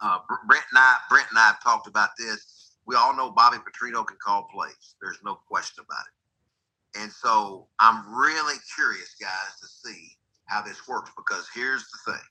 Uh, 0.00 0.18
Brent 0.46 0.64
and 0.70 0.78
I, 0.78 0.96
Brent 1.08 1.26
and 1.30 1.38
I 1.38 1.46
have 1.46 1.62
talked 1.62 1.86
about 1.86 2.10
this. 2.18 2.76
We 2.86 2.96
all 2.96 3.16
know 3.16 3.30
Bobby 3.30 3.58
Petrino 3.58 4.06
can 4.06 4.16
call 4.24 4.48
plays. 4.52 4.96
There's 5.00 5.18
no 5.24 5.34
question 5.48 5.84
about 5.86 6.04
it. 6.06 7.02
And 7.02 7.10
so 7.10 7.66
I'm 7.80 8.14
really 8.14 8.56
curious, 8.74 9.14
guys, 9.20 9.60
to 9.60 9.66
see 9.66 10.16
how 10.46 10.62
this 10.62 10.86
works 10.86 11.10
because 11.16 11.48
here's 11.54 11.84
the 11.90 12.12
thing: 12.12 12.22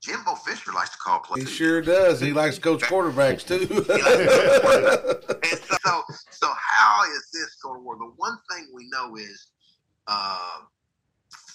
Jimbo 0.00 0.34
Fisher 0.36 0.72
likes 0.72 0.90
to 0.90 0.98
call 0.98 1.20
plays. 1.20 1.48
He 1.48 1.54
sure 1.54 1.80
does. 1.82 2.20
He 2.20 2.32
likes 2.32 2.56
to 2.56 2.60
coach 2.60 2.82
quarterbacks 2.82 3.46
too. 3.46 3.66
And 5.42 5.58
so, 5.58 5.76
so, 5.82 6.02
so 6.30 6.48
how 6.54 7.02
is 7.04 7.30
this 7.32 7.56
going 7.62 7.80
to 7.80 7.84
work? 7.84 7.98
The 7.98 8.12
one 8.16 8.36
thing 8.50 8.68
we 8.74 8.88
know 8.90 9.16
is, 9.16 9.48
uh, 10.06 10.58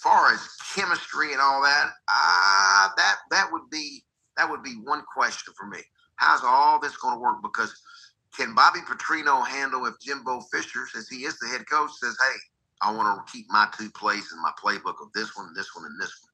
far 0.06 0.32
as 0.32 0.40
chemistry 0.74 1.32
and 1.32 1.40
all 1.40 1.60
that, 1.62 1.90
ah, 2.08 2.92
that 2.96 3.16
that 3.30 3.50
would 3.50 3.68
be 3.70 4.04
that 4.36 4.48
would 4.48 4.62
be 4.62 4.74
one 4.84 5.02
question 5.12 5.52
for 5.56 5.66
me. 5.66 5.80
How's 6.16 6.42
all 6.44 6.78
this 6.78 6.96
going 6.96 7.14
to 7.14 7.20
work? 7.20 7.42
Because 7.42 7.74
can 8.36 8.54
Bobby 8.54 8.80
Petrino 8.80 9.44
handle 9.44 9.86
if 9.86 9.98
Jimbo 10.00 10.42
Fisher, 10.52 10.86
since 10.92 11.08
he 11.08 11.24
is 11.24 11.38
the 11.38 11.48
head 11.48 11.68
coach, 11.68 11.90
says, 11.94 12.16
"Hey, 12.20 12.36
I 12.82 12.94
want 12.94 13.26
to 13.26 13.32
keep 13.32 13.46
my 13.48 13.66
two 13.76 13.90
plays 13.90 14.32
in 14.32 14.40
my 14.40 14.52
playbook 14.62 15.02
of 15.02 15.12
this 15.12 15.34
one, 15.36 15.52
this 15.54 15.74
one, 15.74 15.86
and 15.86 16.00
this 16.00 16.14
one, 16.22 16.32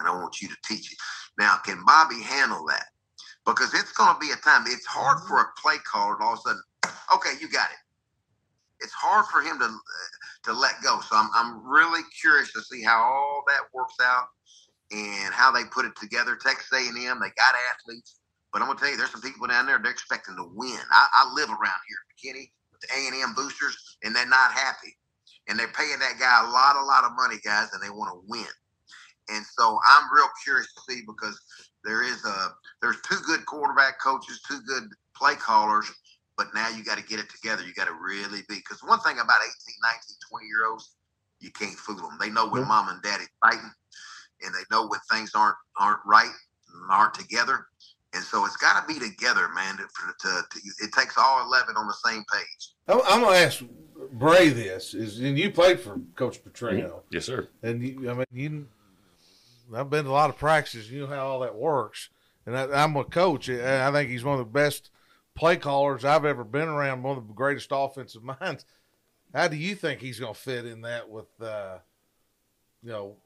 and 0.00 0.08
I 0.08 0.20
want 0.20 0.40
you 0.42 0.48
to 0.48 0.56
teach 0.64 0.90
it." 0.90 0.98
Now, 1.38 1.58
can 1.58 1.84
Bobby 1.84 2.20
handle 2.20 2.66
that? 2.66 2.86
Because 3.46 3.74
it's 3.74 3.92
going 3.92 4.12
to 4.12 4.20
be 4.20 4.32
a 4.32 4.36
time. 4.36 4.64
It's 4.66 4.86
hard 4.86 5.20
for 5.28 5.40
a 5.40 5.46
play 5.60 5.76
caller 5.78 6.16
to 6.16 6.24
all 6.24 6.32
of 6.32 6.40
a 6.40 6.42
sudden, 6.42 6.62
okay, 7.14 7.34
you 7.40 7.48
got 7.48 7.70
it. 7.70 7.78
It's 8.80 8.92
hard 8.92 9.26
for 9.26 9.40
him 9.40 9.58
to 9.58 9.64
uh, 9.64 9.70
to 10.44 10.52
let 10.52 10.74
go. 10.82 11.00
So 11.00 11.16
I'm 11.16 11.30
I'm 11.34 11.66
really 11.66 12.02
curious 12.20 12.52
to 12.52 12.62
see 12.62 12.82
how 12.82 13.02
all 13.02 13.44
that 13.48 13.62
works 13.74 13.96
out 14.02 14.26
and 14.90 15.34
how 15.34 15.50
they 15.52 15.64
put 15.64 15.84
it 15.84 15.96
together. 15.96 16.36
Texas 16.36 16.72
A&M, 16.72 17.20
they 17.20 17.32
got 17.36 17.54
athletes, 17.74 18.20
but 18.52 18.62
I'm 18.62 18.68
gonna 18.68 18.78
tell 18.78 18.90
you, 18.90 18.96
there's 18.96 19.10
some 19.10 19.20
people 19.20 19.46
down 19.46 19.66
there 19.66 19.78
they're 19.82 19.92
expecting 19.92 20.36
to 20.36 20.48
win. 20.54 20.80
I, 20.90 21.06
I 21.12 21.32
live 21.34 21.50
around 21.50 21.80
here, 21.88 22.00
McKinney, 22.10 22.50
with 22.72 22.80
the 22.80 22.88
A&M 22.94 23.34
boosters, 23.34 23.76
and 24.02 24.14
they're 24.14 24.26
not 24.26 24.52
happy, 24.52 24.96
and 25.48 25.58
they're 25.58 25.68
paying 25.68 25.98
that 25.98 26.18
guy 26.18 26.48
a 26.48 26.50
lot, 26.50 26.76
a 26.76 26.84
lot 26.84 27.04
of 27.04 27.12
money, 27.16 27.36
guys, 27.44 27.68
and 27.72 27.82
they 27.82 27.90
want 27.90 28.12
to 28.12 28.20
win. 28.26 28.48
And 29.30 29.44
so 29.44 29.78
I'm 29.86 30.04
real 30.14 30.28
curious 30.42 30.72
to 30.72 30.80
see 30.88 31.02
because 31.06 31.38
there 31.84 32.02
is 32.02 32.24
a 32.24 32.54
there's 32.80 33.00
two 33.02 33.18
good 33.26 33.44
quarterback 33.46 34.00
coaches, 34.00 34.40
two 34.48 34.60
good 34.66 34.88
play 35.14 35.34
callers, 35.34 35.90
but 36.38 36.54
now 36.54 36.68
you 36.70 36.84
got 36.84 36.96
to 36.96 37.04
get 37.04 37.18
it 37.18 37.28
together. 37.28 37.62
You 37.66 37.74
got 37.74 37.88
to 37.88 37.94
really 37.94 38.42
be 38.48 38.54
because 38.54 38.80
one 38.82 39.00
thing 39.00 39.14
about 39.18 39.40
18, 39.42 39.50
19, 39.82 40.00
20 40.30 40.46
year 40.46 40.66
olds, 40.70 40.92
you 41.40 41.50
can't 41.50 41.74
fool 41.74 41.96
them. 41.96 42.16
They 42.18 42.30
know 42.30 42.48
when 42.48 42.62
Nope. 42.62 42.68
mom 42.68 42.88
and 42.88 43.02
daddy 43.02 43.24
fighting, 43.42 43.70
and 44.42 44.54
they 44.54 44.62
know 44.70 44.86
when 44.86 45.00
things 45.10 45.32
aren't 45.34 45.56
aren't 45.78 46.00
right 46.06 46.30
and 46.72 46.90
aren't 46.90 47.14
together. 47.14 47.66
And 48.14 48.22
so 48.24 48.46
it's 48.46 48.56
got 48.56 48.80
to 48.80 48.86
be 48.94 48.98
together, 48.98 49.48
man. 49.54 49.76
To, 49.76 49.82
to, 49.82 50.42
to, 50.48 50.60
it 50.82 50.92
takes 50.92 51.18
all 51.18 51.44
eleven 51.44 51.76
on 51.76 51.86
the 51.86 51.96
same 52.06 52.24
page. 52.32 52.72
I'm, 52.86 53.00
I'm 53.06 53.20
gonna 53.22 53.36
ask 53.36 53.62
Bray 54.12 54.48
this 54.48 54.94
is, 54.94 55.18
and 55.20 55.36
you 55.36 55.50
played 55.50 55.80
for 55.80 56.00
Coach 56.14 56.42
Petrino, 56.42 56.84
mm-hmm. 56.84 56.98
Yes, 57.10 57.26
sir. 57.26 57.48
and 57.62 57.82
you, 57.82 58.10
I 58.10 58.14
mean, 58.14 58.24
you, 58.32 58.66
I've 59.74 59.90
been 59.90 60.04
to 60.04 60.10
a 60.10 60.12
lot 60.12 60.30
of 60.30 60.38
practices. 60.38 60.90
You 60.90 61.00
know 61.00 61.06
how 61.08 61.26
all 61.26 61.40
that 61.40 61.56
works, 61.56 62.08
and 62.46 62.56
I, 62.56 62.82
I'm 62.82 62.96
a 62.96 63.04
coach. 63.04 63.48
and 63.48 63.60
I 63.60 63.90
think 63.92 64.08
he's 64.08 64.24
one 64.24 64.38
of 64.38 64.46
the 64.46 64.52
best 64.52 64.90
play 65.38 65.56
callers 65.56 66.04
I've 66.04 66.24
ever 66.24 66.44
been 66.44 66.68
around. 66.68 67.02
One 67.02 67.16
of 67.18 67.26
the 67.28 67.34
greatest 67.34 67.68
offensive 67.72 68.22
minds. 68.40 68.64
How 69.34 69.48
do 69.48 69.56
you 69.56 69.74
think 69.74 70.00
he's 70.00 70.18
gonna 70.18 70.34
fit 70.34 70.64
in 70.66 70.80
that 70.82 71.08
with, 71.08 71.26
uh, 71.40 71.78
you 72.82 72.90
know, 72.90 73.16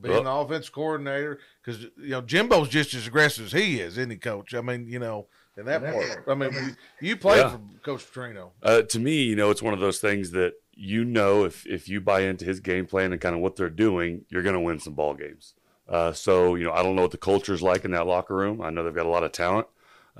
being 0.00 0.24
the 0.24 0.30
offense 0.30 0.68
coordinator? 0.68 1.40
Because 1.64 1.82
you 1.82 2.10
know 2.10 2.22
Jimbo's 2.22 2.68
just 2.68 2.94
as 2.94 3.06
aggressive 3.06 3.46
as 3.46 3.52
he 3.52 3.80
is, 3.80 3.98
isn't 3.98 4.10
he, 4.10 4.16
Coach? 4.16 4.54
I 4.54 4.60
mean, 4.60 4.86
you 4.88 4.98
know, 5.00 5.26
in 5.56 5.66
that 5.66 5.82
part. 5.82 6.24
I 6.28 6.34
mean, 6.34 6.52
you, 6.52 7.08
you 7.08 7.16
played 7.16 7.38
Yeah. 7.38 7.50
for 7.50 7.60
Coach 7.82 8.06
Petrino. 8.10 8.50
Uh, 8.62 8.82
to 8.82 8.98
me, 9.00 9.22
you 9.24 9.34
know, 9.36 9.50
it's 9.50 9.62
one 9.62 9.74
of 9.74 9.80
those 9.80 9.98
things 9.98 10.30
that 10.30 10.54
you 10.72 11.04
know 11.04 11.44
if 11.44 11.66
if 11.66 11.88
you 11.88 12.00
buy 12.00 12.20
into 12.20 12.44
his 12.44 12.60
game 12.60 12.86
plan 12.86 13.12
and 13.12 13.20
kind 13.20 13.34
of 13.34 13.40
what 13.40 13.56
they're 13.56 13.68
doing, 13.68 14.24
you're 14.28 14.42
going 14.42 14.54
to 14.54 14.60
win 14.60 14.78
some 14.78 14.94
ball 14.94 15.14
games. 15.14 15.54
Uh, 15.88 16.12
so 16.12 16.54
you 16.54 16.64
know, 16.64 16.72
I 16.72 16.84
don't 16.84 16.94
know 16.94 17.02
what 17.02 17.10
the 17.10 17.18
culture 17.18 17.52
is 17.52 17.60
like 17.62 17.84
in 17.84 17.90
that 17.90 18.06
locker 18.06 18.36
room. 18.36 18.62
I 18.62 18.70
know 18.70 18.84
they've 18.84 18.94
got 18.94 19.06
a 19.06 19.10
lot 19.10 19.24
of 19.24 19.32
talent, 19.32 19.66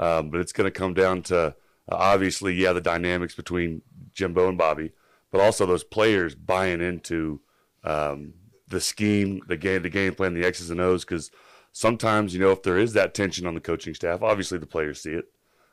um, 0.01 0.31
but 0.31 0.41
it's 0.41 0.53
going 0.53 0.65
to 0.65 0.77
come 0.77 0.95
down 0.95 1.23
to 1.23 1.55
uh, 1.91 1.97
obviously, 1.97 2.55
yeah, 2.55 2.73
the 2.73 2.81
dynamics 2.81 3.35
between 3.35 3.83
Jimbo 4.15 4.49
and 4.49 4.57
Bobby, 4.57 4.93
but 5.31 5.41
also 5.41 5.67
those 5.67 5.85
players 5.85 6.35
buying 6.35 6.81
into 6.81 7.41
um, 7.85 8.33
the 8.69 8.81
scheme, 8.81 9.43
the 9.47 9.59
game, 9.59 9.83
the 9.83 9.91
game 9.91 10.15
plan, 10.15 10.35
the 10.35 10.47
X's 10.47 10.71
and 10.71 10.81
O's. 10.81 11.05
Because 11.05 11.31
sometimes, 11.73 12.33
you 12.35 12.41
know, 12.41 12.51
if 12.51 12.63
there 12.63 12.79
is 12.79 12.95
that 12.95 13.13
tension 13.15 13.47
on 13.47 13.55
the 13.55 13.61
coaching 13.61 13.95
staff, 13.95 14.23
obviously 14.23 14.59
the 14.59 14.67
players 14.67 15.03
see 15.03 15.13
it. 15.13 15.27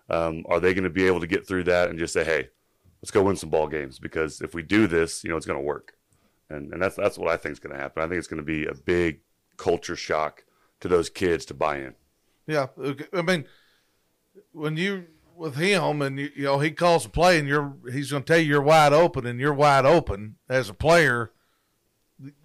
Um, 0.09 0.45
are 0.49 0.59
they 0.59 0.73
going 0.73 0.83
to 0.83 0.89
be 0.89 1.07
able 1.07 1.21
to 1.21 1.27
get 1.27 1.47
through 1.47 1.65
that 1.65 1.89
and 1.89 1.99
just 1.99 2.13
say, 2.13 2.23
"Hey, 2.23 2.49
let's 3.01 3.11
go 3.11 3.23
win 3.23 3.35
some 3.35 3.49
ball 3.49 3.67
games"? 3.67 3.99
Because 3.99 4.41
if 4.41 4.53
we 4.53 4.61
do 4.61 4.87
this, 4.87 5.23
you 5.23 5.29
know, 5.29 5.37
it's 5.37 5.45
going 5.45 5.59
to 5.59 5.65
work, 5.65 5.93
and 6.49 6.71
and 6.73 6.81
that's 6.81 6.95
that's 6.95 7.17
what 7.17 7.29
I 7.29 7.37
think 7.37 7.53
is 7.53 7.59
going 7.59 7.75
to 7.75 7.81
happen. 7.81 8.03
I 8.03 8.07
think 8.07 8.19
it's 8.19 8.27
going 8.27 8.41
to 8.41 8.43
be 8.43 8.65
a 8.65 8.73
big 8.73 9.19
culture 9.57 9.95
shock 9.95 10.45
to 10.79 10.87
those 10.87 11.09
kids 11.09 11.45
to 11.45 11.53
buy 11.53 11.79
in. 11.79 11.95
Yeah. 12.45 12.67
I 13.13 13.21
mean, 13.21 13.45
when 14.51 14.77
you 14.77 15.05
with 15.35 15.55
him 15.55 16.01
and 16.01 16.19
you, 16.19 16.31
you 16.35 16.43
know 16.45 16.59
he 16.59 16.71
calls 16.71 17.05
a 17.05 17.09
play 17.09 17.37
and 17.37 17.47
you're 17.47 17.75
he's 17.91 18.11
going 18.11 18.23
to 18.23 18.27
tell 18.27 18.39
you 18.39 18.47
you're 18.49 18.61
wide 18.61 18.93
open 18.93 19.25
and 19.25 19.39
you're 19.39 19.53
wide 19.53 19.85
open 19.85 20.35
as 20.49 20.69
a 20.69 20.73
player. 20.73 21.31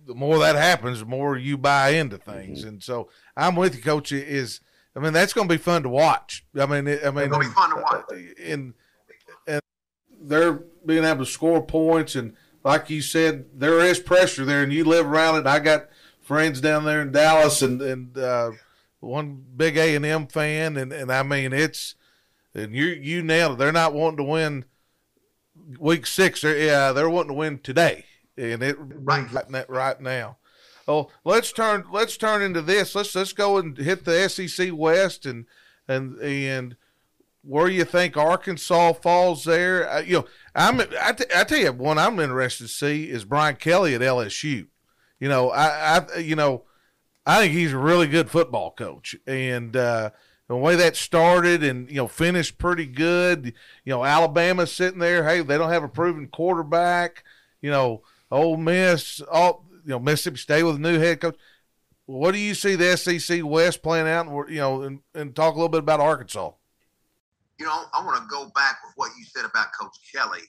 The 0.07 0.15
more 0.15 0.39
that 0.41 0.57
happens, 0.57 1.01
the 1.01 1.07
more 1.07 1.37
you 1.39 1.57
buy 1.57 1.91
into 1.91 2.19
things, 2.19 2.63
and 2.65 2.83
so 2.83 3.09
I'm 3.37 3.57
with 3.57 3.75
you, 3.75 3.81
Coach. 3.81 4.13
Is 4.13 4.61
I 4.95 5.01
mean 5.01 5.15
that's 5.15 5.33
going 5.33 5.49
to 5.49 5.55
be 5.55 5.59
fun 5.59 5.83
to 5.85 5.89
watch. 5.89 6.45
I 6.59 6.67
mean, 6.67 6.87
it, 6.87 7.01
I 7.05 7.11
mean, 7.11 7.25
It's 7.25 7.33
gonna 7.33 7.49
be 7.49 7.55
fun 7.55 7.71
to 7.71 7.77
watch. 7.83 8.05
and 8.45 8.75
and 9.47 9.63
they're 10.21 10.65
being 10.85 11.05
able 11.05 11.25
to 11.25 11.31
score 11.31 11.63
points 11.65 12.15
and 12.15 12.35
like 12.65 12.91
you 12.91 13.03
said, 13.03 13.47
there 13.55 13.81
is 13.81 13.99
pressure 13.99 14.45
there, 14.45 14.63
and 14.63 14.73
you 14.73 14.85
live 14.85 15.07
around 15.07 15.37
it. 15.37 15.47
I 15.47 15.59
got 15.59 15.89
friends 16.21 16.61
down 16.61 16.85
there 16.85 17.03
in 17.03 17.11
Dallas 17.13 17.63
and 17.63 17.81
and 17.83 18.17
uh, 18.17 18.53
one 19.03 19.45
big 19.57 19.77
A 19.77 19.95
and 19.95 20.07
M 20.07 20.27
fan, 20.27 20.77
and 20.77 20.93
and 20.93 21.13
I 21.13 21.23
mean 21.23 21.53
it's 21.53 21.95
and 22.55 22.75
you 22.75 22.87
you 22.87 23.23
nailed 23.23 23.53
it. 23.53 23.59
They're 23.59 23.73
not 23.73 23.95
wanting 23.95 24.19
to 24.19 24.23
win 24.25 24.65
week 25.79 26.07
six. 26.07 26.43
They're, 26.43 26.59
yeah, 26.59 26.93
they're 26.93 27.11
wanting 27.11 27.31
to 27.31 27.35
win 27.35 27.59
today, 27.59 28.05
and 28.37 28.63
it 28.63 28.77
Right. 28.79 29.31
right, 29.33 29.69
right 29.69 30.01
now. 30.01 30.39
Oh, 30.89 31.11
let's 31.25 31.53
turn 31.53 31.85
let's 31.93 32.17
turn 32.17 32.43
into 32.43 32.63
this. 32.63 32.95
Let's 32.95 33.15
let's 33.15 33.33
go 33.33 33.59
and 33.59 33.77
hit 33.77 34.05
the 34.05 34.29
SEC 34.29 34.71
West 34.73 35.27
and 35.27 35.47
and 35.89 36.19
and 36.21 36.77
where 37.45 37.69
you 37.69 37.85
think 37.85 38.17
Arkansas 38.17 38.93
falls 38.95 39.45
there. 39.45 39.89
Uh, 39.89 40.01
you 40.01 40.19
know, 40.19 40.27
I'm 40.55 40.81
I, 40.81 41.13
t- 41.13 41.25
I 41.35 41.45
tell 41.45 41.59
you 41.59 41.73
one 41.73 41.99
I'm 41.99 42.21
interested 42.21 42.65
to 42.65 42.69
see 42.69 43.11
is 43.11 43.25
Brian 43.25 43.57
Kelly 43.57 43.95
at 43.95 44.01
LSU. 44.01 44.67
You 45.21 45.29
know, 45.29 45.51
I, 45.51 45.99
I 45.99 46.19
you 46.19 46.35
know 46.37 46.65
I 47.25 47.39
think 47.41 47.53
he's 47.53 47.73
a 47.73 47.79
really 47.79 48.09
good 48.09 48.31
football 48.31 48.73
coach, 48.73 49.15
and 49.27 49.77
uh, 49.77 50.11
the 50.49 50.57
way 50.57 50.75
that 50.77 50.97
started 50.97 51.63
and 51.63 51.89
you 51.89 51.97
know 51.97 52.09
finished 52.09 52.59
pretty 52.59 52.87
good. 52.87 53.55
You 53.85 53.91
know, 53.91 54.05
Alabama 54.05 54.67
sitting 54.67 54.99
there. 54.99 55.27
Hey, 55.27 55.41
they 55.41 55.57
don't 55.57 55.71
have 55.71 55.85
a 55.85 55.89
proven 55.89 56.29
quarterback. 56.29 57.25
You 57.61 57.71
know, 57.71 58.03
Ole 58.31 58.57
Miss, 58.57 59.21
all 59.31 59.65
you 59.85 59.91
know, 59.91 60.01
Mississippi 60.01 60.39
State 60.39 60.63
with 60.65 60.77
a 60.77 60.81
new 60.81 60.99
head 60.99 61.21
coach. 61.21 61.37
What 62.07 62.33
do 62.33 62.39
you 62.39 62.55
see 62.55 62.75
the 62.75 62.97
SEC 62.97 63.45
West 63.45 63.83
playing 63.83 64.09
out? 64.09 64.27
And 64.27 64.49
you 64.51 64.61
know, 64.61 64.83
and, 64.83 65.01
and 65.15 65.35
talk 65.35 65.55
a 65.55 65.57
little 65.57 65.69
bit 65.69 65.79
about 65.79 66.01
Arkansas. 66.01 66.51
you 67.59 67.67
know, 67.67 67.85
I 67.93 68.05
want 68.05 68.21
to 68.21 68.29
go 68.29 68.51
back 68.55 68.79
with 68.85 68.93
what 68.97 69.13
you 69.17 69.25
said 69.25 69.45
about 69.45 69.69
Coach 69.81 69.97
Kelly. 70.13 70.41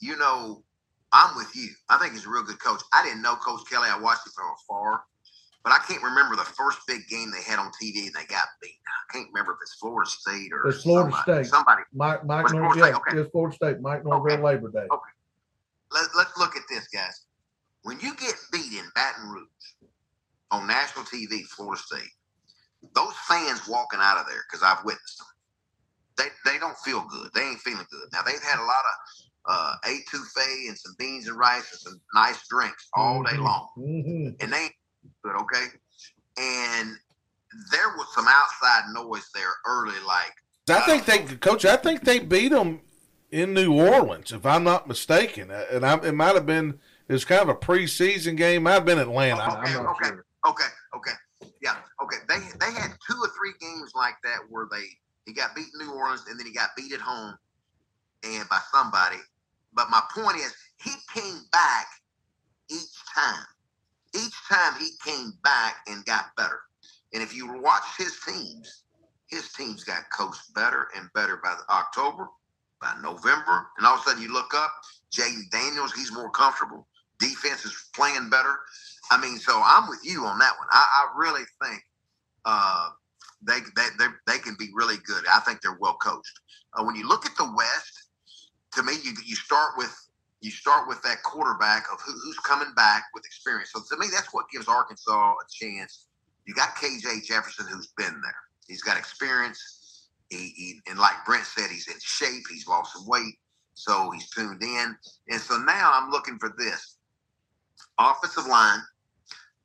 You 0.00 0.16
know, 0.18 0.64
I'm 1.12 1.36
with 1.36 1.54
you. 1.54 1.68
I 1.88 1.98
think 1.98 2.12
he's 2.12 2.26
a 2.26 2.30
real 2.30 2.42
good 2.42 2.60
coach. 2.60 2.82
I 2.92 3.02
didn't 3.04 3.22
know 3.22 3.36
Coach 3.36 3.60
Kelly. 3.70 3.88
I 3.90 3.98
watched 3.98 4.26
him 4.26 4.32
from 4.34 4.46
afar, 4.60 5.02
but 5.68 5.74
I 5.74 5.84
can't 5.86 6.02
remember 6.02 6.34
the 6.34 6.44
first 6.56 6.78
big 6.86 7.06
game 7.08 7.30
they 7.30 7.42
had 7.42 7.58
on 7.58 7.70
TV 7.82 8.06
and 8.06 8.14
they 8.14 8.24
got 8.24 8.48
beat. 8.62 8.78
I 9.10 9.12
can't 9.12 9.28
remember 9.34 9.52
if 9.52 9.58
it's 9.60 9.74
Florida 9.74 10.08
State 10.10 10.50
or 10.52 10.66
It's 10.66 10.82
Florida 10.82 11.12
somebody. 11.12 11.44
State. 11.44 11.50
Somebody. 11.54 11.82
Mike, 11.92 12.24
Mike, 12.24 12.48
Florida 12.48 12.80
State, 12.80 12.94
okay. 12.94 13.18
it's 13.18 13.30
Florida 13.30 13.54
State, 13.54 13.80
Mike 13.82 14.02
Norvell 14.04 14.32
Okay. 14.32 14.42
Labor 14.42 14.70
Day. 14.70 14.86
Okay. 14.90 15.12
Let, 15.92 16.08
let's 16.16 16.36
look 16.38 16.56
at 16.56 16.62
this, 16.70 16.88
guys. 16.88 17.26
When 17.82 18.00
you 18.00 18.14
get 18.16 18.34
beat 18.50 18.72
in 18.72 18.84
Baton 18.94 19.28
Rouge 19.28 19.92
on 20.50 20.66
national 20.66 21.04
TV, 21.04 21.42
Florida 21.44 21.82
State, 21.82 22.08
those 22.94 23.12
fans 23.28 23.68
walking 23.68 24.00
out 24.02 24.16
of 24.18 24.26
there, 24.26 24.40
because 24.50 24.62
I've 24.64 24.82
witnessed 24.86 25.18
them, 25.18 25.26
they, 26.16 26.50
they 26.50 26.58
don't 26.58 26.78
feel 26.78 27.04
good. 27.10 27.28
They 27.34 27.42
ain't 27.42 27.60
feeling 27.60 27.84
good. 27.90 28.08
Now, 28.12 28.22
they've 28.22 28.42
had 28.42 28.58
a 28.58 28.64
lot 28.64 28.80
of 28.80 29.50
uh, 29.50 29.74
etouffee 29.86 30.68
and 30.68 30.78
some 30.78 30.94
beans 30.98 31.28
and 31.28 31.36
rice 31.38 31.70
and 31.72 31.80
some 31.80 32.00
nice 32.14 32.40
drinks 32.48 32.88
all 32.94 33.22
day 33.22 33.32
Mhm. 33.36 33.44
long, 33.44 33.68
Mhm. 33.78 34.42
and 34.42 34.52
they 34.52 34.70
good, 35.28 35.40
okay? 35.42 35.66
And 36.38 36.96
there 37.72 37.88
was 37.96 38.06
some 38.14 38.26
outside 38.28 38.92
noise 38.92 39.28
there 39.34 39.50
early, 39.66 39.94
like, 40.06 40.32
I 40.70 40.80
think 40.80 41.06
they, 41.06 41.36
coach. 41.36 41.64
I 41.64 41.76
think 41.76 42.04
they 42.04 42.18
beat 42.18 42.50
them 42.50 42.80
in 43.30 43.54
New 43.54 43.72
Orleans, 43.72 44.32
if 44.32 44.44
I'm 44.44 44.64
not 44.64 44.86
mistaken. 44.86 45.50
Uh, 45.50 45.64
And 45.72 45.84
I, 45.84 45.94
it 46.04 46.12
might 46.12 46.34
have 46.34 46.44
been 46.44 46.78
it's 47.08 47.24
kind 47.24 47.40
of 47.40 47.48
a 47.48 47.54
preseason 47.54 48.36
game. 48.36 48.66
I've 48.66 48.84
been 48.84 48.98
Atlanta. 48.98 49.40
I'm 49.40 49.64
Okay, 49.64 49.72
not 49.72 49.86
okay. 49.96 50.08
sure. 50.08 50.24
Okay, 50.46 50.64
okay, 50.94 51.12
yeah, 51.62 51.76
okay. 52.02 52.18
They 52.28 52.38
they 52.60 52.72
had 52.72 52.90
two 53.06 53.16
or 53.18 53.28
three 53.28 53.54
games 53.60 53.92
like 53.94 54.14
that 54.24 54.40
where 54.50 54.68
they 54.70 54.84
he 55.24 55.32
got 55.32 55.54
beat 55.56 55.68
in 55.80 55.86
New 55.86 55.94
Orleans 55.94 56.24
and 56.28 56.38
then 56.38 56.46
he 56.46 56.52
got 56.52 56.70
beat 56.76 56.92
at 56.92 57.00
home 57.00 57.34
and 58.24 58.46
by 58.50 58.58
somebody. 58.70 59.16
But 59.72 59.88
my 59.88 60.02
point 60.14 60.36
is, 60.36 60.54
he 60.82 60.92
came 61.14 61.40
back 61.50 61.86
each 62.70 62.92
time. 63.14 63.46
Each 64.18 64.34
time 64.50 64.74
he 64.78 64.90
came 65.04 65.32
back 65.42 65.76
and 65.86 66.04
got 66.04 66.26
better. 66.36 66.60
And 67.12 67.22
if 67.22 67.34
you 67.34 67.60
watch 67.60 67.84
his 67.96 68.18
teams, 68.26 68.84
his 69.28 69.52
teams 69.52 69.84
got 69.84 70.04
coached 70.16 70.52
better 70.54 70.88
and 70.96 71.08
better 71.14 71.40
by 71.42 71.56
October, 71.70 72.28
by 72.80 72.94
November, 73.02 73.68
and 73.76 73.86
all 73.86 73.94
of 73.94 74.00
a 74.00 74.02
sudden 74.04 74.22
you 74.22 74.32
look 74.32 74.54
up, 74.54 74.72
Jayden 75.12 75.50
Daniels, 75.50 75.92
he's 75.92 76.12
more 76.12 76.30
comfortable. 76.30 76.86
Defense 77.18 77.64
is 77.64 77.88
playing 77.94 78.30
better. 78.30 78.58
I 79.10 79.20
mean, 79.20 79.38
so 79.38 79.60
I'm 79.64 79.88
with 79.88 80.00
you 80.04 80.24
on 80.24 80.38
that 80.38 80.52
one. 80.58 80.68
I, 80.70 80.86
I 81.02 81.18
really 81.18 81.44
think 81.62 81.82
uh, 82.44 82.90
they, 83.42 83.60
they 83.76 83.88
they 83.98 84.06
they 84.26 84.38
can 84.38 84.56
be 84.58 84.68
really 84.74 84.96
good. 85.04 85.24
I 85.32 85.40
think 85.40 85.60
they're 85.60 85.78
well 85.80 85.96
coached. 85.96 86.40
Uh, 86.74 86.84
when 86.84 86.94
you 86.94 87.08
look 87.08 87.26
at 87.26 87.36
the 87.36 87.50
West, 87.56 88.04
to 88.74 88.82
me, 88.82 88.92
you 89.02 89.12
you 89.24 89.34
start 89.34 89.72
with 89.76 89.94
you 90.40 90.50
start 90.50 90.88
with 90.88 91.02
that 91.02 91.22
quarterback 91.24 91.86
of 91.92 92.00
who, 92.00 92.12
who's 92.12 92.38
coming 92.40 92.72
back 92.76 93.04
with 93.14 93.24
experience. 93.24 93.70
So 93.72 93.80
to 93.90 94.00
me, 94.00 94.06
that's 94.12 94.32
what 94.32 94.46
gives 94.52 94.68
Arkansas 94.68 95.32
a 95.32 95.64
chance. 95.64 96.06
You 96.46 96.54
got 96.54 96.76
KJ 96.76 97.24
Jefferson, 97.24 97.66
who's 97.68 97.92
been 97.96 98.20
there. 98.22 98.36
He's 98.68 98.82
got 98.82 98.96
experience. 98.96 100.08
He, 100.30 100.52
he 100.56 100.80
and 100.88 100.98
like 100.98 101.14
Brent 101.26 101.44
said, 101.44 101.70
he's 101.70 101.88
in 101.88 101.96
shape. 102.00 102.44
He's 102.50 102.68
lost 102.68 102.94
some 102.94 103.06
weight, 103.06 103.34
so 103.74 104.10
he's 104.10 104.30
tuned 104.30 104.62
in. 104.62 104.96
And 105.28 105.40
so 105.40 105.56
now 105.58 105.90
I'm 105.92 106.10
looking 106.10 106.38
for 106.38 106.54
this 106.56 106.98
offensive 107.98 108.46
line, 108.46 108.80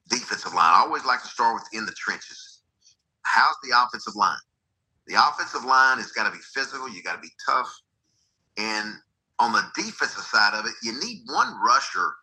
defensive 0.10 0.54
line. 0.54 0.72
I 0.74 0.84
always 0.86 1.06
like 1.06 1.22
to 1.22 1.28
start 1.28 1.56
with 1.56 1.68
in 1.74 1.86
the 1.86 1.94
trenches. 1.94 2.62
How's 3.24 3.56
the 3.64 3.78
offensive 3.78 4.16
line? 4.16 4.38
The 5.08 5.16
offensive 5.16 5.66
line 5.66 5.98
has 5.98 6.12
got 6.12 6.26
to 6.26 6.32
be 6.32 6.44
physical. 6.54 6.90
You 6.90 7.04
got 7.04 7.16
to 7.16 7.22
be 7.22 7.32
tough. 7.46 7.70
And 8.58 8.96
on 9.40 9.52
the 9.52 9.64
defensive 9.76 10.24
side 10.24 10.54
of 10.54 10.66
it, 10.66 10.74
you 10.84 10.94
need 11.00 11.22
one 11.26 11.54
rusher 11.64 12.14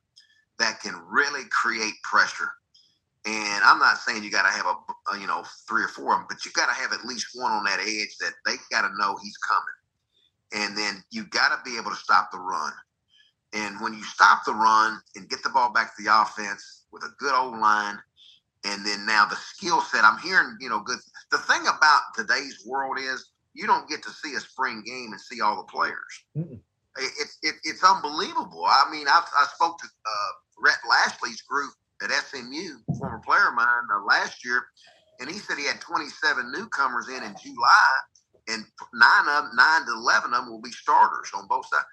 that 0.59 0.81
can 0.81 0.95
really 1.09 1.43
create 1.51 1.95
pressure. 2.03 2.51
And 3.27 3.63
I'm 3.65 3.79
not 3.79 3.99
saying 3.99 4.23
you 4.23 4.31
got 4.31 4.47
to 4.47 4.53
have 4.53 4.67
a, 4.67 5.19
you 5.19 5.27
know, 5.27 5.45
three 5.69 5.83
or 5.83 5.89
four 5.89 6.13
of 6.15 6.21
them, 6.21 6.27
but 6.29 6.45
you 6.45 6.53
got 6.53 6.67
to 6.67 6.81
have 6.81 6.93
at 6.93 7.05
least 7.05 7.29
one 7.35 7.53
on 7.53 7.65
that 7.65 7.81
edge 7.81 8.17
that 8.21 8.33
they 8.47 8.55
got 8.71 8.83
to 8.83 8.97
know 8.99 9.17
he's 9.23 9.37
coming. 9.37 9.65
And 10.53 10.77
then 10.77 11.03
you 11.11 11.25
got 11.27 11.51
to 11.51 11.71
be 11.71 11.77
able 11.77 11.91
to 11.91 11.97
stop 11.97 12.31
the 12.31 12.39
run. 12.39 12.73
And 13.53 13.81
when 13.81 13.93
you 13.93 14.03
stop 14.05 14.45
the 14.47 14.55
run 14.55 15.01
and 15.17 15.29
get 15.29 15.43
the 15.43 15.51
ball 15.51 15.73
back 15.73 15.97
to 15.97 16.03
the 16.03 16.23
offense 16.23 16.85
with 16.93 17.03
a 17.03 17.13
good 17.19 17.35
old 17.35 17.59
line, 17.59 17.99
and 18.65 18.87
then 18.87 19.07
now 19.07 19.27
the 19.27 19.37
skill 19.37 19.81
set, 19.81 20.05
I'm 20.05 20.19
hearing, 20.19 20.57
you 20.61 20.69
know, 20.69 20.81
good. 20.81 20.99
The 21.31 21.39
thing 21.39 21.63
about 21.63 22.01
today's 22.15 22.63
world 22.67 22.99
is 22.99 23.31
you 23.55 23.67
don't 23.67 23.89
get 23.89 24.03
to 24.05 24.11
see 24.11 24.35
a 24.35 24.41
spring 24.41 24.83
game 24.87 25.13
and 25.13 25.21
see 25.21 25.41
all 25.41 25.57
the 25.57 25.65
players. 25.65 26.25
Mm-mm. 26.37 26.59
It, 26.99 27.12
it, 27.20 27.28
it, 27.43 27.55
it's 27.64 27.84
unbelievable. 27.84 28.64
I 28.66 28.91
mean, 28.91 29.07
I, 29.09 29.22
I 29.38 29.47
spoke 29.55 29.78
to 29.78 29.86
uh, 29.86 30.32
Rhett 30.59 30.78
Lashlee's 30.88 31.43
group 31.43 31.72
at 32.03 32.11
SMU, 32.11 32.78
former 32.99 33.20
player 33.24 33.49
of 33.49 33.55
mine, 33.55 33.66
uh, 33.95 34.05
last 34.05 34.45
year, 34.45 34.64
and 35.20 35.30
he 35.30 35.38
said 35.38 35.59
he 35.59 35.66
had 35.66 35.80
27 35.80 36.51
newcomers 36.53 37.09
in 37.09 37.22
in 37.22 37.34
July, 37.43 37.93
and 38.49 38.64
nine 38.95 39.28
of 39.28 39.45
them, 39.45 39.51
nine 39.55 39.84
to 39.86 39.93
11 39.93 40.32
of 40.32 40.45
them 40.45 40.51
will 40.51 40.61
be 40.61 40.70
starters 40.70 41.30
on 41.34 41.47
both 41.47 41.66
sides. 41.66 41.84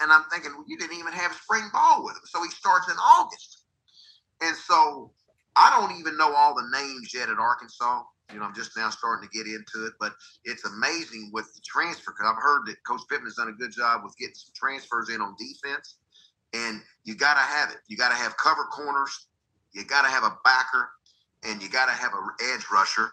And 0.00 0.12
I'm 0.12 0.24
thinking, 0.30 0.52
well, 0.54 0.64
you 0.66 0.78
didn't 0.78 0.96
even 0.96 1.12
have 1.12 1.34
spring 1.34 1.68
ball 1.72 2.04
with 2.04 2.14
him. 2.14 2.22
So 2.24 2.42
he 2.42 2.50
starts 2.50 2.88
in 2.88 2.96
August. 2.96 3.64
And 4.40 4.56
so 4.56 5.12
I 5.56 5.70
don't 5.70 5.98
even 5.98 6.16
know 6.16 6.32
all 6.34 6.54
the 6.54 6.68
names 6.72 7.12
yet 7.12 7.28
at 7.28 7.38
Arkansas. 7.38 8.02
You 8.32 8.38
know, 8.38 8.44
I'm 8.44 8.54
just 8.54 8.76
now 8.76 8.90
starting 8.90 9.28
to 9.28 9.36
get 9.36 9.46
into 9.46 9.86
it, 9.86 9.94
but 9.98 10.12
it's 10.44 10.64
amazing 10.64 11.30
with 11.32 11.46
the 11.54 11.60
transfer 11.64 12.12
because 12.12 12.30
I've 12.30 12.42
heard 12.42 12.66
that 12.66 12.76
Coach 12.86 13.00
Pittman 13.08 13.26
has 13.26 13.36
done 13.36 13.48
a 13.48 13.52
good 13.52 13.72
job 13.72 14.02
with 14.04 14.16
getting 14.18 14.34
some 14.34 14.52
transfers 14.54 15.08
in 15.08 15.22
on 15.22 15.34
defense. 15.38 15.96
And 16.52 16.82
you 17.04 17.14
got 17.14 17.34
to 17.34 17.40
have 17.40 17.70
it. 17.70 17.78
You 17.88 17.96
got 17.96 18.10
to 18.10 18.14
have 18.14 18.36
cover 18.36 18.64
corners. 18.64 19.28
You 19.72 19.84
got 19.84 20.02
to 20.02 20.08
have 20.08 20.24
a 20.24 20.36
backer, 20.44 20.90
and 21.44 21.62
you 21.62 21.68
got 21.68 21.86
to 21.86 21.92
have 21.92 22.12
an 22.12 22.52
edge 22.52 22.64
rusher, 22.72 23.10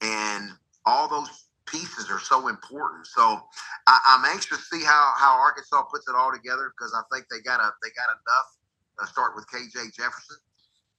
and 0.00 0.50
all 0.86 1.08
those 1.08 1.28
pieces 1.66 2.10
are 2.10 2.18
so 2.18 2.48
important. 2.48 3.06
So 3.06 3.40
I, 3.86 4.00
I'm 4.08 4.24
anxious 4.24 4.58
to 4.58 4.76
see 4.76 4.84
how 4.84 5.12
how 5.16 5.38
Arkansas 5.38 5.82
puts 5.82 6.08
it 6.08 6.14
all 6.14 6.32
together 6.32 6.72
because 6.76 6.94
I 6.94 7.02
think 7.14 7.26
they 7.30 7.40
got 7.40 7.60
a 7.60 7.70
they 7.82 7.90
got 7.90 8.08
enough. 8.10 8.56
Uh, 9.00 9.06
start 9.06 9.34
with 9.34 9.46
KJ 9.48 9.94
Jefferson, 9.94 10.36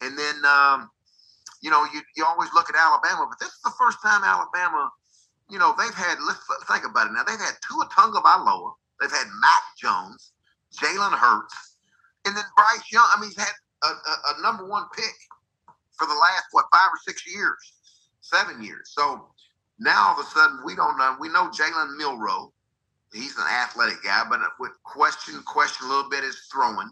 and 0.01 0.17
then 0.17 0.35
um, 0.45 0.89
you 1.61 1.69
know 1.69 1.85
you 1.93 2.01
you 2.15 2.25
always 2.25 2.49
look 2.53 2.69
at 2.69 2.75
Alabama, 2.75 3.27
but 3.29 3.39
this 3.39 3.49
is 3.49 3.61
the 3.63 3.73
first 3.77 3.97
time 4.01 4.23
Alabama, 4.23 4.91
you 5.51 5.59
know, 5.59 5.75
they've 5.77 5.93
had. 5.93 6.17
Let's 6.25 6.39
think 6.71 6.85
about 6.85 7.07
it 7.07 7.13
now. 7.13 7.23
They've 7.23 7.37
had 7.37 7.59
Tua 7.67 7.85
Tagovailoa. 7.91 8.71
They've 8.99 9.11
had 9.11 9.27
Mac 9.41 9.63
Jones, 9.77 10.31
Jalen 10.79 11.11
Hurts, 11.11 11.75
and 12.25 12.35
then 12.35 12.43
Bryce 12.55 12.91
Young. 12.91 13.05
I 13.13 13.19
mean, 13.19 13.29
he's 13.29 13.37
had 13.37 13.51
a, 13.83 13.87
a, 13.87 14.13
a 14.37 14.41
number 14.41 14.65
one 14.65 14.85
pick 14.95 15.13
for 15.97 16.07
the 16.07 16.13
last 16.13 16.45
what 16.51 16.65
five 16.71 16.87
or 16.87 16.99
six 17.05 17.27
years, 17.27 17.73
seven 18.21 18.63
years. 18.63 18.93
So 18.95 19.27
now 19.77 20.07
all 20.07 20.19
of 20.19 20.25
a 20.25 20.29
sudden 20.29 20.59
we 20.63 20.73
don't 20.73 20.97
know. 20.97 21.17
We 21.19 21.27
know 21.27 21.49
Jalen 21.49 21.97
Milroe. 21.97 22.53
He's 23.13 23.37
an 23.37 23.47
athletic 23.47 24.01
guy, 24.03 24.23
but 24.29 24.39
with 24.57 24.71
question 24.83 25.43
question 25.45 25.87
a 25.87 25.89
little 25.89 26.09
bit 26.09 26.23
is 26.23 26.47
throwing. 26.49 26.89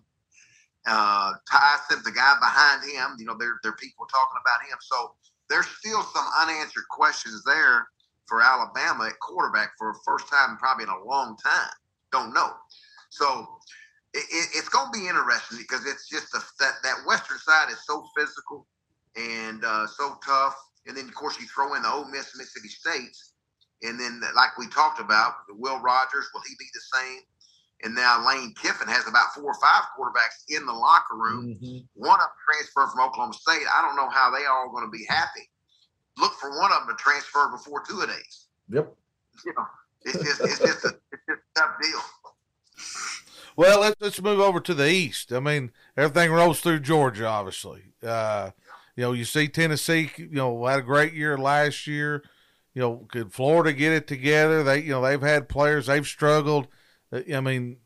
Uh, 0.88 1.34
Ty 1.50 1.76
Sims, 1.90 2.04
the 2.04 2.12
guy 2.12 2.36
behind 2.40 2.84
him, 2.84 3.16
you 3.20 3.26
know, 3.26 3.36
there 3.38 3.60
there 3.64 3.74
people 3.74 4.06
talking 4.06 4.40
about 4.42 4.68
him. 4.70 4.78
So 4.82 5.14
there's 5.50 5.68
still 5.68 6.02
some 6.04 6.26
unanswered 6.42 6.88
questions 6.90 7.44
there 7.46 7.88
for 8.28 8.42
Alabama 8.42 9.08
at 9.08 9.20
quarterback 9.20 9.72
for 9.78 9.94
the 9.94 10.00
first 10.06 10.32
time 10.32 10.58
probably 10.58 10.84
in 10.84 10.90
a 10.90 11.04
long 11.04 11.36
time. 11.44 11.72
Don't 12.12 12.34
know. 12.34 12.52
So 13.10 13.48
it, 14.14 14.26
it, 14.30 14.50
it's 14.56 14.70
going 14.70 14.92
to 14.94 15.00
be 15.00 15.08
interesting 15.08 15.58
because 15.58 15.86
it's 15.86 16.08
just 16.08 16.34
a, 16.34 16.40
that 16.60 16.76
that 16.84 16.98
western 17.06 17.38
side 17.40 17.70
is 17.70 17.84
so 17.86 18.06
physical 18.16 18.66
and 19.16 19.64
uh, 19.66 19.88
so 19.88 20.18
tough. 20.26 20.56
and 20.88 20.96
then 20.96 21.06
of 21.06 21.16
course 21.16 21.40
you 21.40 21.48
throw 21.48 21.74
in 21.74 21.82
the 21.82 21.90
Ole 21.90 22.06
Miss, 22.06 22.38
Mississippi 22.38 22.70
States, 22.70 23.34
and 23.82 24.00
then 24.00 24.22
like 24.36 24.58
we 24.58 24.68
talked 24.68 25.00
about, 25.00 25.34
Will 25.50 25.80
Rogers 25.80 26.30
will 26.34 26.42
he 26.48 26.56
be 26.60 26.66
the 26.74 26.98
same? 26.98 27.22
And 27.84 27.96
now 27.96 28.26
Lane 28.28 28.54
Kiffin 28.62 28.90
has 28.90 29.08
about 29.08 29.34
four 29.34 29.46
or 29.46 29.54
five 29.54 29.84
quarterbacks 29.98 30.44
in 30.50 30.66
the 30.66 30.74
locker 30.74 31.16
room. 31.16 31.56
Mm-hmm. 31.56 31.78
One 31.94 32.20
of 32.20 32.28
them 32.28 32.40
transferred 32.46 32.92
from 32.92 33.08
Oklahoma 33.08 33.34
State. 33.34 33.64
I 33.74 33.82
don't 33.82 33.96
know 33.96 34.10
how 34.10 34.32
they 34.32 34.46
all 34.46 34.70
going 34.72 34.86
to 34.86 34.92
be 34.92 35.06
happy. 35.08 35.50
Look 36.18 36.34
for 36.34 36.50
one 36.60 36.72
of 36.72 36.86
them 36.86 36.96
to 36.98 37.02
transfer 37.02 37.50
before 37.50 37.84
two 37.88 38.02
of 38.02 38.10
these. 38.10 38.48
Yep. 38.70 38.94
You 39.46 39.54
know, 39.58 39.66
it's 40.04 40.24
just 40.24 40.42
it's 40.42 40.60
just 40.60 40.86
a 40.86 40.90
it's 41.12 41.24
just 41.28 41.42
a 41.56 41.60
tough 41.60 41.76
deal. 41.82 42.00
Well, 43.56 43.80
let's 43.82 43.96
let's 44.02 44.22
move 44.22 44.40
over 44.40 44.60
to 44.60 44.74
the 44.74 44.90
east. 44.90 45.32
I 45.32 45.40
mean, 45.40 45.72
everything 45.96 46.32
rolls 46.32 46.60
through 46.60 46.80
Georgia, 46.82 47.28
obviously. 47.28 47.84
Uh, 48.04 48.52
you 48.96 49.04
know, 49.04 49.14
you 49.14 49.24
see 49.24 49.48
Tennessee. 49.48 50.12
You 50.18 50.30
know, 50.32 50.66
had 50.66 50.80
a 50.80 50.82
great 50.82 51.14
year 51.14 51.38
last 51.38 51.88
year. 51.88 52.24
You 52.74 52.82
know, 52.82 53.08
could 53.10 53.34
Florida 53.34 53.74
get 53.74 53.94
it 53.94 54.08
together? 54.08 54.64
They, 54.64 54.84
you 54.84 54.92
know, 54.92 55.02
they've 55.02 55.22
had 55.22 55.50
players. 55.50 55.88
They've 55.88 56.06
struggled. 56.06 56.68
I 57.12 57.42
mean, 57.42 57.78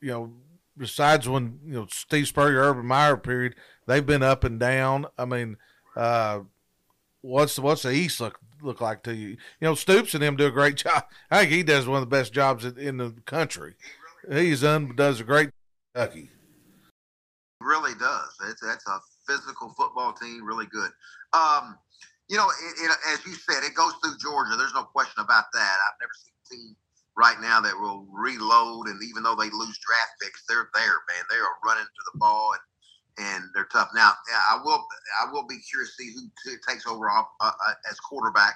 you 0.00 0.10
know, 0.10 0.32
besides 0.76 1.28
when 1.28 1.58
you 1.64 1.74
know 1.74 1.86
Steve 1.90 2.28
Spurrier, 2.28 2.60
Urban 2.60 2.86
Meyer 2.86 3.16
period, 3.16 3.54
they've 3.86 4.04
been 4.04 4.22
up 4.22 4.44
and 4.44 4.58
down. 4.58 5.06
I 5.16 5.24
mean, 5.24 5.56
uh, 5.96 6.40
what's 7.20 7.58
what's 7.58 7.82
the 7.82 7.92
East 7.92 8.20
look 8.20 8.38
look 8.62 8.80
like 8.80 9.02
to 9.04 9.14
you? 9.14 9.28
You 9.28 9.36
know, 9.60 9.74
Stoops 9.74 10.14
and 10.14 10.22
him 10.22 10.36
do 10.36 10.46
a 10.46 10.50
great 10.50 10.76
job. 10.84 11.04
I 11.30 11.40
think 11.40 11.52
he 11.52 11.62
does 11.62 11.86
one 11.86 12.02
of 12.02 12.08
the 12.08 12.16
best 12.16 12.32
jobs 12.32 12.64
in 12.64 12.96
the 12.96 13.14
country. 13.26 13.74
He's 14.30 14.62
done 14.62 14.94
does 14.96 15.20
a 15.20 15.24
great 15.24 15.50
Kentucky. 15.94 16.30
Really 17.60 17.94
does. 17.98 18.36
It's 18.48 18.60
that's 18.60 18.86
a 18.86 18.98
physical 19.26 19.74
football 19.76 20.12
team, 20.12 20.44
really 20.44 20.66
good. 20.66 20.90
Um, 21.32 21.78
you 22.28 22.36
know, 22.36 22.48
it, 22.48 22.84
it, 22.84 22.96
as 23.12 23.24
you 23.26 23.32
said, 23.34 23.64
it 23.64 23.74
goes 23.74 23.94
through 24.02 24.16
Georgia. 24.18 24.56
There's 24.56 24.74
no 24.74 24.84
question 24.84 25.22
about 25.22 25.44
that. 25.52 25.76
I've 25.86 25.98
never 26.00 26.12
seen 26.14 26.32
a 26.34 26.54
team 26.54 26.76
right 27.18 27.36
now 27.40 27.60
that 27.60 27.74
will 27.78 28.06
reload. 28.10 28.86
And 28.86 29.02
even 29.02 29.22
though 29.22 29.34
they 29.34 29.50
lose 29.50 29.78
draft 29.82 30.14
picks, 30.22 30.46
they're 30.46 30.70
there, 30.74 31.02
man. 31.10 31.24
They 31.28 31.36
are 31.36 31.58
running 31.64 31.84
to 31.84 32.02
the 32.12 32.18
ball 32.18 32.54
and, 32.54 33.26
and 33.26 33.44
they're 33.54 33.68
tough. 33.72 33.90
Now, 33.94 34.12
I 34.50 34.60
will 34.64 34.86
I 35.20 35.30
will 35.32 35.46
be 35.46 35.58
curious 35.58 35.96
to 35.96 36.04
see 36.04 36.14
who 36.14 36.56
takes 36.66 36.86
over 36.86 37.10
off, 37.10 37.26
uh, 37.40 37.50
uh, 37.50 37.74
as 37.90 37.98
quarterback 37.98 38.54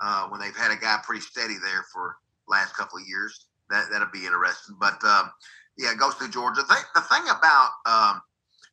uh, 0.00 0.28
when 0.28 0.40
they've 0.40 0.56
had 0.56 0.70
a 0.70 0.80
guy 0.80 0.98
pretty 1.02 1.20
steady 1.20 1.56
there 1.60 1.84
for 1.92 2.16
last 2.48 2.76
couple 2.76 2.98
of 2.98 3.04
years. 3.08 3.46
That 3.70 3.86
that'll 3.90 4.08
be 4.12 4.24
interesting. 4.24 4.76
But 4.78 5.02
um, 5.04 5.32
yeah, 5.76 5.92
it 5.92 5.98
goes 5.98 6.14
to 6.16 6.28
Georgia. 6.28 6.62
The, 6.62 6.76
the 6.94 7.02
thing 7.02 7.24
about 7.28 7.70
um, 7.84 8.22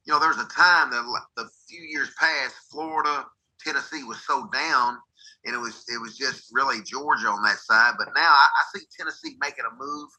you 0.06 0.14
know, 0.14 0.20
there's 0.20 0.38
a 0.38 0.48
time 0.48 0.92
that 0.92 1.04
the 1.36 1.50
few 1.68 1.82
years 1.82 2.12
past, 2.20 2.54
Florida, 2.72 3.26
Tennessee 3.60 4.04
was 4.04 4.22
so 4.26 4.48
down 4.54 5.00
and 5.46 5.54
it 5.54 5.60
was 5.60 5.86
it 5.88 6.02
was 6.02 6.18
just 6.18 6.50
really 6.52 6.82
Georgia 6.84 7.28
on 7.28 7.44
that 7.44 7.58
side. 7.58 7.94
But 7.98 8.10
now 8.16 8.30
I, 8.30 8.48
I 8.50 8.78
see 8.78 8.86
Tennessee 8.98 9.38
making 9.40 9.66
a 9.66 9.76
move. 9.76 10.10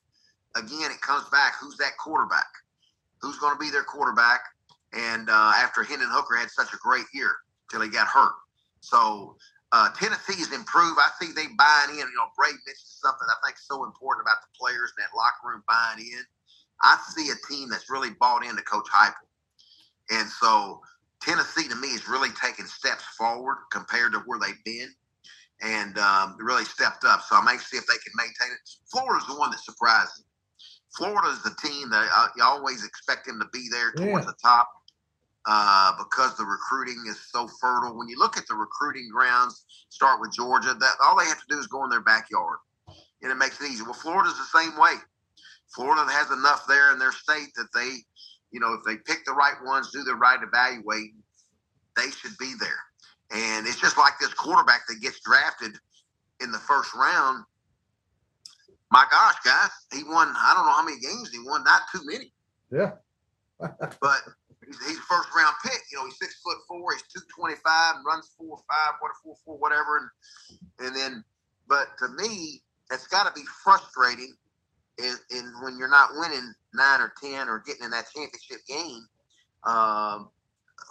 Again, 0.54 0.90
it 0.90 1.00
comes 1.00 1.28
back. 1.30 1.54
Who's 1.60 1.76
that 1.78 1.98
quarterback? 1.98 2.46
Who's 3.20 3.38
going 3.38 3.52
to 3.52 3.58
be 3.58 3.70
their 3.70 3.84
quarterback? 3.84 4.40
And 4.92 5.28
uh, 5.28 5.52
after 5.56 5.82
Hendon 5.82 6.08
Hooker 6.10 6.36
had 6.36 6.50
such 6.50 6.72
a 6.72 6.78
great 6.78 7.06
year 7.12 7.32
till 7.70 7.82
he 7.82 7.88
got 7.88 8.06
hurt, 8.06 8.32
so 8.80 9.36
uh, 9.72 9.90
Tennessee's 9.98 10.52
improved. 10.52 10.98
I 10.98 11.10
see 11.20 11.32
they 11.32 11.48
buying 11.58 11.90
in. 11.90 12.06
You 12.06 12.16
know, 12.16 12.30
Bray 12.36 12.52
mentioned 12.52 12.78
something 13.02 13.26
I 13.28 13.46
think 13.46 13.58
so 13.58 13.84
important 13.84 14.24
about 14.24 14.38
the 14.40 14.56
players 14.56 14.92
in 14.96 15.02
that 15.02 15.16
locker 15.16 15.52
room 15.52 15.62
buying 15.66 16.06
in. 16.06 16.22
I 16.82 16.96
see 17.14 17.30
a 17.30 17.52
team 17.52 17.68
that's 17.68 17.90
really 17.90 18.10
bought 18.20 18.44
into 18.44 18.62
Coach 18.62 18.86
Heupel, 18.94 19.26
and 20.10 20.28
so 20.28 20.80
Tennessee 21.20 21.68
to 21.68 21.74
me 21.74 21.88
is 21.88 22.08
really 22.08 22.28
taking 22.40 22.66
steps 22.66 23.02
forward 23.18 23.56
compared 23.72 24.12
to 24.12 24.20
where 24.20 24.38
they've 24.38 24.62
been 24.64 24.94
and 25.62 25.98
um, 25.98 26.36
really 26.38 26.64
stepped 26.64 27.04
up. 27.04 27.22
So 27.22 27.36
I'm 27.36 27.48
anxious 27.48 27.70
to 27.70 27.76
see 27.76 27.78
if 27.78 27.86
they 27.86 27.94
can 27.94 28.12
maintain 28.16 28.52
it. 28.52 28.60
Florida's 28.90 29.26
the 29.26 29.36
one 29.36 29.50
that 29.50 29.60
surprised 29.60 30.12
me. 30.18 30.24
Florida 30.96 31.28
is 31.28 31.42
the 31.42 31.54
team 31.62 31.90
that 31.90 32.08
I, 32.10 32.28
you 32.36 32.42
always 32.42 32.84
expect 32.84 33.26
them 33.26 33.38
to 33.40 33.46
be 33.52 33.68
there 33.70 33.92
towards 33.92 34.24
yeah. 34.24 34.32
the 34.32 34.36
top 34.42 34.68
uh, 35.46 35.92
because 35.98 36.36
the 36.36 36.44
recruiting 36.44 37.04
is 37.08 37.18
so 37.30 37.48
fertile. 37.60 37.96
When 37.96 38.08
you 38.08 38.18
look 38.18 38.36
at 38.36 38.46
the 38.48 38.54
recruiting 38.54 39.08
grounds, 39.12 39.64
start 39.90 40.20
with 40.20 40.32
Georgia. 40.32 40.74
That 40.74 40.94
all 41.02 41.18
they 41.18 41.26
have 41.26 41.38
to 41.38 41.46
do 41.48 41.58
is 41.58 41.66
go 41.66 41.84
in 41.84 41.90
their 41.90 42.02
backyard, 42.02 42.58
and 43.22 43.30
it 43.30 43.36
makes 43.36 43.60
it 43.60 43.70
easy. 43.70 43.82
Well, 43.82 43.94
Florida's 43.94 44.36
the 44.36 44.58
same 44.58 44.78
way. 44.78 44.94
Florida 45.74 46.10
has 46.10 46.30
enough 46.30 46.64
there 46.66 46.92
in 46.92 46.98
their 46.98 47.12
state 47.12 47.50
that 47.56 47.68
they, 47.74 47.98
you 48.50 48.60
know, 48.60 48.72
if 48.72 48.80
they 48.86 48.96
pick 48.96 49.24
the 49.24 49.32
right 49.32 49.56
ones, 49.64 49.90
do 49.92 50.02
the 50.02 50.14
right 50.14 50.38
evaluating, 50.42 51.22
they 51.96 52.10
should 52.10 52.36
be 52.38 52.54
there. 52.58 52.85
And 53.32 53.66
it's 53.66 53.80
just 53.80 53.98
like 53.98 54.12
this 54.20 54.32
quarterback 54.34 54.86
that 54.88 55.00
gets 55.00 55.20
drafted 55.20 55.76
in 56.40 56.52
the 56.52 56.58
first 56.58 56.94
round. 56.94 57.44
My 58.90 59.04
gosh, 59.10 59.34
guys, 59.44 59.70
he 59.92 60.04
won. 60.04 60.28
I 60.28 60.54
don't 60.54 60.66
know 60.66 60.72
how 60.72 60.84
many 60.84 61.00
games 61.00 61.30
he 61.30 61.40
won. 61.44 61.64
Not 61.64 61.82
too 61.92 62.02
many. 62.04 62.32
Yeah. 62.70 62.92
but 63.58 64.20
he's, 64.64 64.86
he's 64.86 64.98
first 65.00 65.28
round 65.36 65.56
pick. 65.64 65.80
You 65.90 65.98
know, 65.98 66.04
he's 66.04 66.18
six 66.18 66.40
foot 66.42 66.58
four. 66.68 66.92
He's 66.92 67.02
two 67.02 67.22
twenty 67.34 67.56
five, 67.64 67.96
and 67.96 68.04
runs 68.04 68.30
four 68.38 68.58
five, 68.68 68.94
what 69.00 69.10
four 69.24 69.34
four, 69.44 69.58
whatever. 69.58 69.98
And 69.98 70.86
and 70.86 70.96
then, 70.96 71.24
but 71.68 71.88
to 71.98 72.08
me, 72.08 72.62
it's 72.92 73.08
got 73.08 73.26
to 73.26 73.32
be 73.32 73.46
frustrating. 73.64 74.34
In, 74.98 75.14
in 75.30 75.52
when 75.62 75.76
you're 75.78 75.90
not 75.90 76.10
winning 76.14 76.54
nine 76.72 77.00
or 77.00 77.12
ten 77.22 77.50
or 77.50 77.62
getting 77.66 77.84
in 77.84 77.90
that 77.90 78.06
championship 78.14 78.64
game, 78.66 79.06
um, 79.64 80.30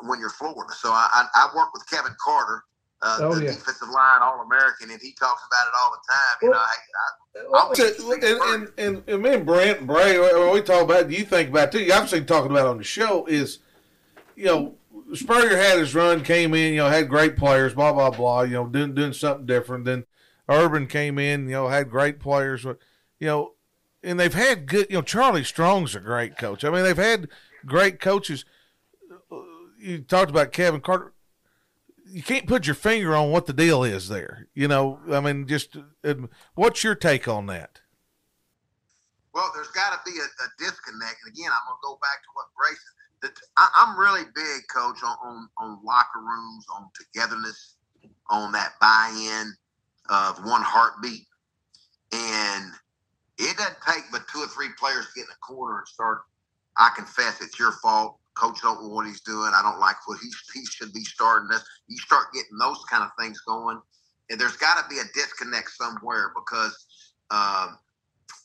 when 0.01 0.19
you're 0.19 0.29
Florida. 0.29 0.73
So 0.73 0.89
I, 0.89 1.07
I, 1.11 1.27
I 1.35 1.55
work 1.55 1.73
with 1.73 1.89
Kevin 1.89 2.15
Carter, 2.23 2.63
uh, 3.01 3.17
oh, 3.21 3.35
the 3.35 3.45
yeah. 3.45 3.51
defensive 3.51 3.89
line 3.89 4.21
All 4.21 4.41
American, 4.41 4.91
and 4.91 4.99
he 5.01 5.13
talks 5.13 5.43
about 5.47 5.67
it 5.67 5.73
all 5.81 5.91
the 5.91 6.13
time. 6.13 6.37
You 6.41 6.49
well, 6.49 6.59
know, 6.59 6.65
I, 6.65 8.47
I, 8.47 8.51
and, 8.53 8.69
and, 8.77 9.03
and, 9.07 9.23
me 9.23 9.33
and 9.33 9.45
Brent 9.45 9.79
and 9.79 9.87
Bray, 9.87 10.17
when 10.17 10.53
we 10.53 10.61
talk 10.61 10.83
about, 10.83 11.11
you 11.11 11.25
think 11.25 11.49
about 11.49 11.71
too. 11.71 11.89
I've 11.93 12.09
seen 12.09 12.25
talking 12.25 12.51
about 12.51 12.67
on 12.67 12.77
the 12.77 12.83
show 12.83 13.25
is, 13.25 13.59
you 14.35 14.45
know, 14.45 14.75
Spurrier 15.13 15.57
had 15.57 15.77
his 15.77 15.93
run, 15.93 16.23
came 16.23 16.53
in, 16.53 16.73
you 16.73 16.79
know, 16.79 16.89
had 16.89 17.09
great 17.09 17.37
players, 17.37 17.73
blah 17.73 17.93
blah 17.93 18.09
blah, 18.09 18.41
you 18.41 18.53
know, 18.53 18.67
doing 18.67 18.95
doing 18.95 19.13
something 19.13 19.45
different. 19.45 19.85
Then 19.85 20.05
Urban 20.49 20.87
came 20.87 21.19
in, 21.19 21.45
you 21.45 21.53
know, 21.53 21.67
had 21.67 21.89
great 21.89 22.19
players, 22.19 22.63
you 22.63 22.77
know, 23.21 23.53
and 24.03 24.19
they've 24.19 24.33
had 24.33 24.67
good, 24.67 24.87
you 24.89 24.97
know, 24.97 25.01
Charlie 25.01 25.43
Strong's 25.43 25.95
a 25.95 25.99
great 25.99 26.37
coach. 26.37 26.63
I 26.63 26.69
mean, 26.69 26.83
they've 26.83 26.97
had 26.97 27.27
great 27.65 27.99
coaches 27.99 28.45
you 29.85 29.99
talked 29.99 30.31
about 30.31 30.51
Kevin 30.51 30.81
Carter. 30.81 31.13
You 32.07 32.23
can't 32.23 32.47
put 32.47 32.65
your 32.65 32.75
finger 32.75 33.15
on 33.15 33.31
what 33.31 33.45
the 33.45 33.53
deal 33.53 33.83
is 33.83 34.09
there. 34.09 34.47
You 34.53 34.67
know, 34.67 34.99
I 35.11 35.19
mean, 35.19 35.47
just 35.47 35.77
uh, 36.03 36.15
what's 36.55 36.83
your 36.83 36.95
take 36.95 37.27
on 37.27 37.45
that? 37.47 37.79
Well, 39.33 39.51
there's 39.53 39.67
got 39.69 39.91
to 39.91 39.99
be 40.11 40.17
a, 40.17 40.23
a, 40.23 40.47
disconnect. 40.57 41.17
And 41.25 41.33
again, 41.33 41.51
I'm 41.51 41.67
going 41.67 41.77
to 41.77 41.83
go 41.83 41.99
back 42.01 42.23
to 42.23 42.29
what 42.33 42.45
Grace. 42.55 42.79
The, 43.21 43.31
I, 43.57 43.87
am 43.87 43.99
really 43.99 44.23
big, 44.33 44.63
Coach, 44.73 45.03
on, 45.03 45.17
on 45.23 45.49
on 45.57 45.79
locker 45.83 46.19
rooms, 46.19 46.65
on 46.75 46.89
togetherness, 46.95 47.75
on 48.29 48.51
that 48.53 48.73
buy-in 48.79 49.53
of 50.09 50.37
one 50.45 50.61
heartbeat, 50.61 51.25
and 52.11 52.71
it 53.39 53.57
doesn't 53.57 53.77
take 53.87 54.03
but 54.11 54.27
two 54.31 54.39
or 54.39 54.47
three 54.47 54.69
players 54.77 55.05
to 55.07 55.11
get 55.15 55.21
in 55.23 55.29
the 55.29 55.35
corner 55.41 55.79
and 55.79 55.87
start. 55.87 56.21
I 56.77 56.91
confess 56.95 57.41
it's 57.41 57.57
your 57.57 57.71
fault 57.71 58.19
coach 58.35 58.61
don't 58.61 58.81
know 58.81 58.89
what 58.89 59.07
he's 59.07 59.21
doing. 59.21 59.51
I 59.55 59.61
don't 59.61 59.79
like 59.79 59.95
what 60.05 60.19
he 60.21 60.29
he 60.53 60.65
should 60.65 60.93
be 60.93 61.03
starting. 61.03 61.47
This 61.49 61.63
you 61.87 61.97
start 61.97 62.33
getting 62.33 62.57
those 62.59 62.83
kind 62.89 63.03
of 63.03 63.09
things 63.19 63.39
going, 63.41 63.81
and 64.29 64.39
there's 64.39 64.57
got 64.57 64.81
to 64.81 64.87
be 64.89 64.99
a 64.99 65.03
disconnect 65.13 65.71
somewhere 65.71 66.31
because 66.35 66.85
um, 67.31 67.77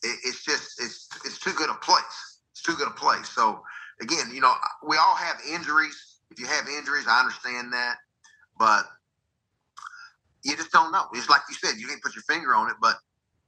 it, 0.02 0.18
it's 0.24 0.44
just 0.44 0.80
it's 0.80 1.08
it's 1.24 1.38
too 1.38 1.52
good 1.52 1.70
a 1.70 1.74
place. 1.74 2.40
It's 2.52 2.62
too 2.62 2.74
good 2.74 2.88
a 2.88 2.92
place. 2.92 3.28
So 3.28 3.62
again, 4.00 4.30
you 4.32 4.40
know, 4.40 4.52
we 4.86 4.96
all 4.96 5.14
have 5.14 5.36
injuries. 5.48 6.18
If 6.30 6.38
you 6.38 6.46
have 6.46 6.68
injuries, 6.68 7.06
I 7.08 7.20
understand 7.20 7.72
that, 7.72 7.96
but 8.58 8.84
you 10.44 10.56
just 10.56 10.70
don't 10.70 10.92
know. 10.92 11.06
It's 11.12 11.28
like 11.28 11.42
you 11.48 11.56
said, 11.56 11.78
you 11.78 11.88
can't 11.88 12.02
put 12.02 12.14
your 12.14 12.22
finger 12.22 12.54
on 12.54 12.70
it, 12.70 12.76
but 12.80 12.96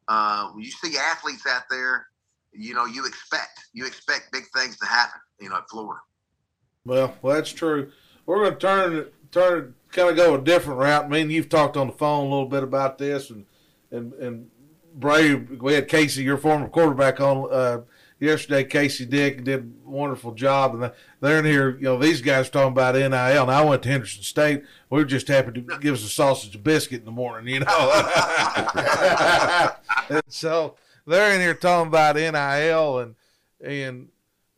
uh, 0.08 0.48
when 0.48 0.64
you 0.64 0.70
see 0.70 0.98
athletes 0.98 1.46
out 1.46 1.62
there, 1.70 2.06
you 2.52 2.74
know, 2.74 2.84
you 2.84 3.06
expect 3.06 3.60
you 3.72 3.86
expect 3.86 4.32
big 4.32 4.44
things 4.54 4.76
to 4.78 4.86
happen. 4.86 5.20
You 5.40 5.48
know, 5.48 5.56
at 5.56 5.68
Florida. 5.70 6.00
Well, 6.84 7.14
well, 7.22 7.36
that's 7.36 7.52
true. 7.52 7.92
We're 8.26 8.44
going 8.44 8.54
to 8.54 8.58
turn 8.58 9.06
turn 9.30 9.74
kind 9.90 10.10
of 10.10 10.16
go 10.16 10.34
a 10.34 10.40
different 10.40 10.80
route. 10.80 11.04
I 11.04 11.08
mean, 11.08 11.30
you've 11.30 11.48
talked 11.48 11.76
on 11.76 11.88
the 11.88 11.92
phone 11.92 12.26
a 12.26 12.30
little 12.30 12.48
bit 12.48 12.62
about 12.62 12.98
this, 12.98 13.30
and 13.30 13.46
and 13.90 14.12
and 14.14 14.50
Bray, 14.94 15.34
we 15.34 15.74
had 15.74 15.88
Casey, 15.88 16.22
your 16.22 16.36
former 16.36 16.68
quarterback, 16.68 17.20
on 17.20 17.48
uh, 17.50 17.80
yesterday. 18.18 18.64
Casey 18.64 19.06
Dick 19.06 19.44
did 19.44 19.60
a 19.60 19.88
wonderful 19.88 20.32
job, 20.32 20.74
and 20.74 20.92
they're 21.20 21.38
in 21.38 21.44
here. 21.44 21.76
You 21.76 21.84
know, 21.84 21.98
these 21.98 22.20
guys 22.20 22.48
are 22.48 22.50
talking 22.50 22.72
about 22.72 22.94
NIL, 22.94 23.12
and 23.12 23.50
I 23.50 23.64
went 23.64 23.82
to 23.84 23.88
Henderson 23.88 24.22
State. 24.22 24.64
We 24.90 24.98
were 24.98 25.04
just 25.04 25.28
happy 25.28 25.52
to 25.52 25.78
give 25.78 25.94
us 25.94 26.04
a 26.04 26.08
sausage 26.08 26.54
and 26.54 26.64
biscuit 26.64 27.00
in 27.00 27.06
the 27.06 27.12
morning, 27.12 27.54
you 27.54 27.60
know. 27.60 27.66
and 30.10 30.22
so 30.28 30.76
they're 31.06 31.34
in 31.34 31.40
here 31.40 31.54
talking 31.54 31.88
about 31.88 32.16
NIL 32.16 32.98
and 32.98 33.14
and 33.64 34.08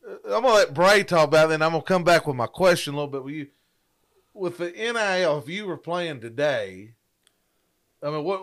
I'm 0.07 0.43
gonna 0.43 0.49
let 0.49 0.75
Bray 0.75 1.03
talk 1.05 1.29
about 1.29 1.51
it, 1.51 1.55
and 1.55 1.65
I'm 1.65 1.73
gonna 1.73 1.83
come 1.83 2.05
back 2.05 2.27
with 2.27 2.37
my 2.37 2.47
question 2.47 2.95
a 2.95 2.97
little 2.97 3.11
bit 3.11 3.25
with 3.25 3.35
you. 3.35 3.47
with 4.35 4.59
the 4.59 4.71
NIL, 4.71 5.39
if 5.39 5.49
you 5.49 5.67
were 5.67 5.77
playing 5.77 6.21
today, 6.21 6.95
I 8.03 8.11
mean, 8.11 8.25
what? 8.25 8.43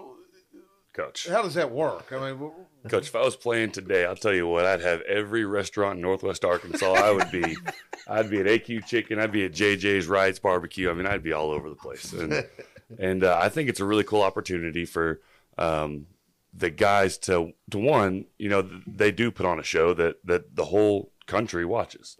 Coach. 0.94 1.30
How 1.30 1.42
does 1.42 1.54
that 1.54 1.72
work? 1.72 2.12
I 2.12 2.32
mean, 2.32 2.52
Coach, 2.90 3.08
if 3.08 3.16
I 3.16 3.22
was 3.22 3.38
playing 3.38 3.72
today, 3.72 4.06
I'll 4.06 4.16
tell 4.16 4.34
you 4.34 4.46
what, 4.48 4.66
I'd 4.66 4.82
have 4.82 5.02
every 5.02 5.46
restaurant 5.46 5.98
in 5.98 6.02
Northwest 6.02 6.44
Arkansas. 6.44 6.94
I 6.94 7.12
would 7.12 7.32
be, 7.32 7.56
I'd 8.08 8.30
be 8.30 8.40
at 8.40 8.46
AQ 8.46 8.86
Chicken, 8.88 9.20
I'd 9.20 9.32
be 9.32 9.46
at 9.46 9.54
JJ's 9.54 10.08
Rides 10.08 10.40
Barbecue. 10.40 10.90
I 10.90 10.94
mean, 10.94 11.06
I'd 11.06 11.24
be 11.24 11.32
all 11.32 11.52
over 11.52 11.70
the 11.70 11.76
place, 11.76 12.12
and 12.12 12.46
and 13.00 13.24
uh, 13.24 13.40
I 13.42 13.50
think 13.50 13.70
it's 13.70 13.80
a 13.80 13.86
really 13.86 14.04
cool 14.04 14.22
opportunity 14.22 14.84
for 14.84 15.22
um, 15.58 16.08
the 16.54 16.70
guys 16.70 17.18
to 17.20 17.54
to 17.70 17.78
one, 17.78 18.26
you 18.38 18.50
know, 18.50 18.68
they 18.86 19.12
do 19.12 19.32
put 19.32 19.46
on 19.46 19.60
a 19.60 19.64
show 19.64 19.94
that 19.94 20.18
that 20.26 20.56
the 20.56 20.66
whole 20.66 21.12
country 21.32 21.66
watches, 21.66 22.18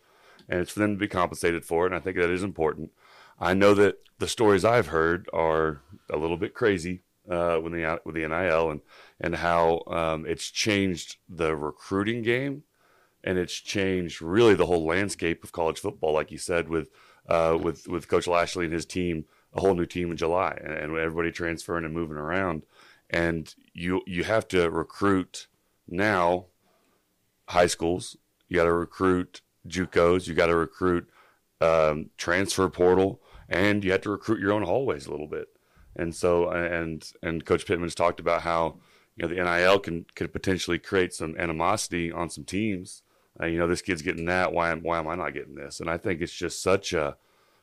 and 0.50 0.60
it's 0.60 0.72
for 0.72 0.80
them 0.80 0.94
to 0.94 1.00
be 1.00 1.08
compensated 1.08 1.66
for 1.66 1.86
it. 1.86 1.92
And 1.92 1.96
I 1.96 2.00
think 2.00 2.18
that 2.18 2.30
is 2.30 2.44
important. 2.44 2.92
I 3.40 3.54
know 3.54 3.74
that 3.74 3.98
the 4.20 4.28
stories 4.28 4.64
I've 4.64 4.88
heard 4.88 5.30
are 5.34 5.82
a 6.10 6.18
little 6.18 6.38
bit 6.38 6.54
crazy 6.54 7.04
uh, 7.30 7.60
with 7.62 7.74
the 7.74 8.02
with 8.06 8.16
the 8.16 8.28
NIL 8.28 8.72
and 8.72 8.82
and 9.20 9.36
how 9.36 9.84
um, 9.88 10.26
it's 10.26 10.50
changed 10.50 11.18
the 11.30 11.56
recruiting 11.56 12.22
game 12.22 12.64
and 13.24 13.38
it's 13.38 13.54
changed 13.54 14.22
really 14.22 14.56
the 14.56 14.66
whole 14.66 14.86
landscape 14.86 15.44
of 15.44 15.52
college 15.52 15.80
football, 15.80 16.14
like 16.14 16.32
you 16.32 16.38
said, 16.38 16.70
with 16.70 16.90
uh, 17.28 17.58
with 17.62 17.88
with 17.88 18.08
Coach 18.08 18.28
Lashlee 18.28 18.66
and 18.66 18.74
his 18.74 18.86
team, 18.86 19.26
a 19.54 19.62
whole 19.62 19.76
new 19.76 19.86
team 19.86 20.12
in 20.12 20.18
July, 20.18 20.58
and, 20.62 20.74
and 20.74 20.98
everybody 20.98 21.32
transferring 21.32 21.86
and 21.86 21.94
moving 21.94 22.18
around, 22.18 22.64
and 23.10 23.54
you 23.74 24.02
you 24.06 24.24
have 24.24 24.48
to 24.50 24.70
recruit 24.70 25.48
now 25.88 26.46
high 27.50 27.68
schools, 27.68 28.18
you 28.52 28.58
got 28.58 28.66
to 28.66 28.74
recruit 28.74 29.40
JUCOs, 29.66 30.28
you 30.28 30.34
got 30.34 30.48
to 30.48 30.58
recruit 30.58 31.10
um, 31.62 32.10
transfer 32.18 32.68
portal, 32.68 33.22
and 33.48 33.82
you 33.82 33.94
have 33.94 34.02
to 34.02 34.10
recruit 34.10 34.42
your 34.42 34.52
own 34.52 34.64
hallways 34.64 35.08
a 35.08 35.12
little 35.12 35.28
bit. 35.28 35.48
And 35.96 36.14
so, 36.14 36.50
and 36.50 37.10
and 37.24 37.46
Coach 37.46 37.66
Pittman's 37.66 37.96
talked 37.96 38.20
about 38.20 38.42
how 38.42 38.80
you 39.16 39.26
know 39.26 39.34
the 39.34 39.42
NIL 39.42 39.80
can 39.80 40.06
could 40.16 40.34
potentially 40.34 40.80
create 40.80 41.14
some 41.14 41.38
animosity 41.38 42.12
on 42.12 42.30
some 42.30 42.44
teams. 42.44 43.04
Uh, 43.42 43.46
you 43.46 43.58
know, 43.58 43.68
this 43.68 43.82
kid's 43.82 44.02
getting 44.02 44.26
that. 44.26 44.52
Why 44.52 44.72
am 44.72 44.84
why 44.84 45.00
am 45.00 45.08
I 45.08 45.16
not 45.16 45.34
getting 45.34 45.56
this? 45.56 45.80
And 45.80 45.90
I 45.90 45.96
think 45.98 46.20
it's 46.20 46.34
just 46.34 46.62
such 46.62 46.92
a 46.92 47.16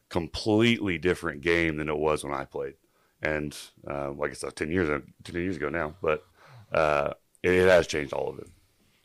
completely 0.08 0.96
different 0.96 1.42
game 1.42 1.76
than 1.76 1.90
it 1.90 1.98
was 1.98 2.24
when 2.24 2.32
I 2.32 2.46
played. 2.46 2.76
And 3.20 3.54
uh, 3.86 4.12
like 4.12 4.30
I 4.30 4.34
said, 4.34 4.56
ten 4.56 4.70
years 4.70 4.88
ten 5.22 5.34
years 5.34 5.56
ago 5.56 5.68
now, 5.68 5.96
but 6.00 6.24
uh, 6.72 7.12
it, 7.42 7.52
it 7.52 7.68
has 7.68 7.86
changed 7.86 8.14
all 8.14 8.30
of 8.30 8.38
it. 8.38 8.48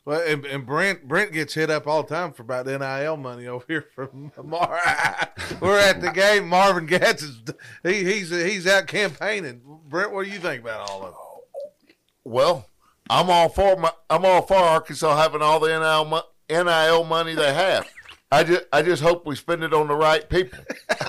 Well, 0.06 0.22
and, 0.28 0.46
and 0.46 0.66
Brent 0.66 1.08
Brent 1.08 1.32
gets 1.32 1.54
hit 1.54 1.70
up 1.70 1.88
all 1.88 2.04
the 2.04 2.14
time 2.14 2.34
for 2.34 2.42
about 2.44 2.66
NIL 2.66 3.18
money 3.18 3.48
over 3.48 3.66
here 3.68 3.86
from 3.96 4.32
Mar. 4.44 4.80
We're 5.62 5.80
at 5.80 6.02
the 6.02 6.12
game. 6.12 6.48
Marvin 6.48 6.88
Gatz 6.88 7.24
is 7.24 7.42
he, 7.84 8.04
he's 8.04 8.30
he's 8.30 8.68
out 8.68 8.88
campaigning. 8.88 9.62
Brent, 9.88 10.12
what 10.12 10.26
do 10.26 10.32
you 10.32 10.40
think 10.40 10.64
about 10.64 10.90
all 10.90 11.04
of 11.04 11.10
it? 11.10 11.96
Well, 12.26 12.68
I'm 13.10 13.30
all 13.30 13.50
for 13.50 13.76
my, 13.78 13.92
I'm 14.10 14.26
all 14.26 14.42
for 14.42 14.56
Arkansas 14.56 15.16
having 15.16 15.42
all 15.42 15.60
the 15.60 15.68
NIL, 15.68 16.24
NIL 16.50 17.04
money 17.04 17.36
they 17.36 17.54
have. 17.54 17.88
I 18.32 18.44
just 18.44 18.64
I 18.74 18.82
just 18.82 19.04
hope 19.04 19.26
we 19.26 19.36
spend 19.36 19.64
it 19.64 19.74
on 19.74 19.88
the 19.88 19.96
right 19.96 20.28
people. 20.28 20.60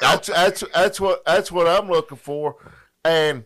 that's 0.00 0.28
that's 0.28 0.64
that's 0.72 1.00
what 1.00 1.24
that's 1.24 1.52
what 1.52 1.68
I'm 1.68 1.88
looking 1.88 2.18
for, 2.18 2.56
and 3.04 3.44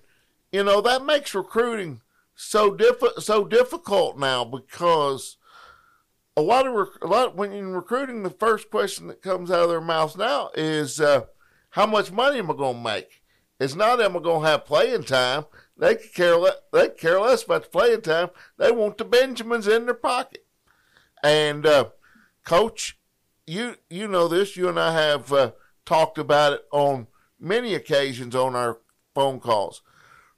you 0.52 0.62
know 0.62 0.80
that 0.80 1.04
makes 1.04 1.34
recruiting 1.34 2.02
so 2.40 2.74
diff- 2.74 3.18
so 3.18 3.44
difficult 3.44 4.18
now 4.18 4.44
because 4.44 5.36
a 6.36 6.40
lot 6.40 6.66
of 6.66 6.72
rec- 6.72 7.02
a 7.02 7.06
lot 7.06 7.36
when 7.36 7.52
you're 7.52 7.68
recruiting, 7.68 8.22
the 8.22 8.30
first 8.30 8.70
question 8.70 9.08
that 9.08 9.20
comes 9.20 9.50
out 9.50 9.64
of 9.64 9.68
their 9.68 9.80
mouths 9.80 10.16
now 10.16 10.50
is 10.54 11.00
uh, 11.00 11.26
how 11.70 11.86
much 11.86 12.10
money 12.10 12.38
am 12.38 12.50
I 12.50 12.54
going 12.54 12.76
to 12.76 12.82
make? 12.82 13.22
It's 13.58 13.74
not 13.74 14.00
am 14.00 14.16
I 14.16 14.20
going 14.20 14.42
to 14.42 14.48
have 14.48 14.64
playing 14.64 15.04
time. 15.04 15.44
They 15.76 15.96
care 15.96 16.36
le- 16.36 16.56
they 16.72 16.88
care 16.88 17.20
less 17.20 17.42
about 17.44 17.64
the 17.64 17.68
playing 17.68 18.00
time. 18.00 18.30
They 18.56 18.70
want 18.70 18.96
the 18.96 19.04
Benjamins 19.04 19.68
in 19.68 19.84
their 19.84 19.94
pocket. 19.94 20.46
And 21.22 21.66
uh, 21.66 21.90
coach, 22.46 22.98
you 23.46 23.76
you 23.90 24.08
know 24.08 24.28
this. 24.28 24.56
You 24.56 24.70
and 24.70 24.80
I 24.80 24.92
have 24.92 25.30
uh, 25.30 25.52
talked 25.84 26.16
about 26.16 26.54
it 26.54 26.64
on 26.72 27.06
many 27.38 27.74
occasions 27.74 28.34
on 28.34 28.56
our 28.56 28.78
phone 29.14 29.40
calls. 29.40 29.82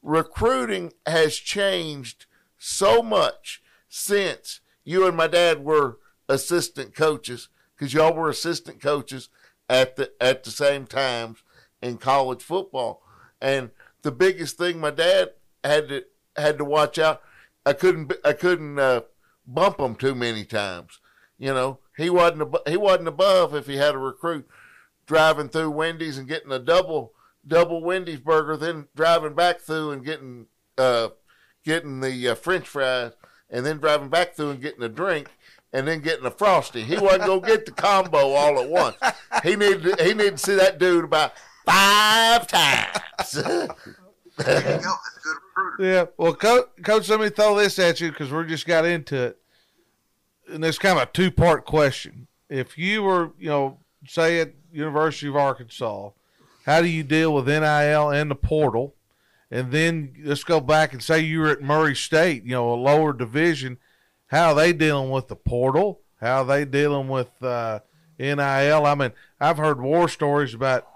Recruiting 0.03 0.93
has 1.07 1.37
changed 1.37 2.27
so 2.59 3.03
much 3.03 3.63
since 3.89 4.61
you 4.85 5.07
and 5.07 5.17
my 5.17 5.27
dad 5.27 5.65
were 5.65 5.99
assistant 6.29 6.95
coaches 6.95 7.49
because 7.77 7.95
y'all 7.95 8.15
were 8.15 8.29
assistant 8.29 8.81
coaches 8.81 9.29
at 9.69 9.97
the 9.97 10.13
at 10.21 10.45
the 10.45 10.51
same 10.51 10.87
times 10.87 11.43
in 11.81 11.99
college 11.99 12.43
football. 12.43 13.03
And 13.41 13.71
the 14.03 14.13
biggest 14.13 14.57
thing 14.57 14.81
my 14.81 14.91
dad 14.91 15.31
had 15.65 15.89
to 15.89 16.05
had 16.37 16.59
to 16.59 16.65
watch 16.65 16.99
out. 16.99 17.23
I 17.65 17.73
couldn't 17.73 18.13
I 18.25 18.33
couldn't 18.33 18.79
uh, 18.79 19.03
bump 19.47 19.81
him 19.81 19.95
too 19.95 20.15
many 20.15 20.45
times. 20.45 21.01
You 21.39 21.53
know, 21.55 21.79
he 21.97 22.11
wasn't 22.11 22.43
ab- 22.43 22.69
he 22.69 22.77
wasn't 22.77 23.09
above 23.09 23.55
if 23.55 23.67
he 23.67 23.77
had 23.77 23.95
a 23.95 23.99
recruit 23.99 24.49
driving 25.07 25.49
through 25.49 25.71
Wendy's 25.71 26.19
and 26.19 26.29
getting 26.29 26.53
a 26.53 26.59
double 26.59 27.13
double 27.47 27.83
Wendy's 27.83 28.21
burger, 28.21 28.57
then 28.57 28.89
driving 28.95 29.35
back 29.35 29.61
through 29.61 29.91
and 29.91 30.05
getting 30.05 30.47
uh, 30.79 31.09
getting 31.65 32.01
the 32.01 32.29
uh, 32.29 32.35
French 32.35 32.67
fries, 32.69 33.13
and 33.51 33.65
then 33.67 33.79
driving 33.79 34.09
back 34.09 34.35
through 34.35 34.51
and 34.51 34.61
getting 34.61 34.83
a 34.83 34.89
drink, 34.89 35.31
and 35.73 35.87
then 35.87 36.01
getting 36.01 36.27
a 36.27 36.31
frosty. 36.31 36.83
He 36.83 36.97
wasn't 36.97 37.27
gonna 37.27 37.41
get 37.41 37.67
the 37.67 37.73
combo 37.73 38.33
all 38.33 38.61
at 38.61 38.69
once. 38.69 38.97
He 39.43 39.57
needed 39.57 39.83
to, 39.83 40.05
he 40.05 40.15
needed 40.15 40.39
to 40.39 40.45
see 40.45 40.55
that 40.55 40.79
dude 40.79 41.05
about 41.05 41.33
five 41.65 42.47
times. 42.47 43.33
There 43.33 43.57
you 43.59 44.83
go. 44.83 44.93
That's 44.95 45.17
a 45.17 45.21
good 45.23 45.37
recruiter. 45.57 45.93
Yeah. 45.93 46.05
Well, 46.17 46.35
coach, 46.35 46.67
coach, 46.83 47.09
let 47.09 47.21
me 47.21 47.29
throw 47.29 47.57
this 47.57 47.79
at 47.79 48.01
you 48.01 48.11
because 48.11 48.33
we 48.33 48.47
just 48.47 48.67
got 48.67 48.85
into 48.85 49.25
it, 49.25 49.39
and 50.49 50.65
it's 50.65 50.79
kind 50.79 50.99
of 50.99 51.09
a 51.09 51.13
two 51.13 51.31
part 51.31 51.65
question. 51.65 52.29
If 52.49 52.79
you 52.79 53.03
were, 53.03 53.33
you 53.39 53.49
know, 53.49 53.79
say 54.07 54.41
at 54.41 54.53
University 54.73 55.29
of 55.29 55.37
Arkansas, 55.37 56.11
how 56.65 56.81
do 56.81 56.89
you 56.89 57.03
deal 57.03 57.35
with 57.35 57.47
NIL 57.47 58.11
and 58.11 58.31
the 58.31 58.37
portal? 58.37 58.95
And 59.51 59.71
then 59.71 60.15
let's 60.25 60.45
go 60.45 60.61
back 60.61 60.93
and 60.93 61.03
say 61.03 61.21
you 61.21 61.41
were 61.41 61.51
at 61.51 61.63
Murray 61.63 61.95
State, 61.95 62.45
you 62.45 62.53
know, 62.53 62.73
a 62.73 62.75
lower 62.75 63.13
division. 63.13 63.79
How 64.29 64.51
are 64.51 64.55
they 64.55 64.73
dealing 64.73 65.11
with 65.11 65.29
the 65.29 65.37
portal? 65.37 66.01
How 66.21 66.43
are 66.43 66.45
they 66.47 66.65
dealing 66.65 67.09
with 67.09 67.31
uh, 67.43 67.81
NIL? 68.19 68.87
I 68.87 68.95
mean, 68.95 69.13
I've 69.39 69.59
heard 69.59 69.81
war 69.81 70.09
stories 70.09 70.55
about. 70.55 70.89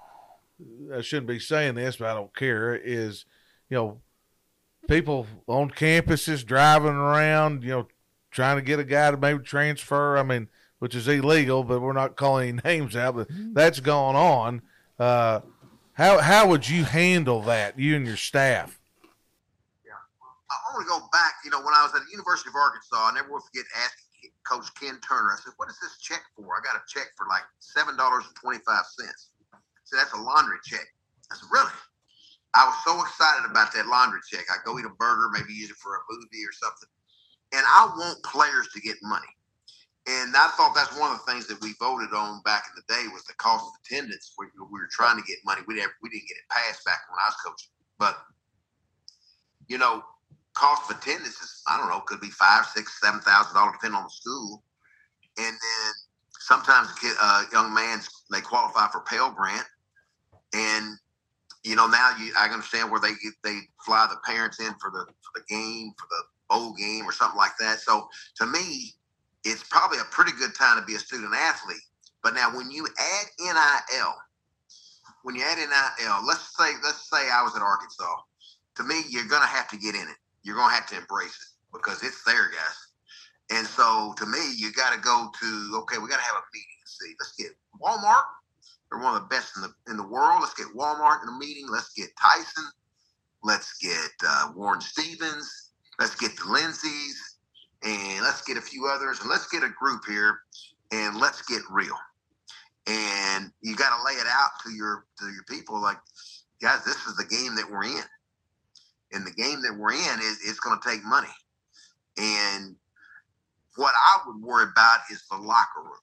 I 0.95 1.03
shouldn't 1.03 1.27
be 1.27 1.39
saying 1.39 1.75
this, 1.75 1.97
but 1.97 2.09
I 2.09 2.15
don't 2.15 2.35
care. 2.35 2.75
Is 2.75 3.27
you 3.69 3.77
know, 3.77 4.01
people 4.89 5.27
on 5.47 5.71
campuses 5.71 6.47
driving 6.47 6.95
around, 6.95 7.63
you 7.63 7.71
know, 7.71 7.89
trying 8.31 8.57
to 8.57 8.63
get 8.63 8.79
a 8.79 8.85
guy 8.85 9.11
to 9.11 9.17
maybe 9.17 9.43
transfer. 9.43 10.17
I 10.17 10.23
mean, 10.23 10.49
which 10.79 10.95
is 10.95 11.09
illegal, 11.09 11.65
but 11.65 11.81
we're 11.81 11.93
not 11.93 12.17
calling 12.17 12.49
any 12.49 12.63
names 12.79 12.97
out. 12.97 13.17
But 13.17 13.29
that's 13.53 13.81
going 13.81 14.17
on. 14.17 14.63
Uh, 14.99 15.41
how 15.97 16.21
how 16.21 16.47
would 16.49 16.69
you 16.69 16.85
handle 16.85 17.41
that, 17.49 17.79
you 17.79 17.97
and 17.97 18.07
your 18.07 18.21
staff? 18.21 18.79
Yeah, 19.81 19.97
I 19.97 20.57
want 20.77 20.85
to 20.85 20.89
go 20.89 21.01
back. 21.11 21.41
You 21.43 21.51
know, 21.51 21.65
when 21.65 21.73
I 21.73 21.89
was 21.89 21.97
at 21.97 22.05
the 22.05 22.13
University 22.13 22.53
of 22.53 22.57
Arkansas, 22.57 23.01
I 23.01 23.13
never 23.17 23.33
will 23.33 23.41
forget 23.41 23.65
asking 23.73 24.31
Coach 24.45 24.69
Ken 24.77 25.01
Turner. 25.01 25.33
I 25.33 25.41
said, 25.41 25.57
"What 25.57 25.73
is 25.73 25.81
this 25.81 25.97
check 25.99 26.21
for?" 26.37 26.45
I 26.45 26.61
got 26.61 26.77
a 26.77 26.85
check 26.85 27.17
for 27.17 27.25
like 27.33 27.49
seven 27.61 27.97
dollars 27.97 28.29
and 28.29 28.37
twenty 28.37 28.61
five 28.69 28.85
cents. 28.85 29.33
So 29.85 29.97
that's 29.97 30.13
a 30.13 30.21
laundry 30.21 30.61
check. 30.69 30.85
I 31.33 31.37
said, 31.41 31.49
"Really?" 31.51 31.73
I 32.53 32.65
was 32.69 32.77
so 32.85 33.01
excited 33.01 33.49
about 33.49 33.73
that 33.73 33.89
laundry 33.89 34.21
check. 34.29 34.45
I 34.53 34.61
go 34.65 34.79
eat 34.79 34.85
a 34.85 34.93
burger, 35.01 35.29
maybe 35.33 35.53
use 35.53 35.71
it 35.71 35.77
for 35.77 35.97
a 35.97 36.01
movie 36.13 36.45
or 36.45 36.53
something, 36.53 36.89
and 37.53 37.65
I 37.65 37.89
want 37.97 38.23
players 38.23 38.69
to 38.73 38.81
get 38.81 38.97
money. 39.03 39.33
And 40.09 40.37
I 40.37 40.49
thought 40.57 40.75
that's 40.75 40.97
one 40.99 41.11
of 41.11 41.19
the 41.19 41.33
things 41.33 41.49
that 41.49 41.61
we 41.61 41.75
voted 41.81 42.15
on 42.15 42.41
back 42.43 42.65
in 42.71 42.75
the 42.77 42.95
day 42.95 43.09
was 43.13 43.25
the 43.25 43.35
cost 43.35 43.67
of 43.67 43.73
attendance. 43.85 44.35
We, 44.39 44.47
we 44.57 44.79
were 44.79 44.89
trying 44.91 45.17
to 45.19 45.27
get 45.27 45.39
money. 45.45 45.63
We 45.67 45.75
didn't, 45.75 45.93
we 46.01 46.09
didn't 46.11 46.29
get 46.29 46.37
it 46.37 46.49
passed 46.49 46.85
back 46.85 47.01
when 47.11 47.19
I 47.19 47.27
was 47.27 47.37
coaching. 47.45 47.71
But, 47.99 48.17
you 49.67 49.79
know, 49.79 50.05
cost 50.55 50.89
of 50.89 50.97
attendance 50.97 51.41
is, 51.41 51.63
I 51.67 51.77
don't 51.77 51.89
know, 51.89 52.01
could 52.07 52.21
be 52.21 52.31
five, 52.31 52.67
six, 52.67 53.01
seven 53.01 53.21
thousand 53.21 53.55
dollars 53.55 53.75
depending 53.75 53.99
on 53.99 54.05
the 54.05 54.11
school. 54.11 54.63
And 55.39 55.53
then 55.53 55.93
sometimes 56.39 56.89
a 57.03 57.15
uh, 57.21 57.43
young 57.53 57.75
man's 57.75 58.09
they 58.31 58.41
qualify 58.41 58.87
for 58.93 59.01
Pell 59.01 59.33
Grant. 59.33 59.67
And, 60.55 60.97
you 61.65 61.75
know, 61.75 61.89
now 61.89 62.13
you 62.19 62.33
I 62.39 62.47
understand 62.47 62.93
where 62.93 63.01
they 63.01 63.13
they 63.43 63.59
fly 63.85 64.07
the 64.09 64.19
parents 64.25 64.61
in 64.61 64.73
for 64.81 64.91
the 64.91 65.05
for 65.05 65.33
the 65.35 65.43
game, 65.49 65.93
for 65.99 66.07
the 66.09 66.23
bowl 66.49 66.75
game 66.75 67.05
or 67.07 67.13
something 67.13 67.37
like 67.37 67.57
that. 67.59 67.81
So 67.81 68.09
to 68.37 68.47
me, 68.47 68.95
it's 69.47 69.63
probably 69.65 69.99
a 69.99 70.09
pretty 70.11 70.33
good 70.33 70.55
time 70.55 70.79
to 70.79 70.85
be 70.85 70.95
a 70.95 70.99
student 70.99 71.35
athlete. 71.35 71.83
But 72.23 72.35
now, 72.35 72.55
when 72.57 72.71
you 72.71 72.87
add 72.87 73.27
NIL, 73.39 74.15
when 75.23 75.37
you 75.37 75.43
add 75.43 75.59
NIL, 75.59 76.27
let's 76.27 76.57
say 76.57 76.73
let's 76.83 77.09
say 77.11 77.31
I 77.31 77.43
was 77.43 77.55
at 77.57 77.63
Arkansas. 77.63 78.17
To 78.77 78.85
me, 78.85 79.03
you're 79.09 79.29
gonna 79.29 79.47
have 79.47 79.69
to 79.69 79.77
get 79.77 79.95
in 79.95 80.03
it. 80.03 80.17
You're 80.43 80.57
gonna 80.57 80.75
have 80.75 80.87
to 80.89 80.97
embrace 80.97 81.35
it 81.35 81.51
because 81.73 82.03
it's 82.03 82.23
there, 82.25 82.51
guys. 82.51 82.79
And 83.51 83.67
so, 83.67 84.13
to 84.19 84.27
me, 84.27 84.39
you 84.57 84.73
got 84.73 84.93
to 84.93 84.99
go 84.99 85.31
to 85.41 85.79
okay. 85.83 85.99
We 85.99 86.09
got 86.09 86.19
to 86.19 86.27
have 86.27 86.35
a 86.35 86.47
meeting 86.53 86.77
see. 86.87 87.15
Let's 87.21 87.35
get 87.37 87.53
Walmart. 87.81 88.25
They're 88.91 89.01
one 89.01 89.15
of 89.15 89.23
the 89.23 89.29
best 89.29 89.57
in 89.57 89.63
the 89.63 89.73
in 89.91 89.97
the 89.97 90.07
world. 90.07 90.41
Let's 90.41 90.55
get 90.55 90.69
Walmart 90.75 91.23
in 91.23 91.27
the 91.27 91.39
meeting. 91.39 91.67
Let's 91.69 91.93
get 91.93 92.11
Tyson. 92.21 92.65
Let's 93.43 93.77
get 93.79 94.11
uh, 94.27 94.53
Warren 94.55 94.81
Stevens. 94.81 95.73
Let's 95.99 96.15
get 96.15 96.37
the 96.37 96.51
Lindseys, 96.51 97.36
and 97.83 98.23
let's 98.23 98.43
get 98.43 98.57
a 98.57 98.61
few 98.61 98.87
others, 98.87 99.21
and 99.21 99.31
let's 99.31 99.49
get 99.49 99.63
a 99.63 99.69
group 99.69 100.03
here, 100.07 100.41
and 100.93 101.17
let's 101.17 101.43
get 101.43 101.63
real. 101.71 101.97
And 102.87 103.51
you 103.63 103.75
got 103.75 103.97
to 103.97 104.05
lay 104.05 104.19
it 104.19 104.27
out 104.29 104.51
to 104.65 104.73
your 104.73 105.07
to 105.21 105.27
your 105.27 105.45
people, 105.49 105.81
like, 105.81 105.99
guys, 106.61 106.85
this 106.85 107.07
is 107.07 107.17
the 107.17 107.25
game 107.25 107.57
that 107.57 107.71
we're 107.71 107.85
in, 107.85 108.05
and 109.13 109.27
the 109.27 109.33
game 109.33 109.63
that 109.63 109.77
we're 109.77 109.93
in 109.93 110.21
is 110.21 110.41
it's 110.45 110.61
going 110.61 110.79
to 110.81 110.89
take 110.89 111.05
money. 111.05 111.35
And 112.19 112.77
what 113.77 113.95
I 113.95 114.21
would 114.27 114.43
worry 114.43 114.65
about 114.71 115.01
is 115.11 115.23
the 115.31 115.37
locker 115.37 115.83
room 115.83 116.01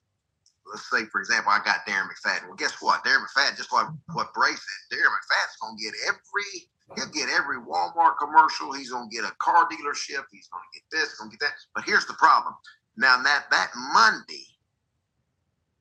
let's 0.66 0.88
say, 0.90 1.04
for 1.06 1.20
example, 1.20 1.52
I 1.52 1.58
got 1.64 1.86
Darren 1.86 2.08
McFadden. 2.08 2.46
Well, 2.46 2.56
guess 2.56 2.76
what? 2.80 3.04
Darren 3.04 3.24
McFadden, 3.24 3.56
just 3.56 3.72
like 3.72 3.86
what 4.12 4.32
Bray 4.34 4.50
said, 4.50 4.96
Darren 4.96 5.12
McFadden's 5.12 5.56
going 5.60 5.76
to 5.76 5.82
get 5.82 5.94
every, 6.08 6.68
he'll 6.94 7.10
get 7.10 7.28
every 7.28 7.58
Walmart 7.58 8.18
commercial. 8.18 8.72
He's 8.72 8.90
going 8.90 9.08
to 9.08 9.14
get 9.14 9.24
a 9.24 9.34
car 9.38 9.66
dealership. 9.68 10.24
He's 10.30 10.48
going 10.48 10.62
to 10.62 10.74
get 10.74 10.84
this, 10.90 11.18
going 11.18 11.30
to 11.30 11.36
get 11.36 11.46
that. 11.46 11.54
But 11.74 11.84
here's 11.84 12.06
the 12.06 12.14
problem. 12.14 12.54
Now, 12.96 13.20
that, 13.22 13.46
that 13.50 13.70
Monday, 13.92 14.46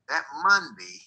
that 0.10 0.24
Monday 0.44 1.00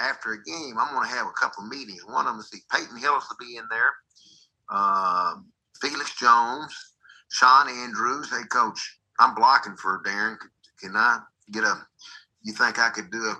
after 0.00 0.32
a 0.32 0.42
game, 0.42 0.76
I'm 0.78 0.92
going 0.94 1.08
to 1.08 1.14
have 1.14 1.26
a 1.26 1.40
couple 1.40 1.64
meetings. 1.64 2.04
One 2.06 2.26
of 2.26 2.32
them 2.32 2.40
is 2.40 2.50
see 2.50 2.62
Peyton 2.72 2.96
Hillis 2.96 3.26
will 3.28 3.46
be 3.46 3.56
in 3.56 3.64
there, 3.70 3.92
um, 4.70 5.46
Felix 5.80 6.16
Jones, 6.16 6.74
Shawn 7.30 7.68
Andrews. 7.68 8.30
Hey, 8.30 8.44
coach, 8.50 8.98
I'm 9.20 9.34
blocking 9.34 9.76
for 9.76 10.02
Darren. 10.04 10.36
Can 10.80 10.96
I 10.96 11.20
get 11.52 11.64
a 11.64 11.86
you 12.42 12.52
think 12.52 12.78
I 12.78 12.90
could 12.90 13.10
do 13.10 13.22
a 13.24 13.36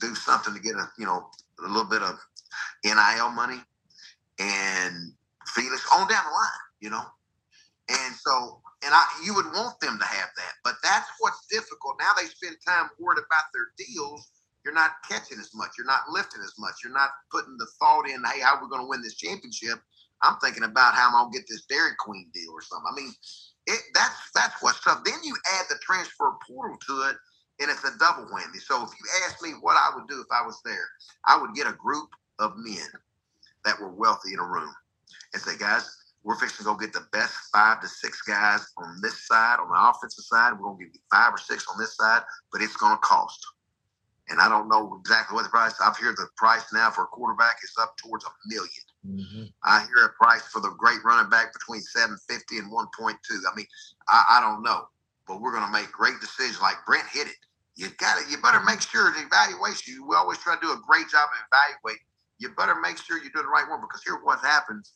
do 0.00 0.14
something 0.14 0.54
to 0.54 0.60
get 0.60 0.74
a 0.74 0.88
you 0.98 1.06
know 1.06 1.28
a 1.64 1.66
little 1.66 1.88
bit 1.88 2.02
of 2.02 2.18
NIL 2.84 3.30
money 3.30 3.60
and 4.38 5.12
Felix 5.48 5.86
on 5.94 6.08
down 6.08 6.24
the 6.24 6.30
line, 6.30 6.64
you 6.80 6.90
know. 6.90 7.04
And 7.88 8.14
so 8.14 8.60
and 8.84 8.94
I 8.94 9.04
you 9.24 9.34
would 9.34 9.46
want 9.46 9.80
them 9.80 9.98
to 9.98 10.04
have 10.04 10.30
that, 10.36 10.54
but 10.64 10.76
that's 10.82 11.08
what's 11.20 11.46
difficult. 11.50 11.96
Now 11.98 12.12
they 12.16 12.26
spend 12.28 12.56
time 12.66 12.90
worried 12.98 13.18
about 13.18 13.48
their 13.52 13.72
deals. 13.76 14.30
You're 14.64 14.74
not 14.74 14.92
catching 15.08 15.38
as 15.38 15.50
much. 15.54 15.70
You're 15.78 15.86
not 15.86 16.10
lifting 16.10 16.42
as 16.42 16.54
much. 16.58 16.74
You're 16.84 16.92
not 16.92 17.10
putting 17.32 17.56
the 17.58 17.66
thought 17.80 18.08
in, 18.08 18.22
hey, 18.24 18.40
how 18.40 18.60
we're 18.60 18.68
going 18.68 18.82
to 18.82 18.88
win 18.88 19.00
this 19.00 19.16
championship. 19.16 19.78
I'm 20.22 20.36
thinking 20.42 20.64
about 20.64 20.94
how 20.94 21.06
I'm 21.08 21.12
going 21.14 21.32
to 21.32 21.38
get 21.38 21.46
this 21.48 21.64
Dairy 21.66 21.92
Queen 21.98 22.28
deal 22.34 22.50
or 22.52 22.60
something. 22.60 22.90
I 22.90 22.94
mean, 22.94 23.12
it, 23.66 23.80
that's 23.94 24.30
that's 24.34 24.62
what's 24.62 24.82
tough. 24.82 25.02
Then 25.04 25.14
you 25.24 25.36
add 25.54 25.66
the 25.70 25.78
transfer 25.80 26.32
portal 26.46 26.76
to 26.88 27.08
it, 27.08 27.16
and 27.60 27.70
it's 27.70 27.84
a 27.84 27.96
double 27.98 28.26
whammy. 28.26 28.60
So 28.60 28.82
if 28.82 28.90
you 28.90 29.06
ask 29.26 29.42
me 29.42 29.50
what 29.60 29.76
I 29.76 29.94
would 29.94 30.08
do 30.08 30.20
if 30.20 30.28
I 30.32 30.44
was 30.44 30.60
there, 30.64 30.88
I 31.26 31.40
would 31.40 31.54
get 31.54 31.66
a 31.66 31.72
group 31.72 32.10
of 32.38 32.52
men 32.56 32.88
that 33.64 33.80
were 33.80 33.92
wealthy 33.94 34.34
in 34.34 34.40
a 34.40 34.46
room 34.46 34.74
and 35.32 35.42
say, 35.42 35.56
guys, 35.58 35.88
we're 36.24 36.36
fixing 36.36 36.58
to 36.58 36.64
go 36.64 36.76
get 36.76 36.92
the 36.92 37.06
best 37.12 37.34
five 37.52 37.80
to 37.80 37.88
six 37.88 38.22
guys 38.22 38.66
on 38.76 39.00
this 39.02 39.26
side, 39.26 39.58
on 39.60 39.68
the 39.68 39.78
offensive 39.78 40.24
side. 40.24 40.52
We're 40.52 40.66
going 40.66 40.78
to 40.78 40.84
give 40.84 40.94
you 40.94 41.00
five 41.10 41.32
or 41.32 41.38
six 41.38 41.66
on 41.68 41.78
this 41.78 41.96
side, 41.96 42.22
but 42.52 42.60
it's 42.60 42.76
going 42.76 42.94
to 42.94 43.00
cost. 43.00 43.46
And 44.28 44.40
I 44.40 44.48
don't 44.48 44.68
know 44.68 44.98
exactly 45.00 45.34
what 45.34 45.44
the 45.44 45.48
price. 45.48 45.74
I've 45.80 45.96
heard 45.96 46.16
the 46.16 46.28
price 46.36 46.64
now 46.72 46.90
for 46.90 47.04
a 47.04 47.06
quarterback 47.06 47.56
is 47.64 47.72
up 47.80 47.96
towards 47.96 48.26
a 48.26 48.28
1000000 48.52 48.68
mm-hmm. 49.08 49.44
I 49.64 49.86
hear 49.86 50.04
a 50.04 50.22
price 50.22 50.42
for 50.42 50.60
the 50.60 50.74
great 50.76 51.02
running 51.02 51.30
back 51.30 51.54
between 51.54 51.80
750 51.80 52.58
and 52.58 52.70
1.2. 52.70 53.14
I 53.50 53.56
mean, 53.56 53.66
I, 54.08 54.24
I 54.36 54.40
don't 54.40 54.62
know, 54.62 54.84
but 55.26 55.40
we're 55.40 55.52
going 55.52 55.64
to 55.64 55.72
make 55.72 55.90
great 55.92 56.20
decisions. 56.20 56.60
Like 56.60 56.76
Brent 56.84 57.06
hit 57.10 57.26
it 57.26 57.36
you 57.78 57.86
got 57.96 58.20
it. 58.20 58.26
You 58.28 58.42
better 58.42 58.60
make 58.66 58.82
sure 58.82 59.12
the 59.12 59.22
evaluation. 59.22 60.02
We 60.06 60.16
always 60.16 60.38
try 60.38 60.56
to 60.56 60.60
do 60.60 60.72
a 60.72 60.80
great 60.84 61.08
job 61.08 61.30
of 61.30 61.38
evaluating. 61.46 62.02
You 62.38 62.50
better 62.56 62.76
make 62.80 62.98
sure 62.98 63.18
you 63.18 63.30
do 63.34 63.42
the 63.42 63.48
right 63.48 63.68
one 63.68 63.80
because 63.80 64.02
here's 64.04 64.22
what 64.22 64.40
happens. 64.40 64.92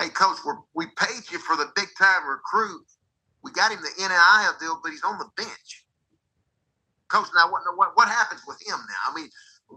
Hey, 0.00 0.08
coach, 0.08 0.38
we 0.44 0.52
we 0.74 0.86
paid 0.96 1.30
you 1.30 1.38
for 1.38 1.56
the 1.56 1.70
big 1.76 1.88
time 1.98 2.26
recruit. 2.28 2.84
We 3.42 3.52
got 3.52 3.70
him 3.70 3.80
the 3.82 3.92
NIL 3.98 4.58
deal, 4.58 4.80
but 4.82 4.90
he's 4.90 5.04
on 5.04 5.18
the 5.18 5.28
bench. 5.36 5.84
Coach, 7.08 7.28
now 7.36 7.50
what, 7.50 7.62
what 7.76 7.92
what 7.94 8.08
happens 8.08 8.40
with 8.46 8.58
him 8.66 8.76
now? 8.76 9.12
I 9.12 9.14
mean, 9.14 9.28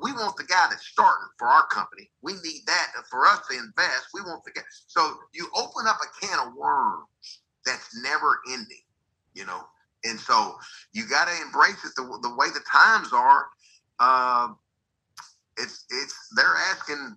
we 0.02 0.14
want 0.14 0.38
the 0.38 0.46
guy 0.46 0.68
that's 0.70 0.88
starting 0.88 1.28
for 1.38 1.48
our 1.48 1.68
company. 1.68 2.10
We 2.22 2.34
need 2.34 2.62
that 2.68 2.88
for 3.10 3.26
us 3.26 3.42
to 3.50 3.58
invest. 3.58 4.08
We 4.14 4.22
want 4.22 4.44
the 4.46 4.52
guy. 4.52 4.62
So 4.88 5.18
you 5.34 5.48
open 5.56 5.86
up 5.88 5.98
a 6.02 6.26
can 6.26 6.48
of 6.48 6.56
worms 6.56 7.42
that's 7.66 8.02
never 8.02 8.40
ending. 8.52 8.84
You 9.34 9.46
know, 9.46 9.62
and 10.04 10.20
so 10.20 10.56
you 10.94 11.08
got 11.08 11.28
to 11.28 11.42
embrace 11.42 11.84
it 11.86 11.92
the, 11.96 12.04
the 12.22 12.36
way 12.36 12.48
the 12.48 12.64
times 12.72 13.14
are. 13.14 13.48
Uh, 14.00 14.50
it's 15.58 15.86
it's 15.90 16.30
they're 16.36 16.56
asking 16.72 17.16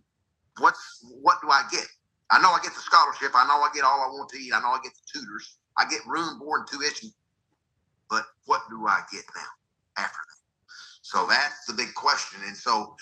what's 0.58 1.04
what 1.22 1.40
do 1.42 1.50
I 1.50 1.62
get? 1.70 1.86
I 2.30 2.40
know 2.40 2.50
I 2.50 2.60
get 2.62 2.74
the 2.74 2.80
scholarship. 2.80 3.32
I 3.34 3.46
know 3.46 3.60
I 3.60 3.70
get 3.74 3.84
all 3.84 4.00
I 4.00 4.08
want 4.08 4.30
to 4.30 4.38
eat. 4.38 4.52
I 4.54 4.60
know 4.60 4.70
I 4.70 4.78
get 4.82 4.92
the 4.94 5.18
tutors. 5.18 5.58
I 5.76 5.84
get 5.88 6.00
room, 6.06 6.38
board, 6.38 6.60
and 6.60 6.80
tuition. 6.80 7.10
But 8.08 8.24
what 8.46 8.62
do 8.70 8.86
I 8.86 9.00
get 9.12 9.24
now 9.34 10.02
after 10.04 10.18
that? 10.18 10.40
So 11.02 11.26
that's 11.26 11.64
the 11.66 11.72
big 11.72 11.92
question. 11.94 12.40
And 12.46 12.56
so 12.56 12.94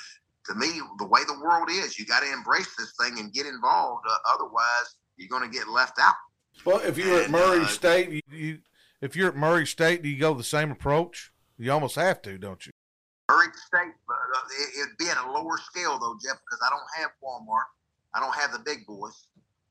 to 0.47 0.55
me, 0.55 0.81
the 0.99 1.07
way 1.07 1.21
the 1.27 1.39
world 1.43 1.69
is, 1.71 1.99
you 1.99 2.07
got 2.07 2.21
to 2.21 2.33
embrace 2.33 2.75
this 2.77 2.95
thing 3.01 3.19
and 3.19 3.33
get 3.33 3.47
involved. 3.47 4.07
Uh, 4.09 4.17
otherwise, 4.33 4.97
you're 5.17 5.29
going 5.29 5.51
to 5.51 5.55
get 5.55 5.69
left 5.69 5.99
out. 6.01 6.15
Well, 6.65 6.81
if 6.81 6.97
you 6.97 7.11
were 7.11 7.23
at 7.23 7.31
Murray 7.31 7.61
uh, 7.61 7.67
State, 7.67 8.11
you, 8.11 8.23
you 8.31 8.59
if 9.01 9.15
you're 9.15 9.29
at 9.29 9.37
Murray 9.37 9.67
State, 9.67 10.03
do 10.03 10.09
you 10.09 10.19
go 10.19 10.35
the 10.35 10.45
same 10.45 10.71
approach? 10.71 11.33
You 11.59 11.73
almost 11.73 11.97
have 11.97 12.23
to, 12.23 12.39
don't 12.39 12.67
you? 12.67 12.73
Murray 13.31 13.49
State, 13.67 13.95
uh, 14.09 14.83
it'd 14.83 14.99
be 14.99 15.09
at 15.09 15.19
a 15.19 15.31
lower 15.33 15.59
scale 15.59 15.99
though, 15.99 16.17
Jeff, 16.23 16.39
because 16.47 16.61
I 16.67 16.71
don't 16.71 16.89
have 17.03 17.11
Walmart. 17.25 17.69
I 18.15 18.21
don't 18.21 18.35
have 18.37 18.53
the 18.53 18.61
big 18.61 18.87
boys. 18.87 19.29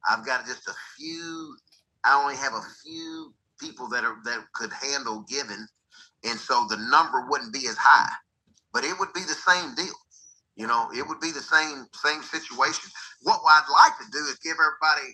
I've 0.09 0.25
got 0.25 0.45
just 0.45 0.67
a 0.67 0.75
few. 0.97 1.57
I 2.05 2.21
only 2.21 2.35
have 2.37 2.53
a 2.53 2.63
few 2.83 3.33
people 3.59 3.89
that 3.89 4.03
are 4.03 4.17
that 4.25 4.45
could 4.53 4.71
handle 4.73 5.25
giving, 5.29 5.67
and 6.25 6.39
so 6.39 6.67
the 6.69 6.77
number 6.77 7.25
wouldn't 7.29 7.53
be 7.53 7.67
as 7.67 7.77
high. 7.77 8.11
But 8.73 8.85
it 8.85 8.99
would 8.99 9.13
be 9.13 9.21
the 9.21 9.37
same 9.39 9.75
deal. 9.75 9.95
You 10.55 10.67
know, 10.67 10.89
it 10.95 11.07
would 11.07 11.19
be 11.21 11.31
the 11.31 11.41
same 11.41 11.87
same 11.95 12.23
situation. 12.23 12.91
What 13.23 13.41
I'd 13.47 13.69
like 13.71 13.97
to 13.99 14.05
do 14.11 14.19
is 14.29 14.39
give 14.43 14.57
everybody 14.59 15.13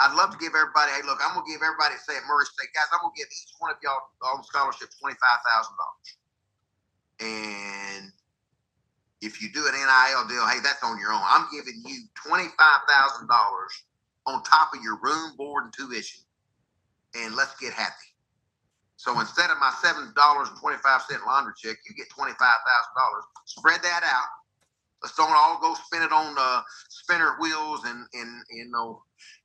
I'd 0.00 0.16
love 0.18 0.34
to 0.34 0.38
give 0.42 0.54
everybody, 0.58 0.90
hey, 0.90 1.06
look, 1.06 1.22
I'm 1.22 1.38
to 1.38 1.46
give 1.46 1.62
everybody, 1.62 1.94
say 2.02 2.18
at 2.18 2.26
Murray 2.26 2.46
State, 2.50 2.74
guys, 2.74 2.90
I'm 2.90 3.06
to 3.06 3.14
give 3.14 3.30
each 3.30 3.54
one 3.62 3.70
of 3.70 3.78
y'all 3.82 4.10
on 4.34 4.42
scholarship 4.42 4.90
$25,000. 4.98 5.14
And 7.20 8.12
if 9.20 9.42
you 9.42 9.48
do 9.52 9.66
an 9.66 9.72
NIL 9.74 10.28
deal, 10.28 10.46
hey, 10.46 10.60
that's 10.62 10.82
on 10.82 10.98
your 10.98 11.12
own. 11.12 11.22
I'm 11.24 11.46
giving 11.52 11.82
you 11.84 12.02
$25,000 12.26 12.48
on 14.26 14.42
top 14.42 14.74
of 14.74 14.82
your 14.82 14.98
room, 15.02 15.36
board, 15.36 15.64
and 15.64 15.72
tuition. 15.72 16.22
And 17.14 17.34
let's 17.34 17.58
get 17.58 17.72
happy. 17.72 17.94
So 18.96 19.18
instead 19.20 19.50
of 19.50 19.58
my 19.58 19.70
$7.25 19.82 21.26
laundry 21.26 21.52
check, 21.56 21.76
you 21.88 21.94
get 21.96 22.08
$25,000. 22.10 22.34
Spread 23.46 23.82
that 23.82 24.02
out. 24.04 24.28
Let's 25.02 25.14
don't 25.16 25.30
all 25.30 25.58
go 25.60 25.74
spend 25.86 26.04
it 26.04 26.12
on 26.12 26.34
uh, 26.36 26.62
spinner 26.88 27.36
wheels 27.40 27.84
and, 27.84 28.04
and, 28.12 28.42
you 28.50 28.68
know, 28.70 29.02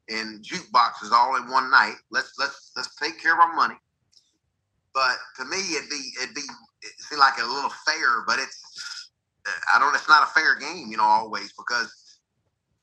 and 0.09 0.43
jukeboxes 0.43 1.11
all 1.11 1.35
in 1.37 1.49
one 1.49 1.69
night. 1.71 1.95
Let's 2.11 2.33
let's 2.39 2.71
let's 2.75 2.95
take 2.95 3.21
care 3.21 3.33
of 3.33 3.39
our 3.39 3.55
money. 3.55 3.75
But 4.93 5.15
to 5.37 5.45
me, 5.45 5.57
it'd 5.75 5.89
be 5.89 6.01
it'd 6.21 6.35
be 6.35 6.41
it 6.83 6.93
seemed 6.99 7.19
like 7.19 7.37
a 7.39 7.45
little 7.45 7.71
fair, 7.85 8.23
but 8.27 8.39
it's 8.39 9.09
I 9.73 9.79
don't. 9.79 9.93
It's 9.95 10.07
not 10.07 10.23
a 10.23 10.27
fair 10.27 10.55
game, 10.57 10.87
you 10.89 10.97
know, 10.97 11.03
always 11.03 11.53
because 11.53 12.19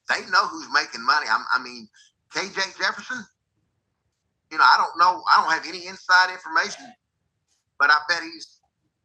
they 0.08 0.20
know 0.30 0.46
who's 0.46 0.68
making 0.72 1.04
money. 1.04 1.26
I, 1.28 1.42
I 1.54 1.62
mean, 1.62 1.88
KJ 2.34 2.78
Jefferson. 2.78 3.24
You 4.50 4.58
know, 4.58 4.64
I 4.64 4.76
don't 4.76 4.98
know. 4.98 5.22
I 5.32 5.42
don't 5.42 5.52
have 5.52 5.66
any 5.66 5.86
inside 5.86 6.32
information, 6.32 6.86
but 7.78 7.90
I 7.90 7.96
bet 8.08 8.22
he's 8.22 8.58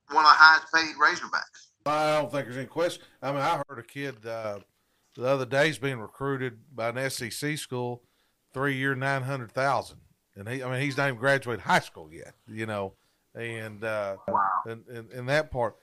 one 0.10 0.26
of 0.26 0.32
the 0.32 0.36
highest 0.36 0.74
paid 0.74 0.96
Razorbacks. 0.96 1.68
I 1.86 2.20
don't 2.20 2.32
think 2.32 2.46
there's 2.46 2.58
any 2.58 2.66
question. 2.66 3.04
I 3.22 3.32
mean, 3.32 3.42
I 3.42 3.62
heard 3.68 3.80
a 3.80 3.84
kid. 3.84 4.26
Uh, 4.26 4.60
the 5.16 5.28
other 5.28 5.46
day 5.46 5.68
he's 5.68 5.78
being 5.78 6.00
recruited 6.00 6.58
by 6.74 6.90
an 6.90 7.10
SEC 7.10 7.58
school, 7.58 8.04
three 8.54 8.76
year 8.76 8.96
nine 8.96 9.22
hundred 9.22 9.52
thousand, 9.52 10.00
and 10.36 10.50
he 10.50 10.64
I 10.64 10.70
mean 10.70 10.82
he's 10.82 10.98
not 10.98 11.08
even 11.08 11.20
graduated 11.20 11.64
high 11.64 11.80
school 11.80 12.12
yet, 12.12 12.34
you 12.48 12.66
know, 12.66 12.94
and 13.36 13.84
uh, 13.84 14.18
wow. 14.28 14.50
and, 14.68 14.84
and, 14.88 15.12
and 15.12 15.30
that 15.30 15.52
part. 15.52 15.76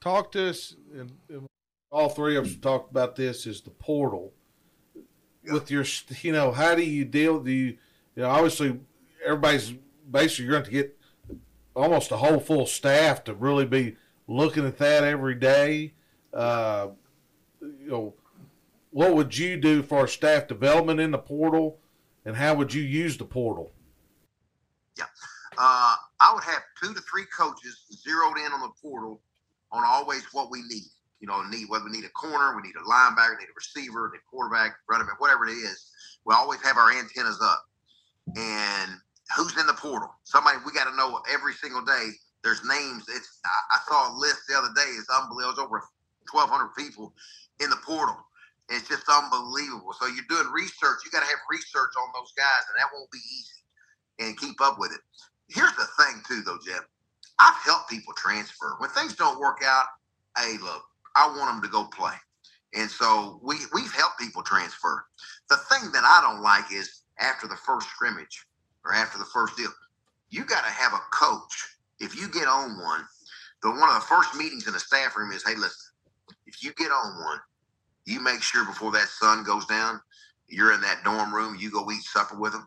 Talk 0.00 0.32
to 0.32 0.48
us, 0.48 0.76
and, 0.94 1.12
and 1.28 1.46
all 1.90 2.08
three 2.08 2.36
of 2.36 2.46
us 2.46 2.56
talked 2.56 2.90
about 2.90 3.16
this 3.16 3.46
is 3.46 3.60
the 3.60 3.70
portal. 3.70 4.32
With 5.44 5.70
your, 5.70 5.84
you 6.22 6.32
know, 6.32 6.52
how 6.52 6.74
do 6.74 6.82
you 6.82 7.04
deal? 7.04 7.40
Do 7.40 7.50
you, 7.50 7.76
you 8.14 8.22
know, 8.22 8.30
obviously 8.30 8.80
everybody's 9.24 9.74
basically 10.10 10.46
you're 10.46 10.52
going 10.52 10.64
to 10.64 10.70
get 10.70 10.98
almost 11.74 12.10
a 12.10 12.16
whole 12.16 12.40
full 12.40 12.66
staff 12.66 13.24
to 13.24 13.34
really 13.34 13.66
be 13.66 13.96
looking 14.26 14.66
at 14.66 14.78
that 14.78 15.04
every 15.04 15.34
day. 15.34 15.92
Uh, 16.32 16.88
you 17.60 17.90
know, 17.90 18.14
what 18.90 19.14
would 19.14 19.36
you 19.36 19.56
do 19.56 19.82
for 19.82 20.06
staff 20.06 20.48
development 20.48 21.00
in 21.00 21.10
the 21.10 21.18
portal, 21.18 21.78
and 22.24 22.36
how 22.36 22.54
would 22.54 22.72
you 22.72 22.82
use 22.82 23.16
the 23.16 23.24
portal? 23.24 23.72
Yeah, 24.96 25.04
uh, 25.58 25.96
I 26.20 26.34
would 26.34 26.44
have 26.44 26.62
two 26.82 26.94
to 26.94 27.00
three 27.02 27.26
coaches 27.36 27.84
zeroed 27.92 28.38
in 28.38 28.52
on 28.52 28.60
the 28.60 28.70
portal 28.82 29.20
on 29.72 29.84
always 29.84 30.24
what 30.32 30.50
we 30.50 30.62
need. 30.68 30.88
you 31.20 31.28
know, 31.28 31.42
need 31.48 31.68
whether 31.68 31.84
we 31.84 31.90
need 31.90 32.04
a 32.04 32.10
corner, 32.10 32.56
we 32.56 32.62
need 32.62 32.76
a 32.76 32.90
linebacker, 32.90 33.36
we 33.36 33.44
need 33.44 33.52
a 33.52 33.56
receiver, 33.56 34.10
need 34.12 34.18
a 34.18 34.30
quarterback, 34.30 34.76
running 34.88 35.06
back, 35.06 35.20
whatever 35.20 35.46
it 35.46 35.52
is. 35.52 35.90
We 36.24 36.34
always 36.34 36.62
have 36.62 36.76
our 36.78 36.90
antennas 36.92 37.40
up. 37.42 37.62
And 38.36 38.92
who's 39.36 39.58
in 39.60 39.66
the 39.66 39.74
portal? 39.74 40.10
Somebody 40.24 40.58
we 40.64 40.72
got 40.72 40.88
to 40.88 40.96
know 40.96 41.20
every 41.30 41.52
single 41.54 41.84
day. 41.84 42.08
There's 42.42 42.64
names. 42.64 43.04
It's 43.08 43.40
I, 43.44 43.76
I 43.76 43.78
saw 43.88 44.10
a 44.10 44.18
list 44.18 44.48
the 44.48 44.56
other 44.56 44.72
day. 44.74 44.88
It's 44.96 45.10
unbelievable. 45.10 45.50
It's 45.50 45.60
over 45.60 45.84
1,200 46.32 46.72
people 46.74 47.12
in 47.60 47.68
the 47.68 47.76
portal. 47.84 48.16
It's 48.70 48.88
just 48.88 49.04
unbelievable. 49.08 49.92
So 50.00 50.06
you're 50.06 50.24
doing 50.28 50.50
research. 50.52 51.04
You 51.04 51.10
got 51.10 51.20
to 51.20 51.26
have 51.26 51.40
research 51.50 51.92
on 52.00 52.08
those 52.14 52.32
guys, 52.36 52.64
and 52.72 52.80
that 52.80 52.88
won't 52.94 53.10
be 53.10 53.18
easy. 53.18 53.60
And 54.20 54.38
keep 54.38 54.60
up 54.60 54.78
with 54.78 54.92
it. 54.92 55.00
Here's 55.50 55.74
the 55.76 55.86
thing, 56.02 56.22
too, 56.28 56.42
though, 56.46 56.58
Jeff. 56.66 56.82
I've 57.40 57.56
helped 57.64 57.90
people 57.90 58.14
transfer 58.16 58.76
when 58.80 58.90
things 58.92 59.16
don't 59.16 59.40
work 59.40 59.60
out. 59.64 59.86
Hey, 60.38 60.58
look, 60.62 60.84
I 61.16 61.28
want 61.28 61.52
them 61.52 61.62
to 61.62 61.68
go 61.70 61.86
play, 61.86 62.14
and 62.74 62.90
so 62.90 63.40
we 63.44 63.56
we've 63.74 63.92
helped 63.92 64.20
people 64.20 64.42
transfer. 64.42 65.06
The 65.50 65.58
thing 65.58 65.92
that 65.92 66.04
I 66.04 66.20
don't 66.22 66.42
like 66.42 66.72
is 66.72 67.02
after 67.20 67.48
the 67.48 67.56
first 67.56 67.88
scrimmage 67.90 68.46
or 68.86 68.94
after 68.94 69.18
the 69.18 69.26
first 69.26 69.56
deal, 69.58 69.70
you 70.30 70.44
got 70.46 70.64
to 70.64 70.72
have 70.72 70.94
a 70.94 71.00
coach. 71.12 71.76
If 72.00 72.16
you 72.16 72.30
get 72.30 72.48
on 72.48 72.80
one, 72.80 73.06
the 73.62 73.70
one 73.70 73.90
of 73.90 73.96
the 73.96 74.08
first 74.08 74.36
meetings 74.36 74.68
in 74.68 74.74
the 74.74 74.80
staff 74.80 75.16
room 75.16 75.32
is, 75.32 75.44
hey, 75.46 75.56
listen, 75.56 75.92
if 76.46 76.62
you 76.64 76.72
get 76.74 76.92
on 76.92 77.22
one, 77.24 77.40
you 78.06 78.20
make 78.22 78.42
sure 78.42 78.64
before 78.66 78.92
that 78.92 79.08
sun 79.08 79.44
goes 79.44 79.66
down, 79.66 80.00
you're 80.48 80.74
in 80.74 80.82
that 80.82 81.04
dorm 81.04 81.34
room, 81.34 81.56
you 81.60 81.70
go 81.70 81.90
eat 81.92 82.02
supper 82.04 82.38
with 82.38 82.54
him, 82.54 82.66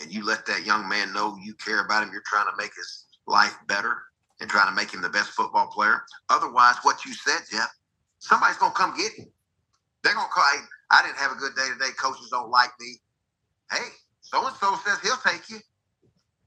and 0.00 0.12
you 0.12 0.24
let 0.24 0.46
that 0.46 0.64
young 0.64 0.88
man 0.88 1.12
know 1.12 1.36
you 1.42 1.54
care 1.54 1.84
about 1.84 2.02
him, 2.02 2.10
you're 2.12 2.22
trying 2.26 2.46
to 2.46 2.56
make 2.56 2.74
his 2.74 3.06
life 3.26 3.56
better 3.66 3.96
and 4.40 4.50
trying 4.50 4.68
to 4.68 4.74
make 4.74 4.92
him 4.92 5.00
the 5.00 5.08
best 5.08 5.30
football 5.30 5.66
player. 5.68 6.02
Otherwise, 6.28 6.76
what 6.82 7.04
you 7.04 7.14
said, 7.14 7.40
Jeff, 7.50 7.68
somebody's 8.18 8.58
gonna 8.58 8.74
come 8.74 8.96
get 8.96 9.12
him. 9.12 9.26
They're 10.02 10.14
gonna 10.14 10.28
call. 10.32 10.44
Hey, 10.52 10.62
I 10.90 11.02
didn't 11.02 11.16
have 11.16 11.32
a 11.32 11.36
good 11.36 11.54
day 11.56 11.68
today. 11.72 11.92
Coaches 11.98 12.28
don't 12.30 12.50
like 12.50 12.70
me. 12.78 13.00
Hey, 13.72 13.88
so 14.20 14.46
and 14.46 14.56
so 14.56 14.76
says 14.84 14.98
he'll 15.02 15.16
take 15.16 15.48
you. 15.50 15.58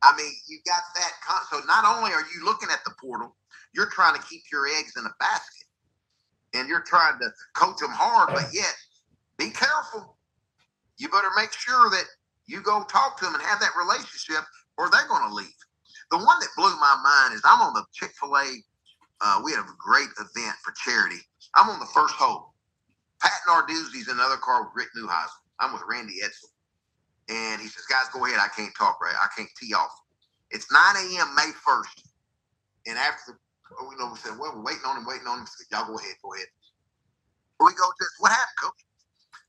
I 0.01 0.15
mean, 0.15 0.31
you 0.47 0.59
got 0.65 0.81
that. 0.95 1.11
Con- 1.25 1.43
so 1.51 1.65
not 1.67 1.85
only 1.85 2.11
are 2.11 2.23
you 2.33 2.45
looking 2.45 2.69
at 2.71 2.79
the 2.85 2.91
portal, 3.01 3.35
you're 3.73 3.89
trying 3.89 4.15
to 4.15 4.21
keep 4.27 4.43
your 4.51 4.67
eggs 4.67 4.93
in 4.97 5.05
a 5.05 5.13
basket 5.19 5.67
and 6.53 6.67
you're 6.67 6.83
trying 6.83 7.19
to 7.19 7.29
coach 7.53 7.79
them 7.79 7.91
hard, 7.91 8.29
but 8.33 8.45
yet 8.53 8.73
be 9.37 9.49
careful. 9.49 10.17
You 10.97 11.09
better 11.09 11.29
make 11.37 11.51
sure 11.53 11.89
that 11.89 12.05
you 12.49 12.61
go 12.61 12.83
talk 12.89 13.17
to 13.19 13.25
them 13.25 13.35
and 13.35 13.43
have 13.43 13.59
that 13.59 13.71
relationship, 13.77 14.43
or 14.77 14.89
they're 14.89 15.07
going 15.07 15.27
to 15.27 15.33
leave. 15.33 15.59
The 16.11 16.17
one 16.17 16.39
that 16.39 16.49
blew 16.57 16.73
my 16.79 16.97
mind 17.03 17.35
is 17.35 17.41
I'm 17.45 17.61
on 17.61 17.73
the 17.73 17.85
Chick 17.93 18.11
Fil 18.19 18.35
A. 18.35 18.47
Uh, 19.21 19.41
we 19.43 19.51
had 19.51 19.61
a 19.61 19.67
great 19.77 20.09
event 20.17 20.55
for 20.63 20.73
charity. 20.83 21.21
I'm 21.55 21.69
on 21.69 21.79
the 21.79 21.85
first 21.93 22.15
hole. 22.15 22.53
Pat 23.21 23.31
Narduzzi's 23.47 24.07
in 24.07 24.15
another 24.15 24.37
car 24.37 24.63
with 24.63 24.71
Rick 24.75 24.89
Neuheisel. 24.97 25.43
I'm 25.59 25.73
with 25.73 25.83
Randy 25.89 26.15
Edsall. 26.23 26.55
And 27.29 27.61
he 27.61 27.67
says, 27.67 27.85
guys, 27.85 28.07
go 28.13 28.25
ahead. 28.25 28.39
I 28.39 28.47
can't 28.55 28.73
talk 28.77 28.99
right. 29.01 29.15
I 29.21 29.27
can't 29.35 29.49
tee 29.59 29.73
off. 29.73 29.91
It's 30.51 30.71
9 30.71 30.81
a.m. 30.95 31.35
May 31.35 31.51
1st. 31.67 32.03
And 32.87 32.97
after 32.97 33.33
the 33.33 33.37
Oh, 33.77 33.91
you 33.91 33.97
know, 33.97 34.09
we 34.11 34.17
said, 34.17 34.33
well, 34.39 34.53
we're 34.55 34.65
waiting 34.65 34.85
on 34.87 34.97
him, 34.97 35.05
waiting 35.05 35.27
on 35.27 35.39
him. 35.39 35.47
Y'all 35.71 35.85
go 35.85 35.99
ahead, 35.99 36.15
go 36.23 36.33
ahead. 36.33 36.47
We 37.59 37.71
go 37.75 37.85
to 37.85 38.05
what 38.19 38.31
happened, 38.31 38.57
coach? 38.61 38.81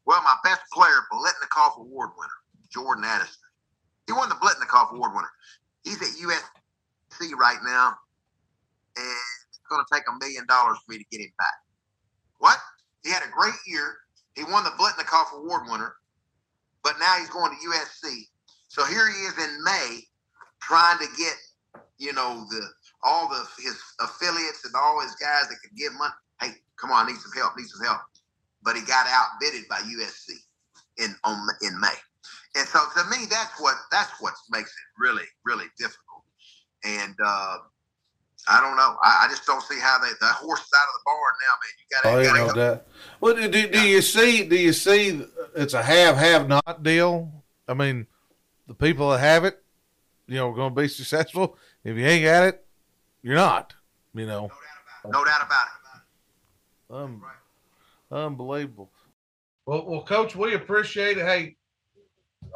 Well, 0.05 0.20
my 0.22 0.36
best 0.44 0.61
player, 0.72 1.07
Biletnikoff 1.12 1.78
Award 1.78 2.11
winner, 2.18 2.39
Jordan 2.73 3.05
Addison. 3.05 3.37
He 4.07 4.12
won 4.12 4.29
the 4.29 4.35
Biletnikoff 4.37 4.93
Award 4.93 5.12
winner. 5.14 5.31
He's 5.85 6.01
at 6.03 6.18
USC 6.18 7.33
right 7.35 7.59
now, 7.64 7.95
and 8.97 9.16
it's 9.49 9.61
going 9.68 9.85
to 9.85 9.95
take 9.95 10.05
a 10.09 10.18
million 10.18 10.47
dollars 10.47 10.79
for 10.85 10.93
me 10.93 10.99
to 10.99 11.05
get 11.11 11.21
him 11.21 11.33
back. 11.39 11.55
What? 12.39 12.59
He 13.05 13.11
had 13.11 13.23
a 13.23 13.31
great 13.31 13.55
year. 13.66 13.97
He 14.35 14.45
won 14.45 14.64
the 14.64 14.71
Biletnikoff 14.71 15.33
Award 15.39 15.62
winner, 15.71 15.95
but 16.83 16.95
now 16.99 17.16
he's 17.18 17.31
going 17.31 17.53
to 17.53 17.68
USC. 17.68 18.27
So 18.68 18.85
here 18.85 19.09
he 19.09 19.16
is 19.25 19.39
in 19.39 19.64
May 19.64 20.01
trying 20.61 20.99
to 20.99 21.07
get, 21.16 21.35
you 21.99 22.12
know, 22.12 22.47
the 22.51 22.62
all 23.03 23.29
the 23.29 23.45
his 23.62 23.81
affiliates 24.01 24.64
and 24.64 24.75
all 24.75 25.01
his 25.01 25.14
guys 25.16 25.49
that 25.49 25.57
could 25.62 25.77
give 25.77 25.93
money. 25.95 26.12
Hey, 26.41 26.53
come 26.77 26.91
on, 26.91 27.07
I 27.07 27.12
need 27.12 27.21
some 27.21 27.33
help, 27.33 27.57
need 27.57 27.66
some 27.66 27.85
help. 27.85 28.01
But 28.62 28.77
he 28.77 28.83
got 28.83 29.07
outbidded 29.07 29.68
by 29.68 29.79
USC 29.79 30.33
in 30.99 31.14
on 31.25 31.47
in 31.62 31.79
May. 31.81 31.95
And 32.57 32.66
so 32.66 32.80
to 32.96 33.09
me, 33.11 33.26
that's 33.30 33.61
what 33.61 33.76
that's 33.90 34.12
what 34.20 34.34
makes 34.51 34.70
it 34.70 34.98
really, 34.98 35.24
really 35.44 35.66
difficult. 35.78 36.24
And 36.84 37.14
uh, 37.24 37.59
I 38.48 38.61
don't 38.61 38.76
know. 38.76 38.96
I, 39.03 39.24
I, 39.24 39.28
just 39.28 39.46
don't 39.46 39.62
see 39.62 39.78
how 39.78 39.98
they 39.98 40.09
the 40.20 40.26
horse 40.26 40.61
is 40.61 40.70
out 40.74 40.88
of 40.88 40.94
the 40.94 41.03
barn 41.05 41.34
now, 41.42 41.55
man. 41.62 41.72
You 41.78 41.86
got 41.92 42.03
to. 42.03 42.09
Oh, 42.11 42.20
you 42.20 42.46
know 42.46 42.53
that. 42.55 42.86
Well, 43.20 43.34
do, 43.34 43.48
do, 43.48 43.68
do 43.68 43.86
you 43.86 44.03
see? 44.03 44.44
Do 44.44 44.57
you 44.57 44.72
see? 44.72 45.24
It's 45.55 45.74
a 45.74 45.82
have 45.82 46.16
have 46.16 46.48
not 46.48 46.82
deal. 46.82 47.30
I 47.68 47.74
mean, 47.74 48.07
the 48.66 48.74
people 48.74 49.11
that 49.11 49.20
have 49.20 49.44
it, 49.44 49.62
you 50.26 50.36
know, 50.36 50.51
are 50.51 50.55
going 50.55 50.74
to 50.74 50.80
be 50.80 50.88
successful. 50.88 51.57
If 51.84 51.96
you 51.96 52.05
ain't 52.05 52.24
got 52.24 52.44
it, 52.44 52.64
you're 53.22 53.36
not. 53.36 53.74
You 54.14 54.26
know. 54.26 54.51
No 55.05 55.24
doubt 55.24 55.46
about 55.46 55.66
it. 55.66 55.80
Um, 56.90 57.22
unbelievable. 58.11 58.90
Well, 59.66 59.84
well, 59.86 60.03
Coach, 60.03 60.34
we 60.34 60.55
appreciate 60.55 61.16
it. 61.18 61.24
Hey, 61.24 61.57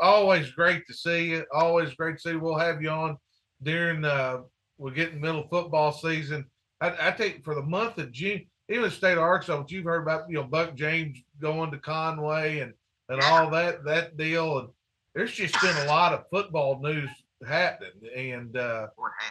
always 0.00 0.50
great 0.50 0.86
to 0.86 0.94
see 0.94 1.30
you. 1.30 1.44
Always 1.52 1.94
great 1.94 2.16
to 2.16 2.20
see 2.20 2.30
you. 2.30 2.40
We'll 2.40 2.58
have 2.58 2.82
you 2.82 2.90
on 2.90 3.16
during 3.62 4.04
uh, 4.04 4.38
we're 4.78 4.90
getting 4.90 5.20
middle 5.20 5.46
football 5.48 5.92
season. 5.92 6.44
I, 6.80 7.08
I 7.08 7.10
think 7.12 7.44
for 7.44 7.54
the 7.54 7.62
month 7.62 7.98
of 7.98 8.12
June, 8.12 8.46
even 8.68 8.82
the 8.82 8.90
state 8.90 9.12
of 9.12 9.18
Arkansas, 9.18 9.58
what 9.58 9.70
you've 9.70 9.84
heard 9.84 10.02
about, 10.02 10.28
you 10.28 10.36
know, 10.36 10.44
Buck 10.44 10.74
James 10.74 11.18
going 11.40 11.70
to 11.70 11.78
Conway 11.78 12.60
and 12.60 12.72
and 13.08 13.20
all 13.20 13.50
that 13.50 13.84
that 13.84 14.16
deal, 14.16 14.58
and 14.58 14.68
there's 15.14 15.32
just 15.32 15.60
been 15.60 15.76
a 15.76 15.84
lot 15.86 16.14
of 16.14 16.24
football 16.30 16.80
news 16.80 17.10
happening, 17.46 17.92
and 18.16 18.56
uh, 18.56 18.86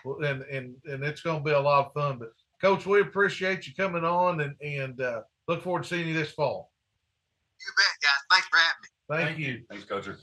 and 0.05 0.43
and 0.43 0.75
and 0.85 1.03
it's 1.03 1.21
going 1.21 1.39
to 1.39 1.43
be 1.43 1.51
a 1.51 1.59
lot 1.59 1.87
of 1.87 1.93
fun. 1.93 2.19
But 2.19 2.29
coach, 2.61 2.85
we 2.85 3.01
appreciate 3.01 3.67
you 3.67 3.73
coming 3.73 4.05
on, 4.05 4.41
and 4.41 4.55
and 4.61 5.01
uh, 5.01 5.21
look 5.47 5.63
forward 5.63 5.83
to 5.83 5.89
seeing 5.89 6.07
you 6.07 6.13
this 6.13 6.31
fall. 6.31 6.71
You 7.59 7.71
bet, 7.77 8.01
guys. 8.01 8.11
Thanks 8.31 8.47
for 8.47 8.57
having 8.57 8.81
me. 8.81 8.89
Thank, 9.09 9.27
Thank 9.27 9.39
you. 9.39 9.53
you. 9.53 9.61
Thanks, 9.69 9.85
coacher. 9.85 10.17